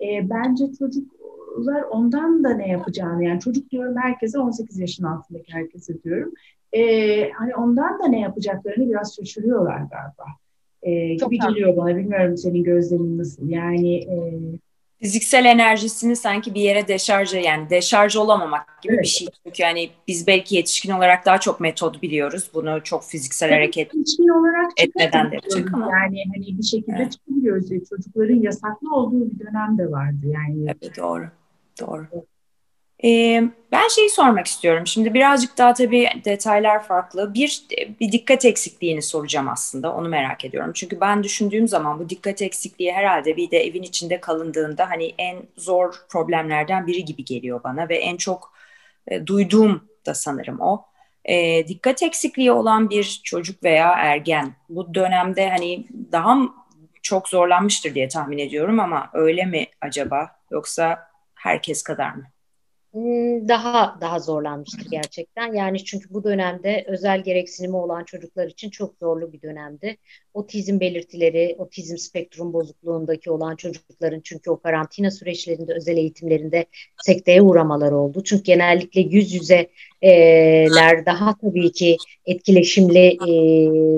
E, 0.03 0.29
bence 0.29 0.65
çocuklar 0.79 1.81
ondan 1.91 2.43
da 2.43 2.49
ne 2.49 2.67
yapacağını 2.67 3.23
yani 3.23 3.39
çocuk 3.39 3.71
diyorum 3.71 3.95
herkese 3.97 4.39
18 4.39 4.79
yaşın 4.79 5.03
altındaki 5.03 5.53
herkese 5.53 6.03
diyorum. 6.03 6.33
E, 6.73 6.81
hani 7.31 7.55
ondan 7.55 7.99
da 8.03 8.07
ne 8.07 8.19
yapacaklarını 8.19 8.89
biraz 8.89 9.15
şaşırıyorlar 9.15 9.77
galiba 9.77 10.25
e, 10.81 11.13
gibi 11.13 11.39
geliyor 11.39 11.77
bana. 11.77 11.97
Bilmiyorum 11.97 12.37
senin 12.37 12.63
gözlemin 12.63 13.17
nasıl. 13.17 13.49
Yani 13.49 13.97
e, 13.97 14.39
fiziksel 15.03 15.45
enerjisini 15.45 16.15
sanki 16.15 16.53
bir 16.53 16.61
yere 16.61 16.87
deşarj 16.87 17.33
yani 17.33 17.69
deşarj 17.69 18.15
olamamak 18.15 18.81
gibi 18.81 18.93
evet. 18.93 19.03
bir 19.03 19.07
şey. 19.07 19.27
Çünkü 19.43 19.63
yani 19.63 19.89
biz 20.07 20.27
belki 20.27 20.55
yetişkin 20.55 20.91
olarak 20.91 21.25
daha 21.25 21.39
çok 21.39 21.59
metod 21.59 22.01
biliyoruz. 22.01 22.49
Bunu 22.53 22.83
çok 22.83 23.03
fiziksel 23.03 23.47
evet, 23.47 23.57
hareket 23.57 23.95
yetişkin 23.95 24.27
olarak 24.27 24.71
etmeden 24.77 25.31
de 25.31 25.35
yapacak 25.35 25.73
ama. 25.73 25.91
Yani 25.91 26.23
hani 26.35 26.57
bir 26.57 26.63
şekilde 26.63 26.97
evet. 26.97 27.11
çıkabiliyoruz. 27.11 27.69
Çocukların 27.89 28.35
yasaklı 28.35 28.95
olduğu 28.95 29.31
bir 29.31 29.39
dönem 29.39 29.77
de 29.77 29.91
vardı. 29.91 30.25
Yani 30.25 30.65
evet, 30.65 30.97
doğru. 30.97 31.25
Doğru. 31.81 32.07
Ee, 33.05 33.43
ben 33.71 33.87
şeyi 33.87 34.09
sormak 34.09 34.47
istiyorum. 34.47 34.87
Şimdi 34.87 35.13
birazcık 35.13 35.57
daha 35.57 35.73
tabii 35.73 36.09
detaylar 36.25 36.83
farklı. 36.83 37.33
Bir, 37.33 37.63
bir 37.99 38.11
dikkat 38.11 38.45
eksikliğini 38.45 39.01
soracağım 39.01 39.49
aslında. 39.49 39.93
Onu 39.93 40.09
merak 40.09 40.45
ediyorum. 40.45 40.71
Çünkü 40.73 41.01
ben 41.01 41.23
düşündüğüm 41.23 41.67
zaman 41.67 41.99
bu 41.99 42.09
dikkat 42.09 42.41
eksikliği 42.41 42.93
herhalde 42.93 43.37
bir 43.37 43.51
de 43.51 43.57
evin 43.57 43.83
içinde 43.83 44.21
kalındığında 44.21 44.89
hani 44.89 45.13
en 45.17 45.37
zor 45.57 45.93
problemlerden 46.09 46.87
biri 46.87 47.05
gibi 47.05 47.25
geliyor 47.25 47.63
bana 47.63 47.89
ve 47.89 47.97
en 47.97 48.17
çok 48.17 48.53
e, 49.07 49.27
duyduğum 49.27 49.89
da 50.05 50.13
sanırım 50.13 50.61
o. 50.61 50.85
E, 51.25 51.67
dikkat 51.67 52.03
eksikliği 52.03 52.51
olan 52.51 52.89
bir 52.89 53.21
çocuk 53.23 53.63
veya 53.63 53.93
ergen 53.97 54.53
bu 54.69 54.93
dönemde 54.93 55.49
hani 55.49 55.87
daha 56.11 56.37
çok 57.01 57.29
zorlanmıştır 57.29 57.95
diye 57.95 58.07
tahmin 58.07 58.37
ediyorum 58.37 58.79
ama 58.79 59.09
öyle 59.13 59.45
mi 59.45 59.67
acaba 59.81 60.35
yoksa 60.51 61.07
herkes 61.35 61.83
kadar 61.83 62.13
mı? 62.13 62.23
Hmm, 62.93 63.47
daha 63.47 63.97
daha 64.01 64.19
zorlanmıştır 64.19 64.87
gerçekten. 64.91 65.53
Yani 65.53 65.83
çünkü 65.85 66.13
bu 66.13 66.23
dönemde 66.23 66.85
özel 66.87 67.23
gereksinimi 67.23 67.75
olan 67.75 68.03
çocuklar 68.03 68.47
için 68.47 68.69
çok 68.69 68.95
zorlu 68.99 69.33
bir 69.33 69.41
dönemdi. 69.41 69.97
Otizm 70.33 70.79
belirtileri, 70.79 71.55
otizm 71.57 71.97
spektrum 71.97 72.53
bozukluğundaki 72.53 73.31
olan 73.31 73.55
çocukların 73.55 74.21
çünkü 74.23 74.49
o 74.51 74.59
karantina 74.59 75.11
süreçlerinde, 75.11 75.73
özel 75.73 75.97
eğitimlerinde 75.97 76.65
sekteye 77.05 77.41
uğramaları 77.41 77.97
oldu. 77.97 78.23
Çünkü 78.23 78.43
genellikle 78.43 79.01
yüz 79.01 79.33
yüzeler 80.03 81.05
daha 81.05 81.37
tabii 81.37 81.71
ki 81.71 81.97
etkileşimli 82.25 83.07
e, 83.07 83.33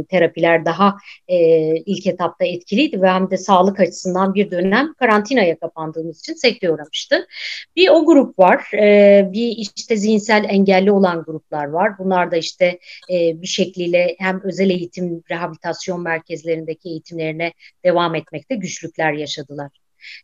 terapiler 0.03 0.65
daha 0.65 0.97
e, 1.27 1.37
ilk 1.75 2.07
etapta 2.07 2.45
etkiliydi 2.45 3.01
ve 3.01 3.07
hem 3.07 3.31
de 3.31 3.37
sağlık 3.37 3.79
açısından 3.79 4.33
bir 4.33 4.51
dönem 4.51 4.93
karantinaya 4.93 5.59
kapandığımız 5.59 6.19
için 6.19 6.33
sekteye 6.33 6.73
uğramıştı. 6.73 7.27
Bir 7.75 7.89
o 7.89 8.05
grup 8.05 8.39
var. 8.39 8.73
E, 8.73 9.29
bir 9.33 9.67
işte 9.75 9.97
zihinsel 9.97 10.45
engelli 10.49 10.91
olan 10.91 11.23
gruplar 11.23 11.65
var. 11.65 11.97
Bunlar 11.99 12.31
da 12.31 12.37
işte 12.37 12.79
e, 13.11 13.41
bir 13.41 13.47
şekliyle 13.47 14.15
hem 14.19 14.41
özel 14.43 14.69
eğitim 14.69 15.23
rehabilitasyon 15.31 16.01
merkezlerindeki 16.01 16.89
eğitimlerine 16.89 17.53
devam 17.85 18.15
etmekte 18.15 18.55
güçlükler 18.55 19.13
yaşadılar. 19.13 19.69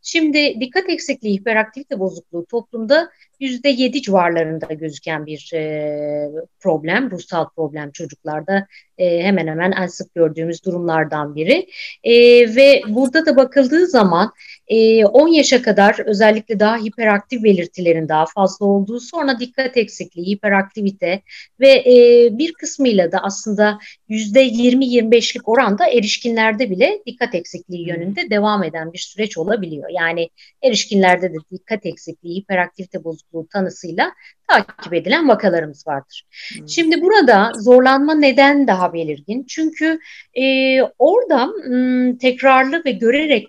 Şimdi 0.01 0.61
dikkat 0.61 0.89
eksikliği, 0.89 1.37
hiperaktivite 1.37 1.99
bozukluğu 1.99 2.45
toplumda 2.45 3.09
yüzde 3.41 3.69
yedi 3.69 4.01
civarlarında 4.01 4.73
gözüken 4.73 5.25
bir 5.25 5.51
e, 5.53 6.31
problem, 6.59 7.11
ruhsal 7.11 7.49
problem 7.55 7.91
çocuklarda 7.91 8.67
e, 8.97 9.23
hemen 9.23 9.47
hemen 9.47 9.71
en 9.71 9.87
sık 9.87 10.15
gördüğümüz 10.15 10.65
durumlardan 10.65 11.35
biri. 11.35 11.67
E, 12.03 12.13
ve 12.55 12.81
burada 12.87 13.25
da 13.25 13.35
bakıldığı 13.35 13.87
zaman 13.87 14.31
e, 14.67 15.05
10 15.05 15.27
yaşa 15.27 15.61
kadar 15.61 16.05
özellikle 16.05 16.59
daha 16.59 16.77
hiperaktif 16.77 17.43
belirtilerin 17.43 18.09
daha 18.09 18.25
fazla 18.25 18.65
olduğu, 18.65 18.99
sonra 18.99 19.39
dikkat 19.39 19.77
eksikliği, 19.77 20.35
hiperaktivite 20.35 21.21
ve 21.59 21.69
e, 21.69 22.29
bir 22.37 22.53
kısmıyla 22.53 23.11
da 23.11 23.19
aslında 23.23 23.79
yüzde 24.09 24.47
20-25'lik 24.47 25.49
oranda 25.49 25.87
erişkinlerde 25.87 26.69
bile 26.69 27.01
dikkat 27.05 27.35
eksikliği 27.35 27.87
yönünde 27.87 28.29
devam 28.29 28.63
eden 28.63 28.93
bir 28.93 28.99
süreç 28.99 29.37
olabiliyor. 29.37 29.89
Yani 29.89 30.29
erişkinlerde 30.63 31.33
de 31.33 31.37
dikkat 31.51 31.85
eksikliği, 31.85 32.41
hiperaktivite 32.41 33.03
bozukluğu 33.03 33.30
tanısıyla 33.51 34.11
takip 34.47 34.93
edilen 34.93 35.27
vakalarımız 35.27 35.87
vardır. 35.87 36.27
Hmm. 36.57 36.69
Şimdi 36.69 37.01
burada 37.01 37.51
zorlanma 37.55 38.15
neden 38.15 38.67
daha 38.67 38.93
belirgin? 38.93 39.45
Çünkü 39.49 39.99
e, 40.33 40.43
orada 40.81 41.45
m, 41.45 42.17
tekrarlı 42.17 42.81
ve 42.85 42.91
görerek 42.91 43.47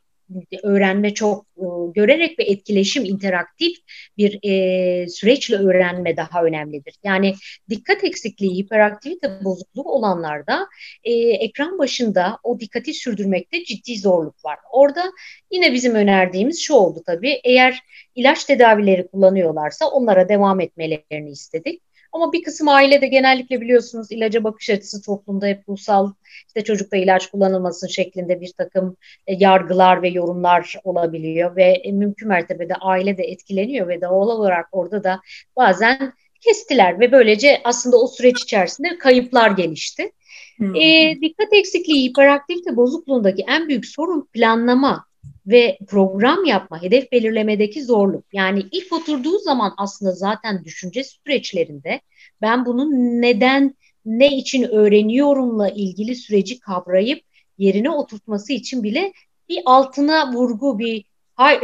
öğrenme 0.63 1.15
çok 1.15 1.47
e, 1.57 1.65
görerek 1.95 2.39
ve 2.39 2.45
etkileşim 2.45 3.05
interaktif 3.05 3.77
bir 4.17 4.39
e, 4.43 5.09
süreçle 5.09 5.57
öğrenme 5.57 6.17
daha 6.17 6.45
önemlidir. 6.45 6.95
Yani 7.05 7.35
dikkat 7.69 8.05
eksikliği, 8.05 8.65
hiperaktivite 8.65 9.45
bozukluğu 9.45 9.93
olanlarda 9.93 10.67
e, 11.05 11.13
ekran 11.13 11.79
başında 11.79 12.39
o 12.43 12.61
dikkati 12.61 12.95
sürdürmekte 12.95 13.65
ciddi 13.65 13.99
zorluk 13.99 14.45
var. 14.45 14.59
Orada 14.73 15.05
yine 15.51 15.73
bizim 15.73 15.95
önerdiğimiz 15.95 16.61
şu 16.61 16.75
oldu 16.75 17.03
tabii. 17.07 17.41
Eğer 17.45 17.81
ilaç 18.15 18.45
tedavileri 18.45 19.07
kullanıyorlarsa 19.09 19.87
onlara 19.89 20.29
devam 20.29 20.61
etmelerini 20.61 21.31
istedik. 21.31 21.83
Ama 22.13 22.33
bir 22.33 22.43
kısım 22.43 22.69
aile 22.69 23.01
de 23.01 23.07
genellikle 23.07 23.61
biliyorsunuz 23.61 24.13
ilaca 24.13 24.45
bakış 24.45 24.71
açısı 24.71 25.03
toplumda 25.03 25.47
hep 25.47 25.69
ruhsal 25.69 26.13
işte 26.47 26.65
çocukta 26.65 26.97
ilaç 26.97 27.27
kullanılmasın 27.27 27.87
şeklinde 27.87 28.41
bir 28.41 28.53
takım 28.59 28.97
e, 29.27 29.35
yargılar 29.35 30.03
ve 30.03 30.09
yorumlar 30.09 30.77
olabiliyor 30.85 31.57
ve 31.57 31.65
e, 31.65 31.93
mümkün 31.93 32.29
mertebede 32.29 32.75
aile 32.75 33.19
de 33.19 33.23
etkileniyor 33.23 33.89
ve 33.89 34.01
doğal 34.01 34.29
olarak 34.29 34.67
orada 34.73 35.05
da 35.05 35.21
bazen 35.57 36.13
kestiler 36.41 37.01
ve 37.01 37.13
böylece 37.13 37.61
aslında 37.65 37.97
o 37.97 38.07
süreç 38.07 38.43
içerisinde 38.43 38.99
kayıplar 38.99 39.51
gelişti. 39.51 40.13
Hmm. 40.57 40.77
E, 40.77 41.17
dikkat 41.21 41.53
eksikliği, 41.53 42.09
hiperaktivite 42.09 42.77
bozukluğundaki 42.77 43.45
en 43.49 43.69
büyük 43.69 43.87
sorun 43.87 44.29
planlama 44.33 45.07
ve 45.47 45.79
program 45.89 46.45
yapma, 46.45 46.83
hedef 46.83 47.13
belirlemedeki 47.13 47.85
zorluk. 47.85 48.25
Yani 48.33 48.65
ilk 48.73 48.93
oturduğu 48.93 49.39
zaman 49.39 49.75
aslında 49.77 50.13
zaten 50.13 50.65
düşünce 50.65 51.05
süreçlerinde 51.05 52.01
ben 52.43 52.67
bunun 52.67 52.91
neden, 53.23 53.77
ne 54.05 54.37
için 54.37 54.63
öğreniyorumla 54.63 55.69
ilgili 55.69 56.17
süreci 56.17 56.61
kavrayıp 56.61 57.25
yerine 57.59 57.91
oturtması 57.91 58.53
için 58.53 58.83
bile 58.83 59.13
bir 59.49 59.63
altına 59.65 60.33
vurgu, 60.33 60.79
bir 60.79 61.05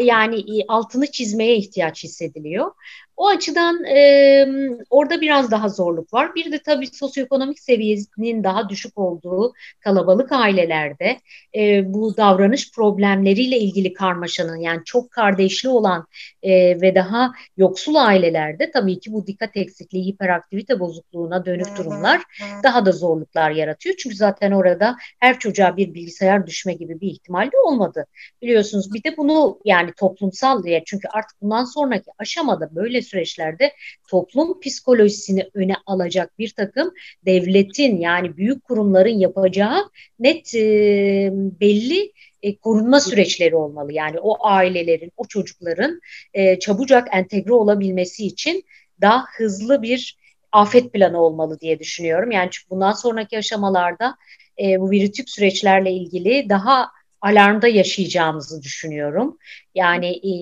yani 0.03 0.45
altını 0.68 1.11
çizmeye 1.11 1.57
ihtiyaç 1.57 2.05
hissediliyor. 2.05 2.70
O 3.19 3.29
açıdan 3.29 3.85
e, 3.85 4.49
orada 4.91 5.21
biraz 5.21 5.51
daha 5.51 5.69
zorluk 5.69 6.14
var. 6.14 6.35
Bir 6.35 6.53
de 6.53 6.62
tabii 6.62 6.87
sosyoekonomik 6.87 7.61
seviyesinin 7.61 8.45
daha 8.45 8.69
düşük 8.69 8.99
olduğu 8.99 9.53
kalabalık 9.81 10.33
ailelerde 10.33 11.19
e, 11.57 11.93
bu 11.95 12.16
davranış 12.16 12.73
problemleriyle 12.73 13.59
ilgili 13.59 13.93
karmaşanın 13.93 14.57
yani 14.57 14.81
çok 14.85 15.11
kardeşli 15.11 15.69
olan 15.69 16.07
e, 16.43 16.81
ve 16.81 16.95
daha 16.95 17.33
yoksul 17.57 17.95
ailelerde 17.95 18.71
tabii 18.71 19.01
ki 19.01 19.12
bu 19.12 19.27
dikkat 19.27 19.57
eksikliği, 19.57 20.07
hiperaktivite 20.07 20.81
bozukluğuna 20.81 21.45
dönük 21.47 21.79
durumlar 21.79 22.23
daha 22.62 22.87
da 22.87 22.93
zorluklar 22.93 23.51
yaratıyor. 23.51 23.95
Çünkü 23.99 24.16
zaten 24.16 24.51
orada 24.53 24.97
her 25.21 25.39
çocuğa 25.39 25.77
bir 25.77 25.95
bilgisayar 25.95 26.47
düşme 26.47 26.75
gibi 26.75 27.01
bir 27.01 27.09
ihtimal 27.11 27.47
de 27.47 27.59
olmadı. 27.64 28.07
Biliyorsunuz 28.43 28.95
bir 28.95 29.05
de 29.05 29.16
bunu 29.16 29.59
yani 29.64 29.93
toplumsal 29.97 30.62
diye 30.64 30.83
çünkü 30.87 31.09
artık 31.09 31.43
bundan 31.43 31.64
sonraki 31.64 32.11
aşamada 32.19 32.75
böyle 32.77 33.03
süreçlerde 33.09 33.73
toplum 34.09 34.61
psikolojisini 34.61 35.51
öne 35.55 35.75
alacak 35.87 36.39
bir 36.39 36.51
takım 36.51 36.91
devletin 37.27 37.97
yani 37.97 38.37
büyük 38.37 38.65
kurumların 38.65 39.19
yapacağı 39.19 39.91
net 40.19 40.55
e, 40.55 41.31
belli 41.33 42.13
e, 42.43 42.57
korunma 42.57 43.01
süreçleri 43.01 43.57
olmalı. 43.57 43.93
Yani 43.93 44.19
o 44.21 44.47
ailelerin, 44.47 45.13
o 45.17 45.25
çocukların 45.25 46.01
e, 46.35 46.59
çabucak 46.59 47.09
entegre 47.13 47.53
olabilmesi 47.53 48.27
için 48.27 48.65
daha 49.01 49.25
hızlı 49.37 49.83
bir 49.83 50.19
afet 50.53 50.93
planı 50.93 51.21
olmalı 51.21 51.61
diye 51.61 51.79
düşünüyorum. 51.79 52.31
Yani 52.31 52.49
çünkü 52.51 52.71
bundan 52.71 52.93
sonraki 52.93 53.39
aşamalarda 53.39 54.17
e, 54.63 54.81
bu 54.81 54.91
virütük 54.91 55.31
süreçlerle 55.31 55.93
ilgili 55.93 56.49
daha 56.49 56.91
alarmda 57.21 57.69
yaşayacağımızı 57.69 58.62
düşünüyorum. 58.62 59.39
Yani 59.75 60.07
e, 60.09 60.33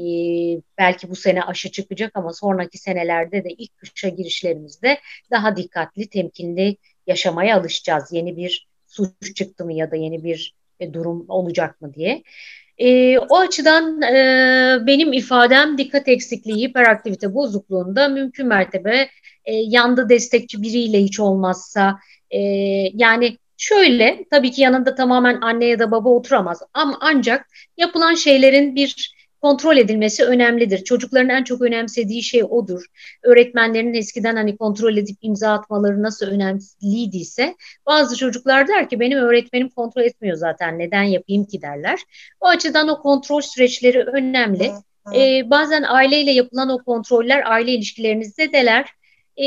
belki 0.78 1.10
bu 1.10 1.16
sene 1.16 1.42
aşı 1.42 1.70
çıkacak 1.70 2.10
ama 2.14 2.32
sonraki 2.32 2.78
senelerde 2.78 3.44
de 3.44 3.48
ilk 3.58 3.76
kışa 3.76 4.08
girişlerimizde 4.08 5.00
daha 5.30 5.56
dikkatli, 5.56 6.08
temkinli 6.08 6.76
yaşamaya 7.06 7.56
alışacağız. 7.56 8.12
Yeni 8.12 8.36
bir 8.36 8.68
suç 8.86 9.36
çıktı 9.36 9.64
mı 9.64 9.72
ya 9.72 9.90
da 9.90 9.96
yeni 9.96 10.24
bir 10.24 10.54
e, 10.80 10.94
durum 10.94 11.24
olacak 11.28 11.80
mı 11.80 11.94
diye. 11.94 12.22
E, 12.78 13.18
o 13.18 13.38
açıdan 13.38 14.02
e, 14.02 14.86
benim 14.86 15.12
ifadem 15.12 15.78
dikkat 15.78 16.08
eksikliği, 16.08 16.68
hiperaktivite 16.68 17.34
bozukluğunda 17.34 18.08
mümkün 18.08 18.46
mertebe 18.46 19.08
e, 19.44 19.54
yanda 19.54 20.08
destekçi 20.08 20.62
biriyle 20.62 21.02
hiç 21.02 21.20
olmazsa 21.20 21.98
e, 22.30 22.40
yani 22.94 23.38
Şöyle 23.56 24.24
tabii 24.30 24.50
ki 24.50 24.62
yanında 24.62 24.94
tamamen 24.94 25.40
anne 25.40 25.64
ya 25.64 25.78
da 25.78 25.90
baba 25.90 26.08
oturamaz 26.08 26.62
ama 26.74 26.98
ancak 27.00 27.46
yapılan 27.76 28.14
şeylerin 28.14 28.74
bir 28.74 29.16
kontrol 29.40 29.76
edilmesi 29.76 30.24
önemlidir. 30.24 30.84
Çocukların 30.84 31.28
en 31.28 31.44
çok 31.44 31.62
önemsediği 31.62 32.22
şey 32.22 32.44
odur. 32.44 32.84
Öğretmenlerin 33.22 33.94
eskiden 33.94 34.36
hani 34.36 34.56
kontrol 34.56 34.96
edip 34.96 35.16
imza 35.22 35.52
atmaları 35.52 36.02
nasıl 36.02 36.26
önemliyse 36.26 37.54
bazı 37.86 38.16
çocuklar 38.16 38.68
der 38.68 38.88
ki 38.88 39.00
benim 39.00 39.18
öğretmenim 39.18 39.68
kontrol 39.68 40.02
etmiyor 40.02 40.36
zaten 40.36 40.78
neden 40.78 41.02
yapayım 41.02 41.44
ki 41.44 41.62
derler. 41.62 42.00
O 42.40 42.46
açıdan 42.46 42.88
o 42.88 43.02
kontrol 43.02 43.40
süreçleri 43.40 44.02
önemli. 44.02 44.70
Ee, 45.14 45.50
bazen 45.50 45.82
aileyle 45.82 46.30
yapılan 46.30 46.68
o 46.68 46.84
kontroller 46.84 47.42
aile 47.50 47.72
ilişkilerinizde 47.72 48.52
deler 48.52 48.90
e, 49.36 49.44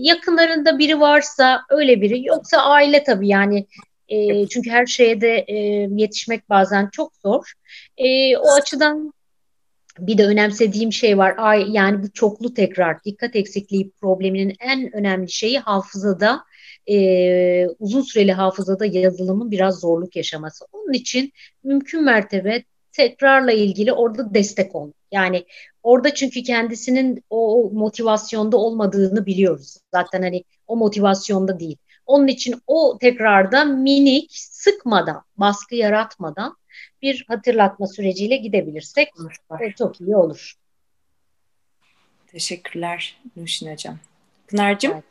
yakınlarında 0.00 0.78
biri 0.78 1.00
varsa 1.00 1.60
öyle 1.70 2.00
biri 2.00 2.26
yoksa 2.26 2.58
aile 2.58 3.04
tabii 3.04 3.28
yani 3.28 3.66
e, 4.08 4.46
çünkü 4.46 4.70
her 4.70 4.86
şeye 4.86 5.20
de 5.20 5.44
e, 5.48 5.54
yetişmek 5.96 6.48
bazen 6.48 6.88
çok 6.92 7.12
zor. 7.16 7.52
E, 7.96 8.36
o 8.36 8.54
açıdan 8.54 9.12
bir 9.98 10.18
de 10.18 10.26
önemsediğim 10.26 10.92
şey 10.92 11.18
var. 11.18 11.34
Ay, 11.38 11.66
yani 11.70 12.02
bu 12.02 12.12
çoklu 12.12 12.54
tekrar 12.54 13.04
dikkat 13.04 13.36
eksikliği 13.36 13.90
probleminin 14.00 14.54
en 14.60 14.96
önemli 14.96 15.30
şeyi 15.30 15.58
hafızada 15.58 16.44
e, 16.90 17.66
uzun 17.78 18.02
süreli 18.02 18.32
hafızada 18.32 18.86
yazılımın 18.86 19.50
biraz 19.50 19.80
zorluk 19.80 20.16
yaşaması. 20.16 20.64
Onun 20.72 20.92
için 20.92 21.32
mümkün 21.64 22.04
mertebe 22.04 22.64
tekrarla 22.98 23.52
ilgili 23.52 23.92
orada 23.92 24.34
destek 24.34 24.74
ol. 24.74 24.92
Yani 25.12 25.44
orada 25.82 26.14
çünkü 26.14 26.42
kendisinin 26.42 27.24
o 27.30 27.70
motivasyonda 27.72 28.56
olmadığını 28.56 29.26
biliyoruz. 29.26 29.78
Zaten 29.94 30.22
hani 30.22 30.44
o 30.66 30.76
motivasyonda 30.76 31.60
değil. 31.60 31.76
Onun 32.06 32.26
için 32.26 32.62
o 32.66 32.98
tekrarda 33.00 33.64
minik, 33.64 34.30
sıkmadan, 34.32 35.22
baskı 35.36 35.74
yaratmadan 35.74 36.56
bir 37.02 37.24
hatırlatma 37.28 37.86
süreciyle 37.86 38.36
gidebilirsek 38.36 39.08
e, 39.60 39.72
çok 39.72 40.00
iyi 40.00 40.16
olur. 40.16 40.54
Teşekkürler 42.26 43.20
Nuşin 43.36 43.72
Hocam. 43.72 43.98
Pınar'cığım? 44.48 44.92
Evet. 44.92 45.04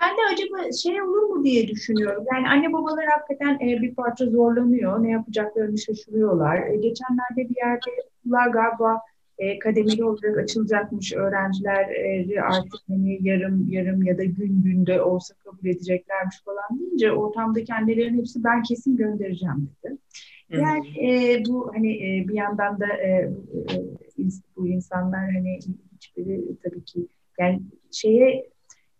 Ben 0.00 0.16
de 0.16 0.20
acaba 0.32 0.72
şey 0.72 1.02
olur 1.02 1.22
mu 1.22 1.44
diye 1.44 1.68
düşünüyorum. 1.68 2.24
Yani 2.32 2.48
anne 2.48 2.72
babalar 2.72 3.06
hakikaten 3.06 3.54
e, 3.54 3.82
bir 3.82 3.94
parça 3.94 4.26
zorlanıyor. 4.26 5.02
Ne 5.02 5.10
yapacaklarını 5.10 5.78
şaşırıyorlar. 5.78 6.66
E, 6.66 6.76
geçenlerde 6.76 7.48
bir 7.50 7.56
yerde 7.56 7.90
okullar 8.20 8.48
galiba 8.48 9.00
e, 9.38 9.58
kademeli 9.58 10.04
olarak 10.04 10.38
açılacakmış. 10.38 11.12
Öğrencileri 11.12 12.42
artık 12.42 12.80
hani 12.88 13.18
yarım 13.22 13.70
yarım 13.70 14.02
ya 14.02 14.18
da 14.18 14.24
gün 14.24 14.62
günde 14.62 15.02
olsa 15.02 15.34
kabul 15.34 15.66
edeceklermiş 15.68 16.36
falan 16.44 16.80
deyince 16.80 17.12
ortamdaki 17.12 17.74
annelerin 17.74 18.18
hepsi 18.18 18.44
ben 18.44 18.62
kesin 18.62 18.96
göndereceğim 18.96 19.70
dedi. 19.84 19.98
Yani 20.50 20.88
e, 21.10 21.42
bu 21.48 21.70
hani 21.74 21.92
e, 21.92 22.28
bir 22.28 22.34
yandan 22.34 22.80
da 22.80 22.86
e, 22.86 23.08
e, 23.08 23.30
bu 24.56 24.68
insanlar 24.68 25.20
hani 25.20 25.58
hiçbiri 25.96 26.44
tabii 26.62 26.84
ki 26.84 27.06
yani 27.38 27.60
şeye 27.92 28.50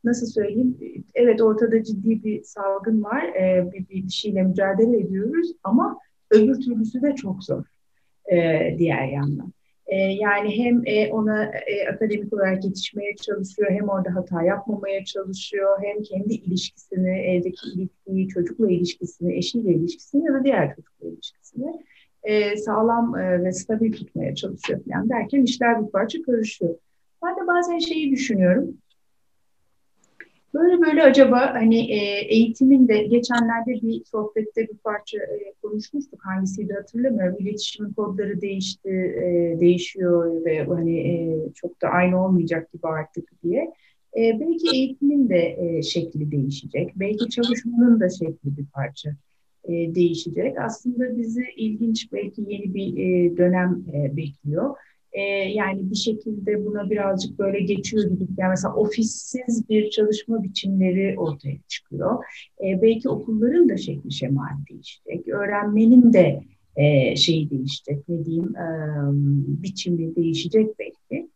nasıl 0.09 0.27
söyleyeyim 0.27 0.79
evet 1.15 1.41
ortada 1.41 1.83
ciddi 1.83 2.25
bir 2.25 2.43
salgın 2.43 3.05
var 3.05 3.23
e, 3.23 3.73
bir, 3.73 3.89
bir 3.89 4.09
şeyle 4.09 4.43
mücadele 4.43 5.01
ediyoruz 5.01 5.53
ama 5.65 5.99
öbür 6.31 6.61
türlüsü 6.61 7.03
de 7.03 7.15
çok 7.15 7.45
zor 7.45 7.65
e, 8.33 8.37
diğer 8.79 9.09
yandan. 9.09 9.53
E, 9.87 9.97
yani 9.97 10.59
hem 10.59 10.83
e, 10.87 11.13
ona 11.13 11.45
e, 11.45 11.89
akademik 11.89 12.33
olarak 12.33 12.65
yetişmeye 12.65 13.17
çalışıyor, 13.17 13.71
hem 13.71 13.89
orada 13.89 14.15
hata 14.15 14.43
yapmamaya 14.43 15.05
çalışıyor, 15.05 15.79
hem 15.83 16.03
kendi 16.03 16.35
ilişkisini, 16.35 17.19
evdeki 17.19 17.69
ilişkiyi, 17.69 18.29
çocukla 18.29 18.71
ilişkisini, 18.71 19.37
eşiyle 19.37 19.75
ilişkisini 19.75 20.25
ya 20.25 20.35
da 20.35 20.45
diğer 20.45 20.77
çocukla 20.77 21.09
ilişkisini 21.09 21.83
e, 22.23 22.57
sağlam 22.57 23.17
e, 23.17 23.45
ve 23.45 23.53
stabil 23.53 23.93
tutmaya 23.93 24.35
çalışıyor 24.35 24.81
falan 24.85 25.09
derken 25.09 25.43
işler 25.43 25.87
bir 25.87 25.91
parça 25.91 26.23
karışıyor. 26.23 26.75
Ben 27.25 27.37
de 27.37 27.47
bazen 27.47 27.79
şeyi 27.79 28.11
düşünüyorum. 28.11 28.79
Böyle 30.59 30.81
böyle 30.81 31.03
acaba 31.03 31.55
hani 31.55 31.93
e, 31.93 31.97
eğitimin 32.29 32.89
de 32.89 33.03
geçenlerde 33.03 33.71
bir 33.83 34.05
sohbette 34.05 34.69
bir 34.69 34.77
parça 34.77 35.19
e, 35.19 35.55
konuşmuştuk. 35.63 36.21
Hangisiydi 36.25 36.73
hatırlamıyorum. 36.73 37.37
İletişim 37.39 37.93
kodları 37.93 38.41
değişti, 38.41 38.89
e, 38.89 39.57
değişiyor 39.61 40.45
ve 40.45 40.65
hani 40.65 40.99
e, 41.01 41.39
çok 41.55 41.83
da 41.83 41.89
aynı 41.89 42.25
olmayacak 42.25 42.73
gibi 42.73 42.87
artık 42.87 43.43
diye. 43.43 43.73
E, 44.17 44.41
belki 44.41 44.77
eğitimin 44.77 45.29
de 45.29 45.57
e, 45.61 45.83
şekli 45.83 46.31
değişecek. 46.31 46.93
Belki 46.97 47.29
çalışmanın 47.29 48.01
da 48.01 48.09
şekli 48.09 48.57
bir 48.57 48.67
parça 48.67 49.11
e, 49.65 49.95
değişecek. 49.95 50.59
Aslında 50.59 51.19
bizi 51.19 51.45
ilginç 51.57 52.13
belki 52.13 52.43
yeni 52.49 52.75
bir 52.75 52.97
e, 52.97 53.37
dönem 53.37 53.85
e, 53.95 54.17
bekliyor 54.17 54.77
e, 55.19 55.23
yani 55.55 55.91
bir 55.91 55.97
şekilde 55.97 56.67
buna 56.67 56.91
birazcık 56.91 57.39
böyle 57.39 57.61
geçiyor 57.61 58.11
gibi. 58.11 58.25
Yani 58.39 58.51
mesela 58.51 58.75
ofissiz 58.75 59.69
bir 59.69 59.91
çalışma 59.91 60.43
biçimleri 60.43 61.19
ortaya 61.19 61.57
çıkıyor. 61.69 62.25
E, 62.65 62.83
belki 62.83 63.09
okulların 63.09 63.69
da 63.69 63.77
şekli 63.77 64.13
şemali 64.13 64.59
değişecek. 64.71 65.29
Öğrenmenin 65.29 66.13
de 66.13 66.41
e, 66.77 67.17
şeyi 67.17 67.51
değişecek, 67.51 68.09
ne 68.09 68.25
diyeyim, 68.25 68.57
e, 68.57 68.67
biçimi 69.63 70.17
değişecek 70.17 70.69
belki. 70.79 71.29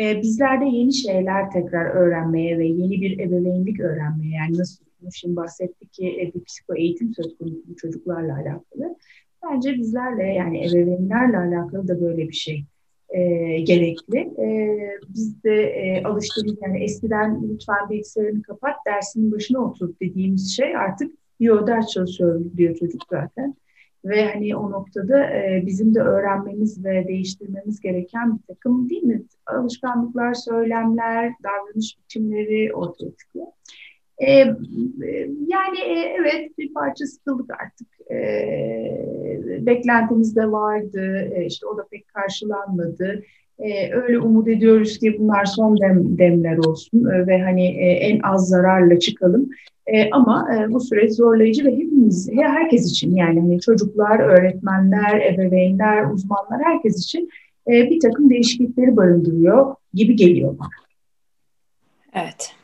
E, 0.00 0.22
bizler 0.22 0.60
de 0.60 0.64
yeni 0.64 0.92
şeyler 0.92 1.50
tekrar 1.50 1.84
öğrenmeye 1.84 2.58
ve 2.58 2.66
yeni 2.66 3.00
bir 3.00 3.18
ebeveynlik 3.18 3.80
öğrenmeye, 3.80 4.32
yani 4.32 4.58
nasıl 4.58 4.84
şimdi 5.14 5.36
bahsettik 5.36 5.92
ki 5.92 6.06
e, 6.06 6.34
bir 6.34 6.44
psiko 6.44 6.76
eğitim 6.76 7.14
söz 7.14 7.38
konusu 7.38 7.76
çocuklarla 7.76 8.34
alakalı. 8.36 8.96
Bence 9.44 9.74
bizlerle 9.74 10.22
yani 10.22 10.66
ebeveynlerle 10.66 11.38
alakalı 11.38 11.88
da 11.88 12.00
böyle 12.00 12.28
bir 12.28 12.34
şey 12.34 12.64
e, 13.12 13.60
gerekli. 13.60 14.18
E, 14.18 14.78
biz 15.08 15.44
de 15.44 15.62
e, 15.62 16.02
alıştığımız 16.02 16.56
yani 16.62 16.84
eskiden 16.84 17.48
lütfen 17.48 17.90
bilgisayarını 17.90 18.42
kapat 18.42 18.76
dersinin 18.86 19.32
başına 19.32 19.58
otur 19.58 19.94
dediğimiz 20.02 20.56
şey 20.56 20.76
artık 20.76 21.12
yo 21.40 21.66
ders 21.66 21.86
çalışıyorum 21.86 22.52
diyor 22.56 22.76
çocuk 22.76 23.02
zaten. 23.10 23.54
Ve 24.04 24.28
hani 24.32 24.56
o 24.56 24.70
noktada 24.70 25.30
e, 25.30 25.62
bizim 25.66 25.94
de 25.94 26.00
öğrenmemiz 26.00 26.84
ve 26.84 27.08
değiştirmemiz 27.08 27.80
gereken 27.80 28.38
bir 28.38 28.42
takım 28.54 28.90
değil 28.90 29.02
mi? 29.02 29.22
Alışkanlıklar, 29.46 30.34
söylemler, 30.34 31.32
davranış 31.42 31.98
biçimleri 31.98 32.74
ortaya 32.74 33.10
çıkıyor. 33.10 33.46
E, 34.22 34.28
yani 35.46 35.78
evet 36.18 36.58
bir 36.58 36.72
parça 36.72 37.06
sıkıldık 37.06 37.50
artık. 37.50 38.10
E, 38.10 38.16
beklentimiz 39.66 40.36
de 40.36 40.52
vardı. 40.52 41.30
E, 41.34 41.46
işte 41.46 41.66
o 41.66 41.78
da 41.78 41.86
pek 41.90 42.08
karşılanmadı. 42.08 43.22
E, 43.58 43.94
öyle 43.94 44.18
umut 44.18 44.48
ediyoruz 44.48 44.98
ki 44.98 45.16
bunlar 45.18 45.44
son 45.44 45.80
dem, 45.80 46.18
demler 46.18 46.56
olsun 46.56 47.04
e, 47.04 47.26
ve 47.26 47.42
hani 47.42 47.66
e, 47.66 47.86
en 47.86 48.20
az 48.20 48.48
zararla 48.48 48.98
çıkalım. 48.98 49.50
E, 49.86 50.10
ama 50.10 50.48
e, 50.54 50.72
bu 50.72 50.80
süreç 50.80 51.12
zorlayıcı 51.12 51.64
ve 51.64 51.72
hepimiz, 51.72 52.30
herkes 52.32 52.90
için 52.90 53.14
yani 53.14 53.40
hani 53.40 53.60
çocuklar, 53.60 54.18
öğretmenler, 54.18 55.20
ebeveynler, 55.20 56.10
uzmanlar 56.10 56.62
herkes 56.64 57.04
için 57.04 57.28
e, 57.68 57.90
bir 57.90 58.00
takım 58.00 58.30
değişiklikleri 58.30 58.96
barındırıyor 58.96 59.74
gibi 59.94 60.16
geliyor 60.16 60.58
bana. 60.58 60.68
Evet. 62.14 62.54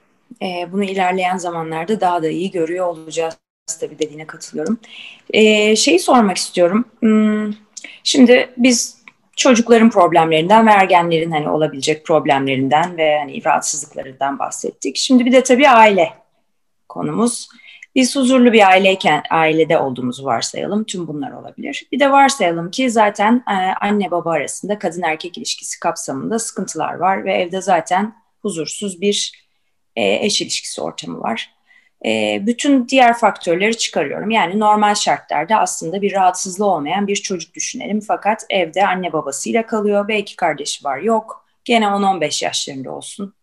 E, 0.43 0.73
bunu 0.73 0.85
ilerleyen 0.85 1.37
zamanlarda 1.37 2.01
daha 2.01 2.23
da 2.23 2.29
iyi 2.29 2.51
görüyor 2.51 2.87
olacağız 2.87 3.39
tabii 3.81 3.99
dediğine 3.99 4.27
katılıyorum. 4.27 4.79
E, 5.31 5.77
şeyi 5.77 5.99
sormak 5.99 6.37
istiyorum. 6.37 6.85
Hmm, 7.01 7.53
şimdi 8.05 8.51
biz 8.57 8.99
çocukların 9.37 9.91
problemlerinden 9.91 10.67
ve 10.67 10.71
ergenlerin 10.71 11.31
hani 11.31 11.49
olabilecek 11.49 12.07
problemlerinden 12.07 12.97
ve 12.97 13.19
hani 13.19 13.45
rahatsızlıklarından 13.45 14.39
bahsettik. 14.39 14.97
Şimdi 14.97 15.25
bir 15.25 15.33
de 15.33 15.43
tabii 15.43 15.69
aile 15.69 16.13
konumuz. 16.89 17.49
Biz 17.95 18.17
huzurlu 18.17 18.53
bir 18.53 18.69
aileyken 18.69 19.23
ailede 19.31 19.79
olduğumuzu 19.79 20.25
varsayalım. 20.25 20.85
Tüm 20.85 21.07
bunlar 21.07 21.33
olabilir. 21.33 21.87
Bir 21.93 22.01
de 22.01 22.11
varsayalım 22.11 22.71
ki 22.71 22.91
zaten 22.91 23.45
e, 23.51 23.55
anne 23.81 24.11
baba 24.11 24.33
arasında 24.33 24.79
kadın 24.79 25.03
erkek 25.03 25.39
ilişkisi 25.39 25.81
kapsamında 25.81 26.39
sıkıntılar 26.39 26.95
var 26.95 27.25
ve 27.25 27.35
evde 27.35 27.61
zaten 27.61 28.15
huzursuz 28.43 29.01
bir 29.01 29.48
e, 29.99 30.27
eş 30.27 30.41
ilişkisi 30.41 30.83
ortamı 30.83 31.21
var. 31.21 31.51
E, 32.07 32.43
bütün 32.47 32.89
diğer 32.89 33.19
faktörleri 33.19 33.79
çıkarıyorum. 33.79 34.31
Yani 34.31 34.61
normal 34.61 34.95
şartlarda 34.95 35.57
aslında 35.57 36.03
bir 36.03 36.13
rahatsızlığı 36.13 36.67
olmayan 36.67 37.07
bir 37.07 37.17
çocuk 37.17 37.55
düşünelim. 37.55 38.01
Fakat 38.01 38.47
evde 38.51 38.87
anne 38.87 39.13
babasıyla 39.13 39.67
kalıyor. 39.67 40.09
Belki 40.09 40.37
kardeşi 40.37 40.85
var 40.85 40.99
yok. 40.99 41.47
Gene 41.65 41.85
10-15 41.85 42.45
yaşlarında 42.45 42.91
olsun. 42.91 43.35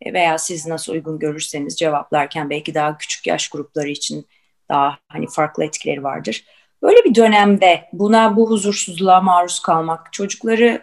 E, 0.00 0.12
veya 0.12 0.38
siz 0.38 0.66
nasıl 0.66 0.92
uygun 0.92 1.18
görürseniz 1.18 1.76
cevaplarken 1.76 2.50
belki 2.50 2.74
daha 2.74 2.98
küçük 2.98 3.26
yaş 3.26 3.48
grupları 3.48 3.88
için 3.88 4.26
daha 4.68 4.98
hani 5.08 5.26
farklı 5.26 5.64
etkileri 5.64 6.02
vardır. 6.02 6.44
Böyle 6.82 7.04
bir 7.04 7.14
dönemde 7.14 7.88
buna 7.92 8.36
bu 8.36 8.50
huzursuzluğa 8.50 9.20
maruz 9.20 9.60
kalmak 9.60 10.12
çocukları 10.12 10.82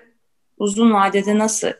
uzun 0.58 0.94
vadede 0.94 1.38
nasıl 1.38 1.72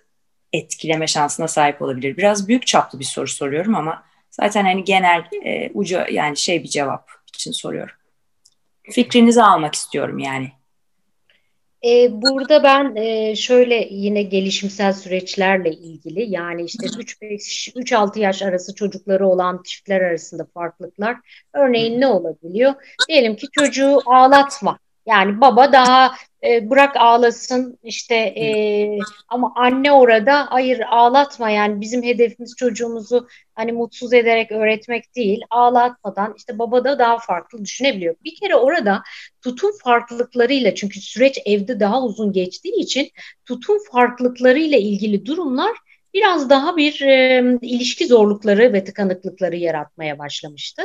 etkileme 0.54 1.08
şansına 1.08 1.48
sahip 1.48 1.82
olabilir? 1.82 2.18
Biraz 2.18 2.48
büyük 2.48 2.68
çaplı 2.68 3.00
bir 3.00 3.06
soru 3.06 3.28
soruyorum 3.28 3.76
ama 3.76 4.04
zaten 4.32 4.64
hani 4.64 4.84
genel 4.84 5.24
e, 5.46 5.70
ucu 5.74 6.00
yani 6.12 6.38
şey 6.38 6.64
bir 6.64 6.70
cevap 6.70 7.10
için 7.28 7.52
soruyorum. 7.52 7.96
Fikrinizi 8.92 9.44
almak 9.44 9.76
istiyorum 9.76 10.20
yani. 10.20 10.52
E, 11.86 12.22
burada 12.22 12.64
ben 12.64 12.96
e, 12.96 13.36
şöyle 13.36 13.88
yine 13.92 14.24
gelişimsel 14.24 14.94
süreçlerle 14.94 15.72
ilgili 15.72 16.32
yani 16.32 16.64
işte 16.64 16.88
3-5-3-6 16.88 18.20
yaş 18.20 18.42
arası 18.42 18.76
çocukları 18.76 19.28
olan 19.28 19.62
çiftler 19.66 20.02
arasında 20.02 20.48
farklılıklar 20.54 21.18
örneğin 21.54 22.02
ne 22.02 22.08
olabiliyor? 22.08 22.74
Diyelim 23.08 23.36
ki 23.36 23.48
çocuğu 23.52 24.00
ağlatma 24.06 24.80
yani 25.10 25.42
baba 25.42 25.72
daha 25.74 26.12
e, 26.44 26.70
bırak 26.70 26.96
ağlasın 26.98 27.80
işte 27.84 28.16
e, 28.16 28.46
ama 29.28 29.54
anne 29.56 29.92
orada 29.92 30.48
hayır 30.50 30.80
ağlatma 30.90 31.50
yani 31.50 31.82
bizim 31.82 32.04
hedefimiz 32.04 32.56
çocuğumuzu 32.58 33.28
hani 33.56 33.72
mutsuz 33.72 34.14
ederek 34.14 34.52
öğretmek 34.52 35.16
değil 35.16 35.42
ağlatmadan 35.50 36.34
işte 36.38 36.60
baba 36.60 36.84
da 36.84 37.00
daha 37.00 37.18
farklı 37.18 37.66
düşünebiliyor. 37.66 38.16
Bir 38.24 38.36
kere 38.36 38.56
orada 38.56 39.02
tutum 39.42 39.72
farklılıklarıyla 39.84 40.76
çünkü 40.76 41.02
süreç 41.02 41.40
evde 41.46 41.80
daha 41.80 42.04
uzun 42.04 42.34
geçtiği 42.34 42.76
için 42.76 43.10
tutum 43.46 43.78
farklılıklarıyla 43.92 44.78
ilgili 44.78 45.26
durumlar 45.26 45.72
biraz 46.14 46.50
daha 46.50 46.78
bir 46.78 47.02
e, 47.02 47.44
ilişki 47.62 48.08
zorlukları 48.08 48.74
ve 48.74 48.84
tıkanıklıkları 48.84 49.56
yaratmaya 49.56 50.20
başlamıştı. 50.20 50.82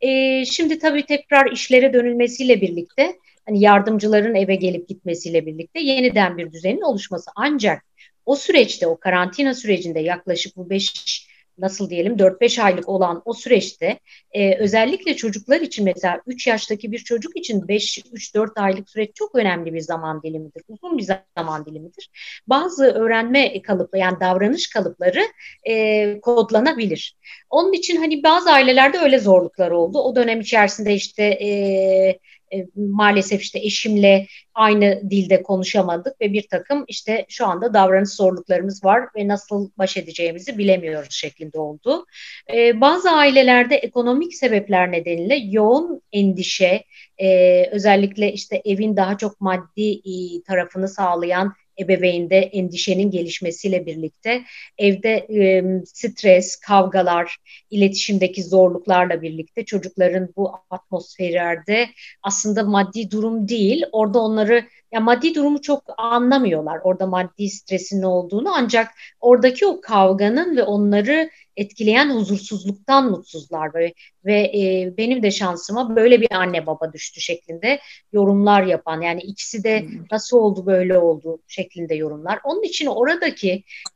E, 0.00 0.44
şimdi 0.44 0.78
tabii 0.78 1.06
tekrar 1.06 1.52
işlere 1.52 1.92
dönülmesiyle 1.92 2.60
birlikte 2.60 3.16
hani 3.46 3.60
yardımcıların 3.60 4.34
eve 4.34 4.54
gelip 4.54 4.88
gitmesiyle 4.88 5.46
birlikte 5.46 5.80
yeniden 5.80 6.38
bir 6.38 6.52
düzenin 6.52 6.80
oluşması. 6.80 7.30
Ancak 7.36 7.84
o 8.26 8.36
süreçte, 8.36 8.86
o 8.86 8.98
karantina 9.00 9.54
sürecinde 9.54 10.00
yaklaşık 10.00 10.56
bu 10.56 10.70
5 10.70 11.28
nasıl 11.58 11.90
diyelim 11.90 12.18
4-5 12.18 12.62
aylık 12.62 12.88
olan 12.88 13.22
o 13.24 13.34
süreçte 13.34 13.98
e, 14.32 14.58
özellikle 14.58 15.16
çocuklar 15.16 15.60
için 15.60 15.84
mesela 15.84 16.20
3 16.26 16.46
yaştaki 16.46 16.92
bir 16.92 16.98
çocuk 16.98 17.36
için 17.36 17.60
5-3-4 17.60 18.60
aylık 18.60 18.90
süreç 18.90 19.10
çok 19.14 19.34
önemli 19.34 19.74
bir 19.74 19.80
zaman 19.80 20.22
dilimidir. 20.22 20.62
Uzun 20.68 20.98
bir 20.98 21.06
zaman 21.36 21.66
dilimidir. 21.66 22.10
Bazı 22.46 22.84
öğrenme 22.84 23.62
kalıpları 23.62 24.00
yani 24.00 24.20
davranış 24.20 24.70
kalıpları 24.70 25.22
e, 25.64 26.20
kodlanabilir. 26.20 27.16
Onun 27.50 27.72
için 27.72 27.96
hani 27.96 28.22
bazı 28.22 28.50
ailelerde 28.50 28.98
öyle 28.98 29.18
zorluklar 29.18 29.70
oldu. 29.70 29.98
O 29.98 30.16
dönem 30.16 30.40
içerisinde 30.40 30.94
işte 30.94 31.22
e, 31.24 32.18
e, 32.54 32.66
maalesef 32.76 33.42
işte 33.42 33.58
eşimle 33.58 34.26
aynı 34.54 35.10
dilde 35.10 35.42
konuşamadık 35.42 36.20
ve 36.20 36.32
bir 36.32 36.48
takım 36.48 36.84
işte 36.88 37.26
şu 37.28 37.46
anda 37.46 37.74
davranış 37.74 38.10
zorluklarımız 38.10 38.84
var 38.84 39.08
ve 39.16 39.28
nasıl 39.28 39.70
baş 39.78 39.96
edeceğimizi 39.96 40.58
bilemiyoruz 40.58 41.14
şeklinde 41.14 41.58
oldu. 41.58 42.06
E, 42.54 42.80
bazı 42.80 43.10
ailelerde 43.10 43.76
ekonomik 43.76 44.34
sebepler 44.34 44.92
nedeniyle 44.92 45.36
yoğun 45.36 46.02
endişe, 46.12 46.84
e, 47.18 47.66
özellikle 47.70 48.32
işte 48.32 48.62
evin 48.64 48.96
daha 48.96 49.18
çok 49.18 49.40
maddi 49.40 50.00
tarafını 50.42 50.88
sağlayan 50.88 51.54
ebeveynde 51.80 52.38
endişenin 52.38 53.10
gelişmesiyle 53.10 53.86
birlikte 53.86 54.42
evde 54.78 55.10
e, 55.10 55.64
stres, 55.84 56.56
kavgalar, 56.56 57.36
iletişimdeki 57.70 58.42
zorluklarla 58.42 59.22
birlikte 59.22 59.64
çocukların 59.64 60.28
bu 60.36 60.52
atmosferlerde 60.70 61.88
aslında 62.22 62.62
maddi 62.62 63.10
durum 63.10 63.48
değil, 63.48 63.84
orada 63.92 64.18
onları 64.18 64.64
ya 64.92 65.00
maddi 65.00 65.34
durumu 65.34 65.60
çok 65.60 65.82
anlamıyorlar. 65.98 66.80
Orada 66.84 67.06
maddi 67.06 67.50
stresin 67.50 68.02
olduğunu 68.02 68.54
ancak 68.54 68.88
oradaki 69.20 69.66
o 69.66 69.80
kavganın 69.80 70.56
ve 70.56 70.62
onları 70.62 71.30
etkileyen 71.56 72.10
huzursuzluktan 72.10 73.10
mutsuzlar 73.10 73.74
ve 73.74 73.94
ve 74.24 74.34
e, 74.34 74.94
benim 74.96 75.22
de 75.22 75.30
şansıma 75.30 75.96
böyle 75.96 76.20
bir 76.20 76.32
anne 76.34 76.66
baba 76.66 76.92
düştü 76.92 77.20
şeklinde 77.20 77.80
yorumlar 78.12 78.62
yapan 78.62 79.00
yani 79.00 79.20
ikisi 79.20 79.64
de 79.64 79.86
nasıl 80.10 80.38
oldu 80.38 80.66
böyle 80.66 80.98
oldu 80.98 81.38
şeklinde 81.48 81.94
yorumlar. 81.94 82.40
Onun 82.44 82.62
için 82.62 82.86
oradaki 82.86 83.50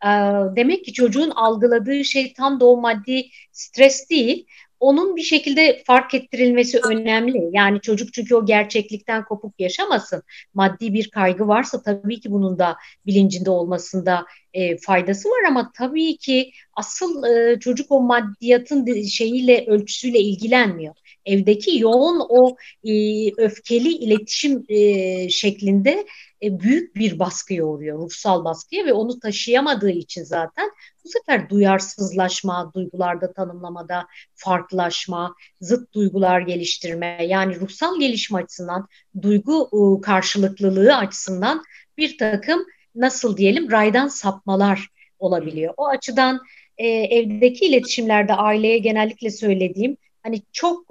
e, 0.04 0.08
demek 0.56 0.84
ki 0.84 0.92
çocuğun 0.92 1.30
algıladığı 1.30 2.04
şey 2.04 2.32
tam 2.32 2.60
da 2.60 2.66
o 2.66 2.80
maddi 2.80 3.26
stres 3.52 4.10
değil 4.10 4.46
onun 4.80 5.16
bir 5.16 5.22
şekilde 5.22 5.82
fark 5.86 6.14
ettirilmesi 6.14 6.80
önemli. 6.80 7.48
Yani 7.52 7.80
çocuk 7.80 8.14
çünkü 8.14 8.34
o 8.34 8.46
gerçeklikten 8.46 9.24
kopuk 9.24 9.60
yaşamasın. 9.60 10.22
Maddi 10.54 10.94
bir 10.94 11.10
kaygı 11.10 11.48
varsa 11.48 11.82
tabii 11.82 12.20
ki 12.20 12.30
bunun 12.30 12.58
da 12.58 12.76
bilincinde 13.06 13.50
olmasında 13.50 14.26
e, 14.54 14.78
faydası 14.78 15.28
var 15.28 15.44
ama 15.48 15.72
tabii 15.74 16.16
ki 16.16 16.52
asıl 16.74 17.24
e, 17.24 17.60
çocuk 17.60 17.92
o 17.92 18.00
maddiyatın 18.00 19.02
şeyiyle 19.02 19.64
ölçüsüyle 19.66 20.18
ilgilenmiyor. 20.18 20.94
Evdeki 21.26 21.78
yoğun 21.78 22.26
o 22.28 22.56
e, 22.84 22.92
öfkeli 23.36 23.88
iletişim 23.88 24.64
e, 24.68 25.28
şeklinde 25.28 26.06
e, 26.42 26.60
büyük 26.60 26.96
bir 26.96 27.18
baskıya 27.18 27.64
uğruyor, 27.64 27.98
ruhsal 27.98 28.44
baskıya 28.44 28.86
ve 28.86 28.92
onu 28.92 29.20
taşıyamadığı 29.20 29.90
için 29.90 30.24
zaten 30.24 30.70
bu 31.04 31.08
sefer 31.08 31.50
duyarsızlaşma, 31.50 32.72
duygularda 32.74 33.32
tanımlamada 33.32 34.06
farklılaşma, 34.34 35.34
zıt 35.60 35.92
duygular 35.94 36.40
geliştirme 36.40 37.26
yani 37.26 37.60
ruhsal 37.60 38.00
gelişme 38.00 38.38
açısından, 38.38 38.88
duygu 39.22 39.68
e, 39.72 40.00
karşılıklılığı 40.00 40.96
açısından 40.96 41.62
bir 41.98 42.18
takım 42.18 42.64
nasıl 42.98 43.36
diyelim 43.36 43.70
raydan 43.70 44.08
sapmalar 44.08 44.88
olabiliyor. 45.18 45.74
O 45.76 45.86
açıdan 45.86 46.40
e, 46.78 46.86
evdeki 46.88 47.66
iletişimlerde 47.66 48.34
aileye 48.34 48.78
genellikle 48.78 49.30
söylediğim 49.30 49.96
hani 50.22 50.42
çok 50.52 50.88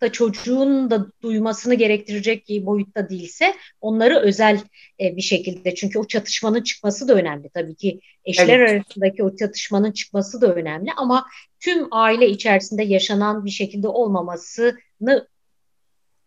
da 0.00 0.12
çocuğun 0.12 0.90
da 0.90 1.06
duymasını 1.22 1.74
gerektirecek 1.74 2.48
boyutta 2.48 3.08
değilse 3.08 3.54
onları 3.80 4.18
özel 4.18 4.60
e, 5.00 5.16
bir 5.16 5.22
şekilde 5.22 5.74
çünkü 5.74 5.98
o 5.98 6.06
çatışmanın 6.06 6.62
çıkması 6.62 7.08
da 7.08 7.14
önemli 7.14 7.48
tabii 7.48 7.74
ki 7.74 8.00
eşler 8.24 8.58
evet. 8.58 8.70
arasındaki 8.70 9.24
o 9.24 9.36
çatışmanın 9.36 9.92
çıkması 9.92 10.40
da 10.40 10.54
önemli 10.54 10.90
ama 10.96 11.26
tüm 11.60 11.88
aile 11.90 12.28
içerisinde 12.28 12.82
yaşanan 12.82 13.44
bir 13.44 13.50
şekilde 13.50 13.88
olmamasını 13.88 15.28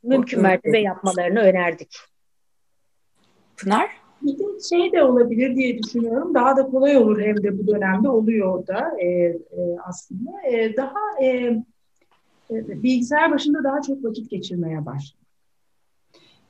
mümkün 0.03 0.41
mertebe 0.41 0.79
yapmalarını 0.79 1.39
önerdik. 1.39 1.95
Pınar? 3.57 4.06
Bir 4.21 4.61
şey 4.69 4.91
de 4.91 5.03
olabilir 5.03 5.55
diye 5.55 5.77
düşünüyorum. 5.77 6.33
Daha 6.33 6.57
da 6.57 6.65
kolay 6.65 6.97
olur 6.97 7.21
hem 7.21 7.43
de 7.43 7.59
bu 7.59 7.67
dönemde 7.67 8.09
oluyor 8.09 8.67
da 8.67 8.99
e, 8.99 9.07
e, 9.07 9.39
aslında. 9.85 10.31
E, 10.51 10.77
daha 10.77 11.23
e, 11.23 11.27
e, 12.51 12.83
bilgisayar 12.83 13.31
başında 13.31 13.63
daha 13.63 13.81
çok 13.81 14.03
vakit 14.03 14.29
geçirmeye 14.29 14.85
başladı. 14.85 15.26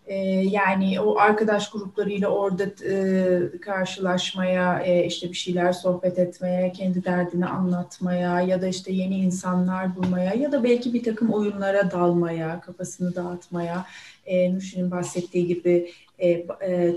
E, 0.08 0.16
yani 0.50 1.00
o 1.00 1.18
arkadaş 1.18 1.72
gruplarıyla 1.72 2.28
orada 2.28 2.64
e, 2.64 3.60
karşılaşmaya, 3.62 4.84
işte 5.04 5.30
bir 5.30 5.38
şeyler 5.38 5.74
sohbet 5.74 6.20
etmeye, 6.20 6.72
kendi 6.72 7.04
derdini 7.04 7.46
anlatmaya 7.46 8.42
ya 8.42 8.62
da 8.62 8.68
işte 8.68 8.94
yeni 8.94 9.18
insanlar 9.20 9.96
bulmaya 9.96 10.34
ya 10.34 10.52
da 10.52 10.64
belki 10.64 10.94
bir 10.94 11.04
takım 11.04 11.30
oyunlara 11.30 11.92
dalmaya, 11.92 12.62
kafasını 12.62 13.16
dağıtmaya, 13.16 13.86
e, 14.26 14.56
Nuşin'in 14.56 14.92
bahsettiği 14.92 15.48
gibi 15.48 15.92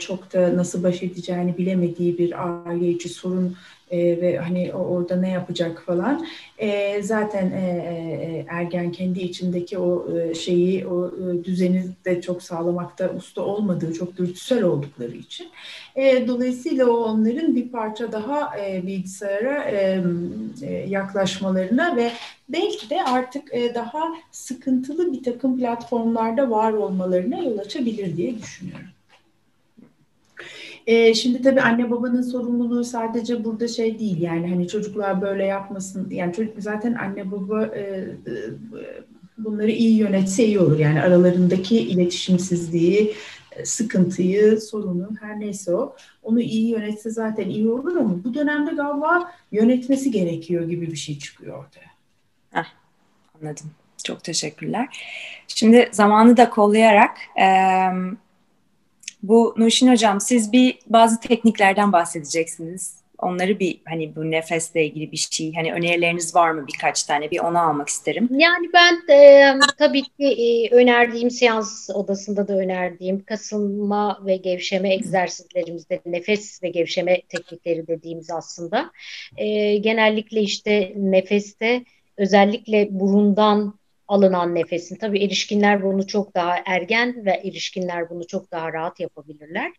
çok 0.00 0.32
da 0.32 0.56
nasıl 0.56 0.82
baş 0.82 1.02
edeceğini 1.02 1.58
bilemediği 1.58 2.18
bir 2.18 2.34
aile 2.66 2.88
içi 2.88 3.08
sorun 3.08 3.56
e, 3.90 4.20
ve 4.20 4.36
hani 4.38 4.74
orada 4.74 5.16
ne 5.16 5.30
yapacak 5.30 5.82
falan. 5.86 6.26
E, 6.58 7.02
zaten 7.02 7.50
e, 7.50 7.60
e, 7.60 8.46
ergen 8.48 8.92
kendi 8.92 9.20
içindeki 9.20 9.78
o 9.78 10.18
e, 10.18 10.34
şeyi, 10.34 10.86
o 10.86 11.08
e, 11.08 11.44
düzeni 11.44 11.84
de 12.04 12.20
çok 12.20 12.42
sağlamakta 12.42 13.10
usta 13.16 13.42
olmadığı, 13.42 13.92
çok 13.92 14.16
dürtüsel 14.16 14.62
oldukları 14.62 15.16
için. 15.16 15.46
E, 15.96 16.28
dolayısıyla 16.28 16.86
o 16.86 17.04
onların 17.04 17.56
bir 17.56 17.68
parça 17.68 18.12
daha 18.12 18.58
e, 18.58 18.86
bilgisayara 18.86 19.64
e, 19.64 20.02
e, 20.62 20.72
yaklaşmalarına 20.72 21.96
ve 21.96 22.12
belki 22.48 22.90
de 22.90 23.04
artık 23.04 23.54
e, 23.54 23.74
daha 23.74 24.02
sıkıntılı 24.30 25.12
bir 25.12 25.22
takım 25.22 25.58
platformlarda 25.58 26.50
var 26.50 26.72
olmalarına 26.72 27.38
yol 27.38 27.58
açabilir 27.58 28.16
diye 28.16 28.38
düşünüyorum. 28.38 28.89
E, 30.86 31.14
şimdi 31.14 31.42
tabii 31.42 31.60
anne 31.60 31.90
babanın 31.90 32.22
sorumluluğu 32.22 32.84
sadece 32.84 33.44
burada 33.44 33.68
şey 33.68 33.98
değil 33.98 34.20
yani 34.20 34.48
hani 34.48 34.68
çocuklar 34.68 35.22
böyle 35.22 35.44
yapmasın 35.44 36.10
yani 36.10 36.32
çocuk 36.32 36.54
zaten 36.58 36.94
anne 36.94 37.30
baba 37.30 37.66
e, 37.66 37.82
e, 37.82 38.34
bunları 39.38 39.70
iyi 39.70 39.96
yönetse 39.96 40.44
iyi 40.44 40.58
olur 40.58 40.78
yani 40.78 41.02
aralarındaki 41.02 41.80
iletişimsizliği 41.80 43.14
sıkıntıyı, 43.64 44.60
sorunu 44.60 45.08
her 45.20 45.40
neyse 45.40 45.74
o 45.74 45.96
onu 46.22 46.40
iyi 46.40 46.68
yönetse 46.68 47.10
zaten 47.10 47.48
iyi 47.48 47.68
olur 47.68 47.96
ama 47.96 48.24
bu 48.24 48.34
dönemde 48.34 48.70
galiba 48.70 49.32
yönetmesi 49.52 50.10
gerekiyor 50.10 50.68
gibi 50.68 50.90
bir 50.90 50.96
şey 50.96 51.18
çıkıyor 51.18 51.58
ortaya. 51.58 51.90
Heh, 52.50 52.66
anladım. 53.40 53.70
Çok 54.04 54.24
teşekkürler. 54.24 54.88
Şimdi 55.48 55.88
zamanı 55.92 56.36
da 56.36 56.50
kollayarak 56.50 57.16
e, 57.40 57.46
bu 59.22 59.54
Nuşin 59.56 59.90
Hocam 59.90 60.20
siz 60.20 60.52
bir 60.52 60.78
bazı 60.86 61.20
tekniklerden 61.20 61.92
bahsedeceksiniz. 61.92 63.00
Onları 63.18 63.58
bir 63.58 63.80
hani 63.88 64.16
bu 64.16 64.30
nefesle 64.30 64.86
ilgili 64.86 65.12
bir 65.12 65.16
şey 65.16 65.54
hani 65.54 65.72
önerileriniz 65.72 66.34
var 66.34 66.50
mı 66.50 66.66
birkaç 66.72 67.02
tane 67.02 67.30
bir 67.30 67.38
onu 67.38 67.58
almak 67.58 67.88
isterim. 67.88 68.28
Yani 68.30 68.66
ben 68.74 69.14
e, 69.14 69.54
tabii 69.78 70.02
ki 70.02 70.26
e, 70.26 70.74
önerdiğim 70.74 71.30
seans 71.30 71.90
odasında 71.94 72.48
da 72.48 72.56
önerdiğim 72.56 73.24
kasılma 73.24 74.20
ve 74.26 74.36
gevşeme 74.36 74.94
egzersizlerimizde 74.94 76.00
nefes 76.06 76.62
ve 76.62 76.68
gevşeme 76.68 77.22
teknikleri 77.28 77.86
dediğimiz 77.86 78.30
aslında 78.30 78.90
e, 79.36 79.76
genellikle 79.76 80.40
işte 80.40 80.92
nefeste 80.96 81.84
özellikle 82.16 82.88
burundan 82.90 83.79
alınan 84.10 84.54
nefesin. 84.54 84.96
Tabii 84.96 85.24
erişkinler 85.24 85.82
bunu 85.82 86.06
çok 86.06 86.34
daha 86.34 86.56
ergen 86.66 87.24
ve 87.24 87.30
erişkinler 87.30 88.10
bunu 88.10 88.26
çok 88.26 88.52
daha 88.52 88.72
rahat 88.72 89.00
yapabilirler. 89.00 89.72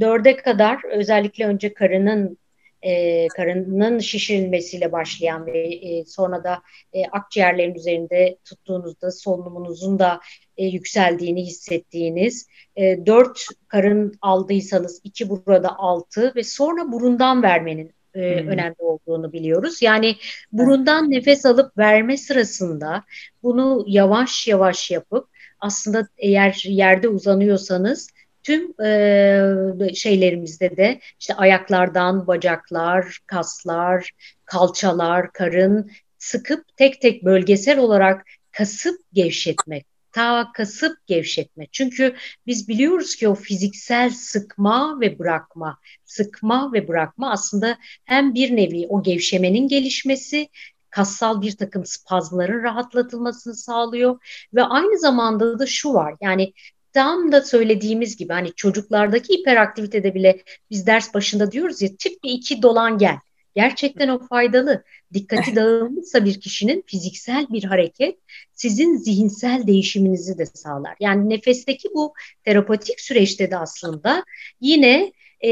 Dörde 0.00 0.36
kadar 0.36 0.84
özellikle 0.90 1.46
önce 1.46 1.74
karının 1.74 2.38
e, 2.82 3.28
karının 3.28 3.98
şişirilmesiyle 3.98 4.92
başlayan 4.92 5.46
ve 5.46 5.58
e, 5.58 6.04
sonra 6.04 6.44
da 6.44 6.62
e, 6.92 7.04
akciğerlerin 7.06 7.74
üzerinde 7.74 8.38
tuttuğunuzda 8.44 9.10
solunumunuzun 9.10 9.98
da 9.98 10.20
e, 10.56 10.66
yükseldiğini 10.66 11.46
hissettiğiniz 11.46 12.48
e, 12.76 13.06
dört 13.06 13.46
karın 13.68 14.18
aldıysanız 14.22 15.00
iki 15.04 15.28
burada 15.28 15.78
altı 15.78 16.32
ve 16.36 16.42
sonra 16.42 16.92
burundan 16.92 17.42
vermenin 17.42 17.93
e, 18.14 18.40
hmm. 18.40 18.48
önemli 18.48 18.76
olduğunu 18.78 19.32
biliyoruz. 19.32 19.82
Yani 19.82 20.16
burundan 20.52 21.10
nefes 21.10 21.46
alıp 21.46 21.78
verme 21.78 22.16
sırasında 22.16 23.04
bunu 23.42 23.84
yavaş 23.86 24.48
yavaş 24.48 24.90
yapıp 24.90 25.28
aslında 25.60 26.08
eğer 26.18 26.62
yerde 26.66 27.08
uzanıyorsanız 27.08 28.10
tüm 28.42 28.84
e, 28.84 29.94
şeylerimizde 29.94 30.76
de 30.76 31.00
işte 31.20 31.34
ayaklardan 31.34 32.26
bacaklar, 32.26 33.18
kaslar, 33.26 34.10
kalçalar, 34.44 35.32
karın 35.32 35.90
sıkıp 36.18 36.76
tek 36.76 37.00
tek 37.00 37.24
bölgesel 37.24 37.78
olarak 37.78 38.26
kasıp 38.52 39.00
gevşetmek 39.12 39.93
ta 40.14 40.52
kasıp 40.52 41.06
gevşetme. 41.06 41.66
Çünkü 41.72 42.16
biz 42.46 42.68
biliyoruz 42.68 43.16
ki 43.16 43.28
o 43.28 43.34
fiziksel 43.34 44.10
sıkma 44.10 45.00
ve 45.00 45.18
bırakma, 45.18 45.78
sıkma 46.04 46.72
ve 46.72 46.88
bırakma 46.88 47.30
aslında 47.30 47.78
hem 48.04 48.34
bir 48.34 48.56
nevi 48.56 48.86
o 48.88 49.02
gevşemenin 49.02 49.68
gelişmesi, 49.68 50.48
kassal 50.90 51.42
bir 51.42 51.56
takım 51.56 51.86
spazmların 51.86 52.62
rahatlatılmasını 52.62 53.54
sağlıyor 53.54 54.18
ve 54.54 54.62
aynı 54.62 54.98
zamanda 54.98 55.58
da 55.58 55.66
şu 55.66 55.94
var 55.94 56.14
yani 56.20 56.52
tam 56.92 57.32
da 57.32 57.42
söylediğimiz 57.42 58.16
gibi 58.16 58.32
hani 58.32 58.54
çocuklardaki 58.54 59.38
hiperaktivitede 59.38 60.14
bile 60.14 60.42
biz 60.70 60.86
ders 60.86 61.14
başında 61.14 61.52
diyoruz 61.52 61.82
ya 61.82 61.96
çık 61.96 62.24
bir 62.24 62.30
iki 62.30 62.62
dolan 62.62 62.98
gel. 62.98 63.16
Gerçekten 63.54 64.08
o 64.08 64.26
faydalı. 64.26 64.84
Dikkati 65.14 65.56
dağılmışsa 65.56 66.24
bir 66.24 66.40
kişinin 66.40 66.84
fiziksel 66.86 67.46
bir 67.50 67.64
hareket 67.64 68.18
sizin 68.52 68.96
zihinsel 68.96 69.66
değişiminizi 69.66 70.38
de 70.38 70.46
sağlar. 70.46 70.96
Yani 71.00 71.28
nefesteki 71.28 71.88
bu 71.94 72.14
terapatik 72.44 73.00
süreçte 73.00 73.50
de 73.50 73.56
aslında 73.56 74.24
yine 74.60 75.12
e, 75.40 75.50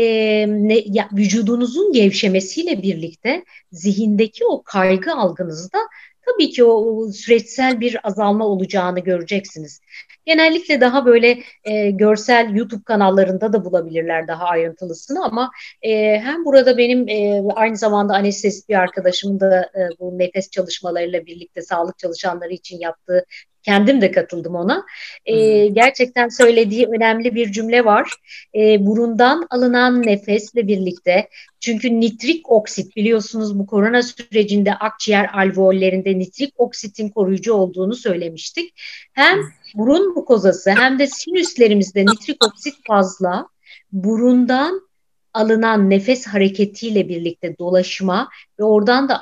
ne, 0.48 0.82
ya, 0.86 1.08
vücudunuzun 1.12 1.92
gevşemesiyle 1.92 2.82
birlikte 2.82 3.44
zihindeki 3.72 4.44
o 4.44 4.62
kaygı 4.62 5.14
algınızda 5.14 5.78
tabii 6.26 6.50
ki 6.50 6.64
o 6.64 7.08
süreçsel 7.12 7.80
bir 7.80 8.08
azalma 8.08 8.46
olacağını 8.46 9.00
göreceksiniz. 9.00 9.80
Genellikle 10.24 10.80
daha 10.80 11.06
böyle 11.06 11.38
e, 11.64 11.90
görsel 11.90 12.54
YouTube 12.54 12.84
kanallarında 12.84 13.52
da 13.52 13.64
bulabilirler 13.64 14.28
daha 14.28 14.44
ayrıntılısını 14.44 15.24
ama 15.24 15.50
e, 15.82 16.20
hem 16.20 16.44
burada 16.44 16.78
benim 16.78 17.08
e, 17.08 17.42
aynı 17.54 17.76
zamanda 17.76 18.14
anestezist 18.14 18.68
bir 18.68 18.74
arkadaşımın 18.74 19.40
da 19.40 19.60
e, 19.62 19.80
bu 20.00 20.18
nefes 20.18 20.50
çalışmalarıyla 20.50 21.26
birlikte 21.26 21.62
sağlık 21.62 21.98
çalışanları 21.98 22.52
için 22.52 22.78
yaptığı 22.78 23.24
Kendim 23.62 24.00
de 24.00 24.10
katıldım 24.10 24.54
ona. 24.54 24.86
E, 25.24 25.66
gerçekten 25.66 26.28
söylediği 26.28 26.86
önemli 26.86 27.34
bir 27.34 27.52
cümle 27.52 27.84
var. 27.84 28.10
E, 28.54 28.86
burundan 28.86 29.46
alınan 29.50 30.02
nefesle 30.02 30.66
birlikte 30.66 31.28
çünkü 31.60 32.00
nitrik 32.00 32.50
oksit 32.50 32.96
biliyorsunuz 32.96 33.58
bu 33.58 33.66
korona 33.66 34.02
sürecinde 34.02 34.74
akciğer 34.74 35.30
alveollerinde 35.34 36.18
nitrik 36.18 36.54
oksitin 36.56 37.08
koruyucu 37.08 37.54
olduğunu 37.54 37.94
söylemiştik. 37.94 38.74
Hem 39.12 39.38
burun 39.74 40.14
mukozası 40.14 40.70
hem 40.70 40.98
de 40.98 41.06
sinüslerimizde 41.06 42.02
nitrik 42.02 42.44
oksit 42.46 42.74
fazla. 42.86 43.48
Burundan 43.92 44.88
alınan 45.34 45.90
nefes 45.90 46.26
hareketiyle 46.26 47.08
birlikte 47.08 47.58
dolaşma 47.58 48.28
ve 48.58 48.64
oradan 48.64 49.08
da 49.08 49.20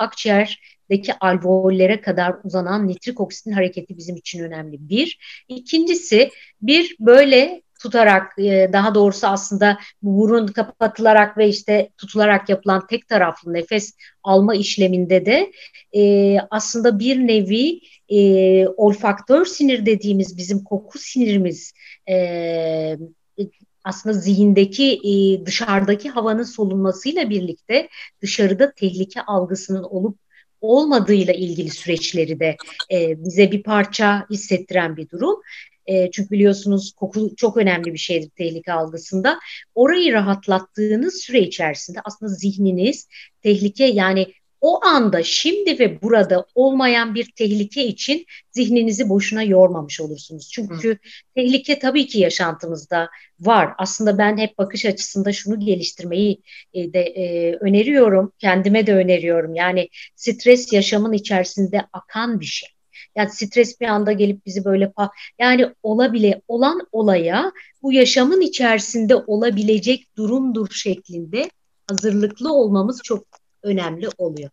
akciğerdeki 0.91 1.13
alveollere 1.19 2.01
kadar 2.01 2.35
uzanan 2.43 2.87
nitrik 2.87 3.19
oksitin 3.19 3.51
hareketi 3.51 3.97
bizim 3.97 4.15
için 4.15 4.43
önemli. 4.43 4.77
Bir. 4.79 5.19
İkincisi 5.47 6.29
bir 6.61 6.95
böyle 6.99 7.61
tutarak 7.81 8.39
e, 8.39 8.69
daha 8.73 8.95
doğrusu 8.95 9.27
aslında 9.27 9.77
burun 10.01 10.47
kapatılarak 10.47 11.37
ve 11.37 11.47
işte 11.47 11.89
tutularak 11.97 12.49
yapılan 12.49 12.87
tek 12.87 13.07
taraflı 13.07 13.53
nefes 13.53 13.93
alma 14.23 14.55
işleminde 14.55 15.25
de 15.25 15.51
e, 15.95 16.37
aslında 16.49 16.99
bir 16.99 17.17
nevi 17.17 17.81
e, 18.09 18.67
olfaktör 18.67 19.45
sinir 19.45 19.85
dediğimiz 19.85 20.37
bizim 20.37 20.63
koku 20.63 20.99
sinirimiz 20.99 21.73
aslında 23.83 24.13
zihindeki 24.13 25.01
dışarıdaki 25.45 26.09
havanın 26.09 26.43
solunmasıyla 26.43 27.29
birlikte 27.29 27.89
dışarıda 28.21 28.71
tehlike 28.71 29.21
algısının 29.21 29.83
olup 29.83 30.17
olmadığıyla 30.61 31.33
ilgili 31.33 31.69
süreçleri 31.69 32.39
de 32.39 32.57
e, 32.91 33.23
bize 33.23 33.51
bir 33.51 33.63
parça 33.63 34.25
hissettiren 34.29 34.97
bir 34.97 35.09
durum. 35.09 35.41
E, 35.85 36.11
çünkü 36.11 36.29
biliyorsunuz 36.29 36.93
koku 36.95 37.35
çok 37.35 37.57
önemli 37.57 37.93
bir 37.93 37.97
şeydir 37.97 38.29
tehlike 38.29 38.73
algısında. 38.73 39.39
Orayı 39.75 40.13
rahatlattığınız 40.13 41.13
süre 41.21 41.39
içerisinde 41.39 41.99
aslında 42.05 42.31
zihniniz 42.33 43.07
tehlike 43.41 43.85
yani 43.85 44.27
o 44.61 44.85
anda 44.85 45.23
şimdi 45.23 45.79
ve 45.79 46.01
burada 46.01 46.45
olmayan 46.55 47.15
bir 47.15 47.31
tehlike 47.31 47.83
için 47.85 48.25
zihninizi 48.51 49.09
boşuna 49.09 49.43
yormamış 49.43 50.01
olursunuz. 50.01 50.49
Çünkü 50.53 50.89
Hı. 50.89 50.97
tehlike 51.35 51.79
tabii 51.79 52.07
ki 52.07 52.19
yaşantımızda 52.19 53.09
var. 53.39 53.69
Aslında 53.77 54.17
ben 54.17 54.37
hep 54.37 54.57
bakış 54.57 54.85
açısında 54.85 55.33
şunu 55.33 55.59
geliştirmeyi 55.59 56.41
e, 56.73 56.93
de 56.93 57.01
e, 57.01 57.55
öneriyorum. 57.55 58.33
Kendime 58.39 58.87
de 58.87 58.95
öneriyorum. 58.95 59.55
Yani 59.55 59.89
stres 60.15 60.73
yaşamın 60.73 61.13
içerisinde 61.13 61.85
akan 61.93 62.39
bir 62.39 62.45
şey. 62.45 62.69
Yani 63.15 63.29
stres 63.29 63.81
bir 63.81 63.85
anda 63.85 64.11
gelip 64.11 64.45
bizi 64.45 64.65
böyle 64.65 64.91
yani 65.39 65.67
olabile 65.83 66.41
olan 66.47 66.87
olaya 66.91 67.51
bu 67.81 67.93
yaşamın 67.93 68.41
içerisinde 68.41 69.15
olabilecek 69.15 70.17
durumdur 70.17 70.69
şeklinde 70.71 71.49
hazırlıklı 71.87 72.53
olmamız 72.53 73.01
çok 73.03 73.40
önemli 73.63 74.09
oluyor. 74.17 74.49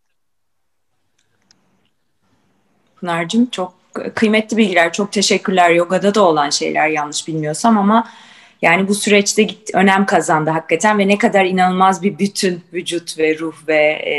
Pınar'cığım 2.97 3.51
çok 3.51 3.75
kıymetli 4.15 4.57
bilgiler, 4.57 4.93
çok 4.93 5.13
teşekkürler. 5.13 5.71
Yogada 5.71 6.15
da 6.15 6.25
olan 6.25 6.51
şeyler 6.51 6.89
yanlış 6.89 7.29
bilmiyorsam 7.29 7.79
ama 7.79 8.09
yani 8.63 8.89
bu 8.89 8.95
süreçte 8.95 9.43
gitti, 9.43 9.73
önem 9.77 10.07
kazandı 10.07 10.51
hakikaten 10.51 10.99
ve 10.99 11.09
ne 11.09 11.19
kadar 11.19 11.45
inanılmaz 11.45 12.03
bir 12.03 12.19
bütün 12.19 12.63
vücut 12.73 13.19
ve 13.19 13.39
ruh 13.39 13.55
ve 13.69 14.03
e, 14.07 14.15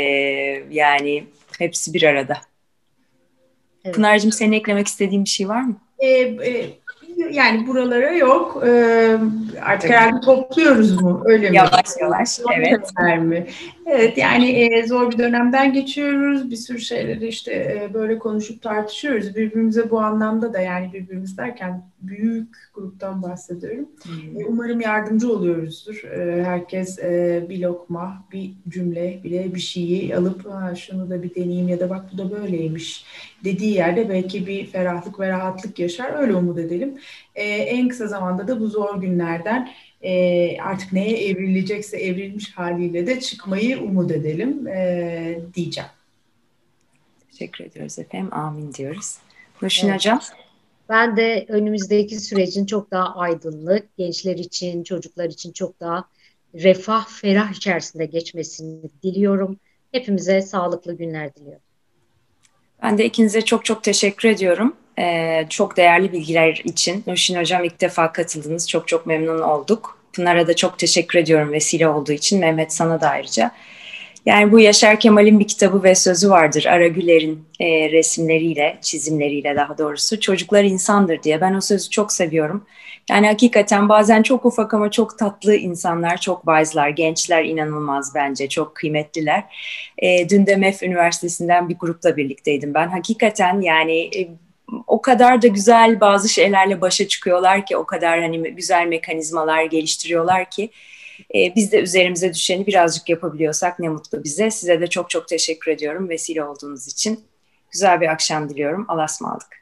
yani 0.70 1.24
hepsi 1.58 1.94
bir 1.94 2.02
arada. 2.02 2.40
Evet. 3.84 3.94
Pınar'cığım 3.94 4.32
senin 4.32 4.52
eklemek 4.52 4.86
istediğin 4.86 5.24
bir 5.24 5.28
şey 5.28 5.48
var 5.48 5.62
mı? 5.62 5.76
Ee, 5.98 6.08
e, 6.08 6.70
yani 7.30 7.66
buralara 7.66 8.12
yok. 8.12 8.62
Ee, 8.66 9.16
artık 9.62 9.90
herhalde 9.90 10.20
topluyoruz 10.20 11.02
mu? 11.02 11.22
Öyle 11.24 11.50
mi? 11.50 11.56
Yavaş 11.56 11.86
yavaş. 12.00 12.40
Evet. 12.56 12.92
Mi? 13.22 13.46
Evet 13.86 14.18
yani 14.18 14.50
e, 14.50 14.86
zor 14.86 15.10
bir 15.10 15.18
dönemden 15.18 15.72
geçiyoruz. 15.72 16.50
Bir 16.50 16.56
sürü 16.56 16.80
şeyleri 16.80 17.28
işte 17.28 17.52
e, 17.52 17.94
böyle 17.94 18.18
konuşup 18.18 18.62
tartışıyoruz. 18.62 19.36
Birbirimize 19.36 19.90
bu 19.90 20.00
anlamda 20.00 20.52
da 20.52 20.60
yani 20.60 20.92
birbirimiz 20.92 21.38
derken 21.38 21.82
büyük 22.02 22.56
gruptan 22.74 23.22
bahsediyorum. 23.22 23.88
Hmm. 24.02 24.40
E, 24.40 24.44
umarım 24.46 24.80
yardımcı 24.80 25.32
oluyoruzdur. 25.32 26.04
E, 26.04 26.44
herkes 26.44 26.98
e, 26.98 27.46
bir 27.48 27.60
lokma, 27.60 28.24
bir 28.32 28.50
cümle 28.68 29.20
bile 29.24 29.54
bir 29.54 29.60
şeyi 29.60 30.16
alıp 30.16 30.50
ha, 30.50 30.74
şunu 30.74 31.10
da 31.10 31.22
bir 31.22 31.34
deneyeyim 31.34 31.68
ya 31.68 31.80
da 31.80 31.90
bak 31.90 32.04
bu 32.12 32.18
da 32.18 32.30
böyleymiş 32.30 33.04
dediği 33.44 33.74
yerde 33.74 34.08
belki 34.08 34.46
bir 34.46 34.66
ferahlık 34.66 35.20
ve 35.20 35.28
rahatlık 35.28 35.78
yaşar. 35.78 36.20
Öyle 36.22 36.34
umut 36.34 36.58
edelim. 36.58 36.98
E, 37.34 37.44
en 37.44 37.88
kısa 37.88 38.06
zamanda 38.06 38.48
da 38.48 38.60
bu 38.60 38.66
zor 38.66 39.00
günlerden 39.00 39.70
e, 40.02 40.60
artık 40.60 40.92
neye 40.92 41.28
evrilecekse 41.28 41.96
evrilmiş 41.96 42.52
haliyle 42.52 43.06
de 43.06 43.20
çıkmayı 43.20 43.80
umut 43.80 44.10
edelim 44.10 44.66
e, 44.66 45.38
diyeceğim. 45.54 45.90
Teşekkür 47.30 47.64
ediyoruz 47.64 47.98
efendim. 47.98 48.34
Amin 48.34 48.74
diyoruz. 48.74 49.16
Nurşin 49.62 49.88
evet. 49.88 49.96
Hocam. 49.96 50.20
Ben 50.88 51.16
de 51.16 51.46
önümüzdeki 51.48 52.20
sürecin 52.20 52.66
çok 52.66 52.90
daha 52.90 53.16
aydınlık, 53.16 53.96
gençler 53.96 54.36
için, 54.36 54.82
çocuklar 54.82 55.24
için 55.24 55.52
çok 55.52 55.80
daha 55.80 56.04
refah, 56.54 57.08
ferah 57.08 57.52
içerisinde 57.52 58.06
geçmesini 58.06 58.90
diliyorum. 59.02 59.56
Hepimize 59.92 60.42
sağlıklı 60.42 60.96
günler 60.96 61.34
diliyorum. 61.34 61.62
Ben 62.82 62.98
de 62.98 63.04
ikinize 63.04 63.42
çok 63.42 63.64
çok 63.64 63.84
teşekkür 63.84 64.28
ediyorum. 64.28 64.76
Ee, 64.98 65.46
çok 65.48 65.76
değerli 65.76 66.12
bilgiler 66.12 66.62
için. 66.64 67.04
Nurşin 67.06 67.38
Hocam 67.38 67.64
ilk 67.64 67.80
defa 67.80 68.12
katıldınız. 68.12 68.68
Çok 68.68 68.88
çok 68.88 69.06
memnun 69.06 69.40
olduk. 69.40 69.98
Pınar'a 70.12 70.46
da 70.46 70.56
çok 70.56 70.78
teşekkür 70.78 71.18
ediyorum 71.18 71.52
vesile 71.52 71.88
olduğu 71.88 72.12
için. 72.12 72.40
Mehmet 72.40 72.72
sana 72.72 73.00
da 73.00 73.08
ayrıca. 73.08 73.50
Yani 74.26 74.52
bu 74.52 74.60
Yaşar 74.60 75.00
Kemal'in 75.00 75.40
bir 75.40 75.48
kitabı 75.48 75.82
ve 75.82 75.94
sözü 75.94 76.30
vardır. 76.30 76.64
Ara 76.64 76.86
Güler'in 76.86 77.44
e, 77.60 77.90
resimleriyle, 77.90 78.78
çizimleriyle 78.82 79.56
daha 79.56 79.78
doğrusu. 79.78 80.20
Çocuklar 80.20 80.64
insandır 80.64 81.22
diye. 81.22 81.40
Ben 81.40 81.54
o 81.54 81.60
sözü 81.60 81.90
çok 81.90 82.12
seviyorum. 82.12 82.64
Yani 83.10 83.26
hakikaten 83.26 83.88
bazen 83.88 84.22
çok 84.22 84.46
ufak 84.46 84.74
ama 84.74 84.90
çok 84.90 85.18
tatlı 85.18 85.54
insanlar, 85.54 86.20
çok 86.20 86.46
vaizler, 86.46 86.88
gençler 86.88 87.44
inanılmaz 87.44 88.14
bence, 88.14 88.48
çok 88.48 88.74
kıymetliler. 88.74 89.44
E, 89.98 90.28
dün 90.28 90.46
de 90.46 90.56
MEF 90.56 90.82
Üniversitesi'nden 90.82 91.68
bir 91.68 91.78
grupla 91.78 92.16
birlikteydim 92.16 92.74
ben. 92.74 92.88
Hakikaten 92.88 93.60
yani 93.60 94.10
e, 94.16 94.28
o 94.86 95.02
kadar 95.02 95.42
da 95.42 95.46
güzel 95.46 96.00
bazı 96.00 96.28
şeylerle 96.28 96.80
başa 96.80 97.08
çıkıyorlar 97.08 97.66
ki, 97.66 97.76
o 97.76 97.86
kadar 97.86 98.20
hani 98.20 98.54
güzel 98.54 98.86
mekanizmalar 98.86 99.64
geliştiriyorlar 99.64 100.50
ki 100.50 100.70
e, 101.34 101.54
biz 101.56 101.72
de 101.72 101.80
üzerimize 101.80 102.34
düşeni 102.34 102.66
birazcık 102.66 103.08
yapabiliyorsak 103.08 103.78
ne 103.78 103.88
mutlu 103.88 104.24
bize. 104.24 104.50
Size 104.50 104.80
de 104.80 104.86
çok 104.86 105.10
çok 105.10 105.28
teşekkür 105.28 105.70
ediyorum 105.70 106.08
vesile 106.08 106.44
olduğunuz 106.44 106.88
için. 106.88 107.24
Güzel 107.70 108.00
bir 108.00 108.08
akşam 108.08 108.48
diliyorum. 108.48 108.84
Allah'a 108.88 109.04
ısmarladık. 109.04 109.59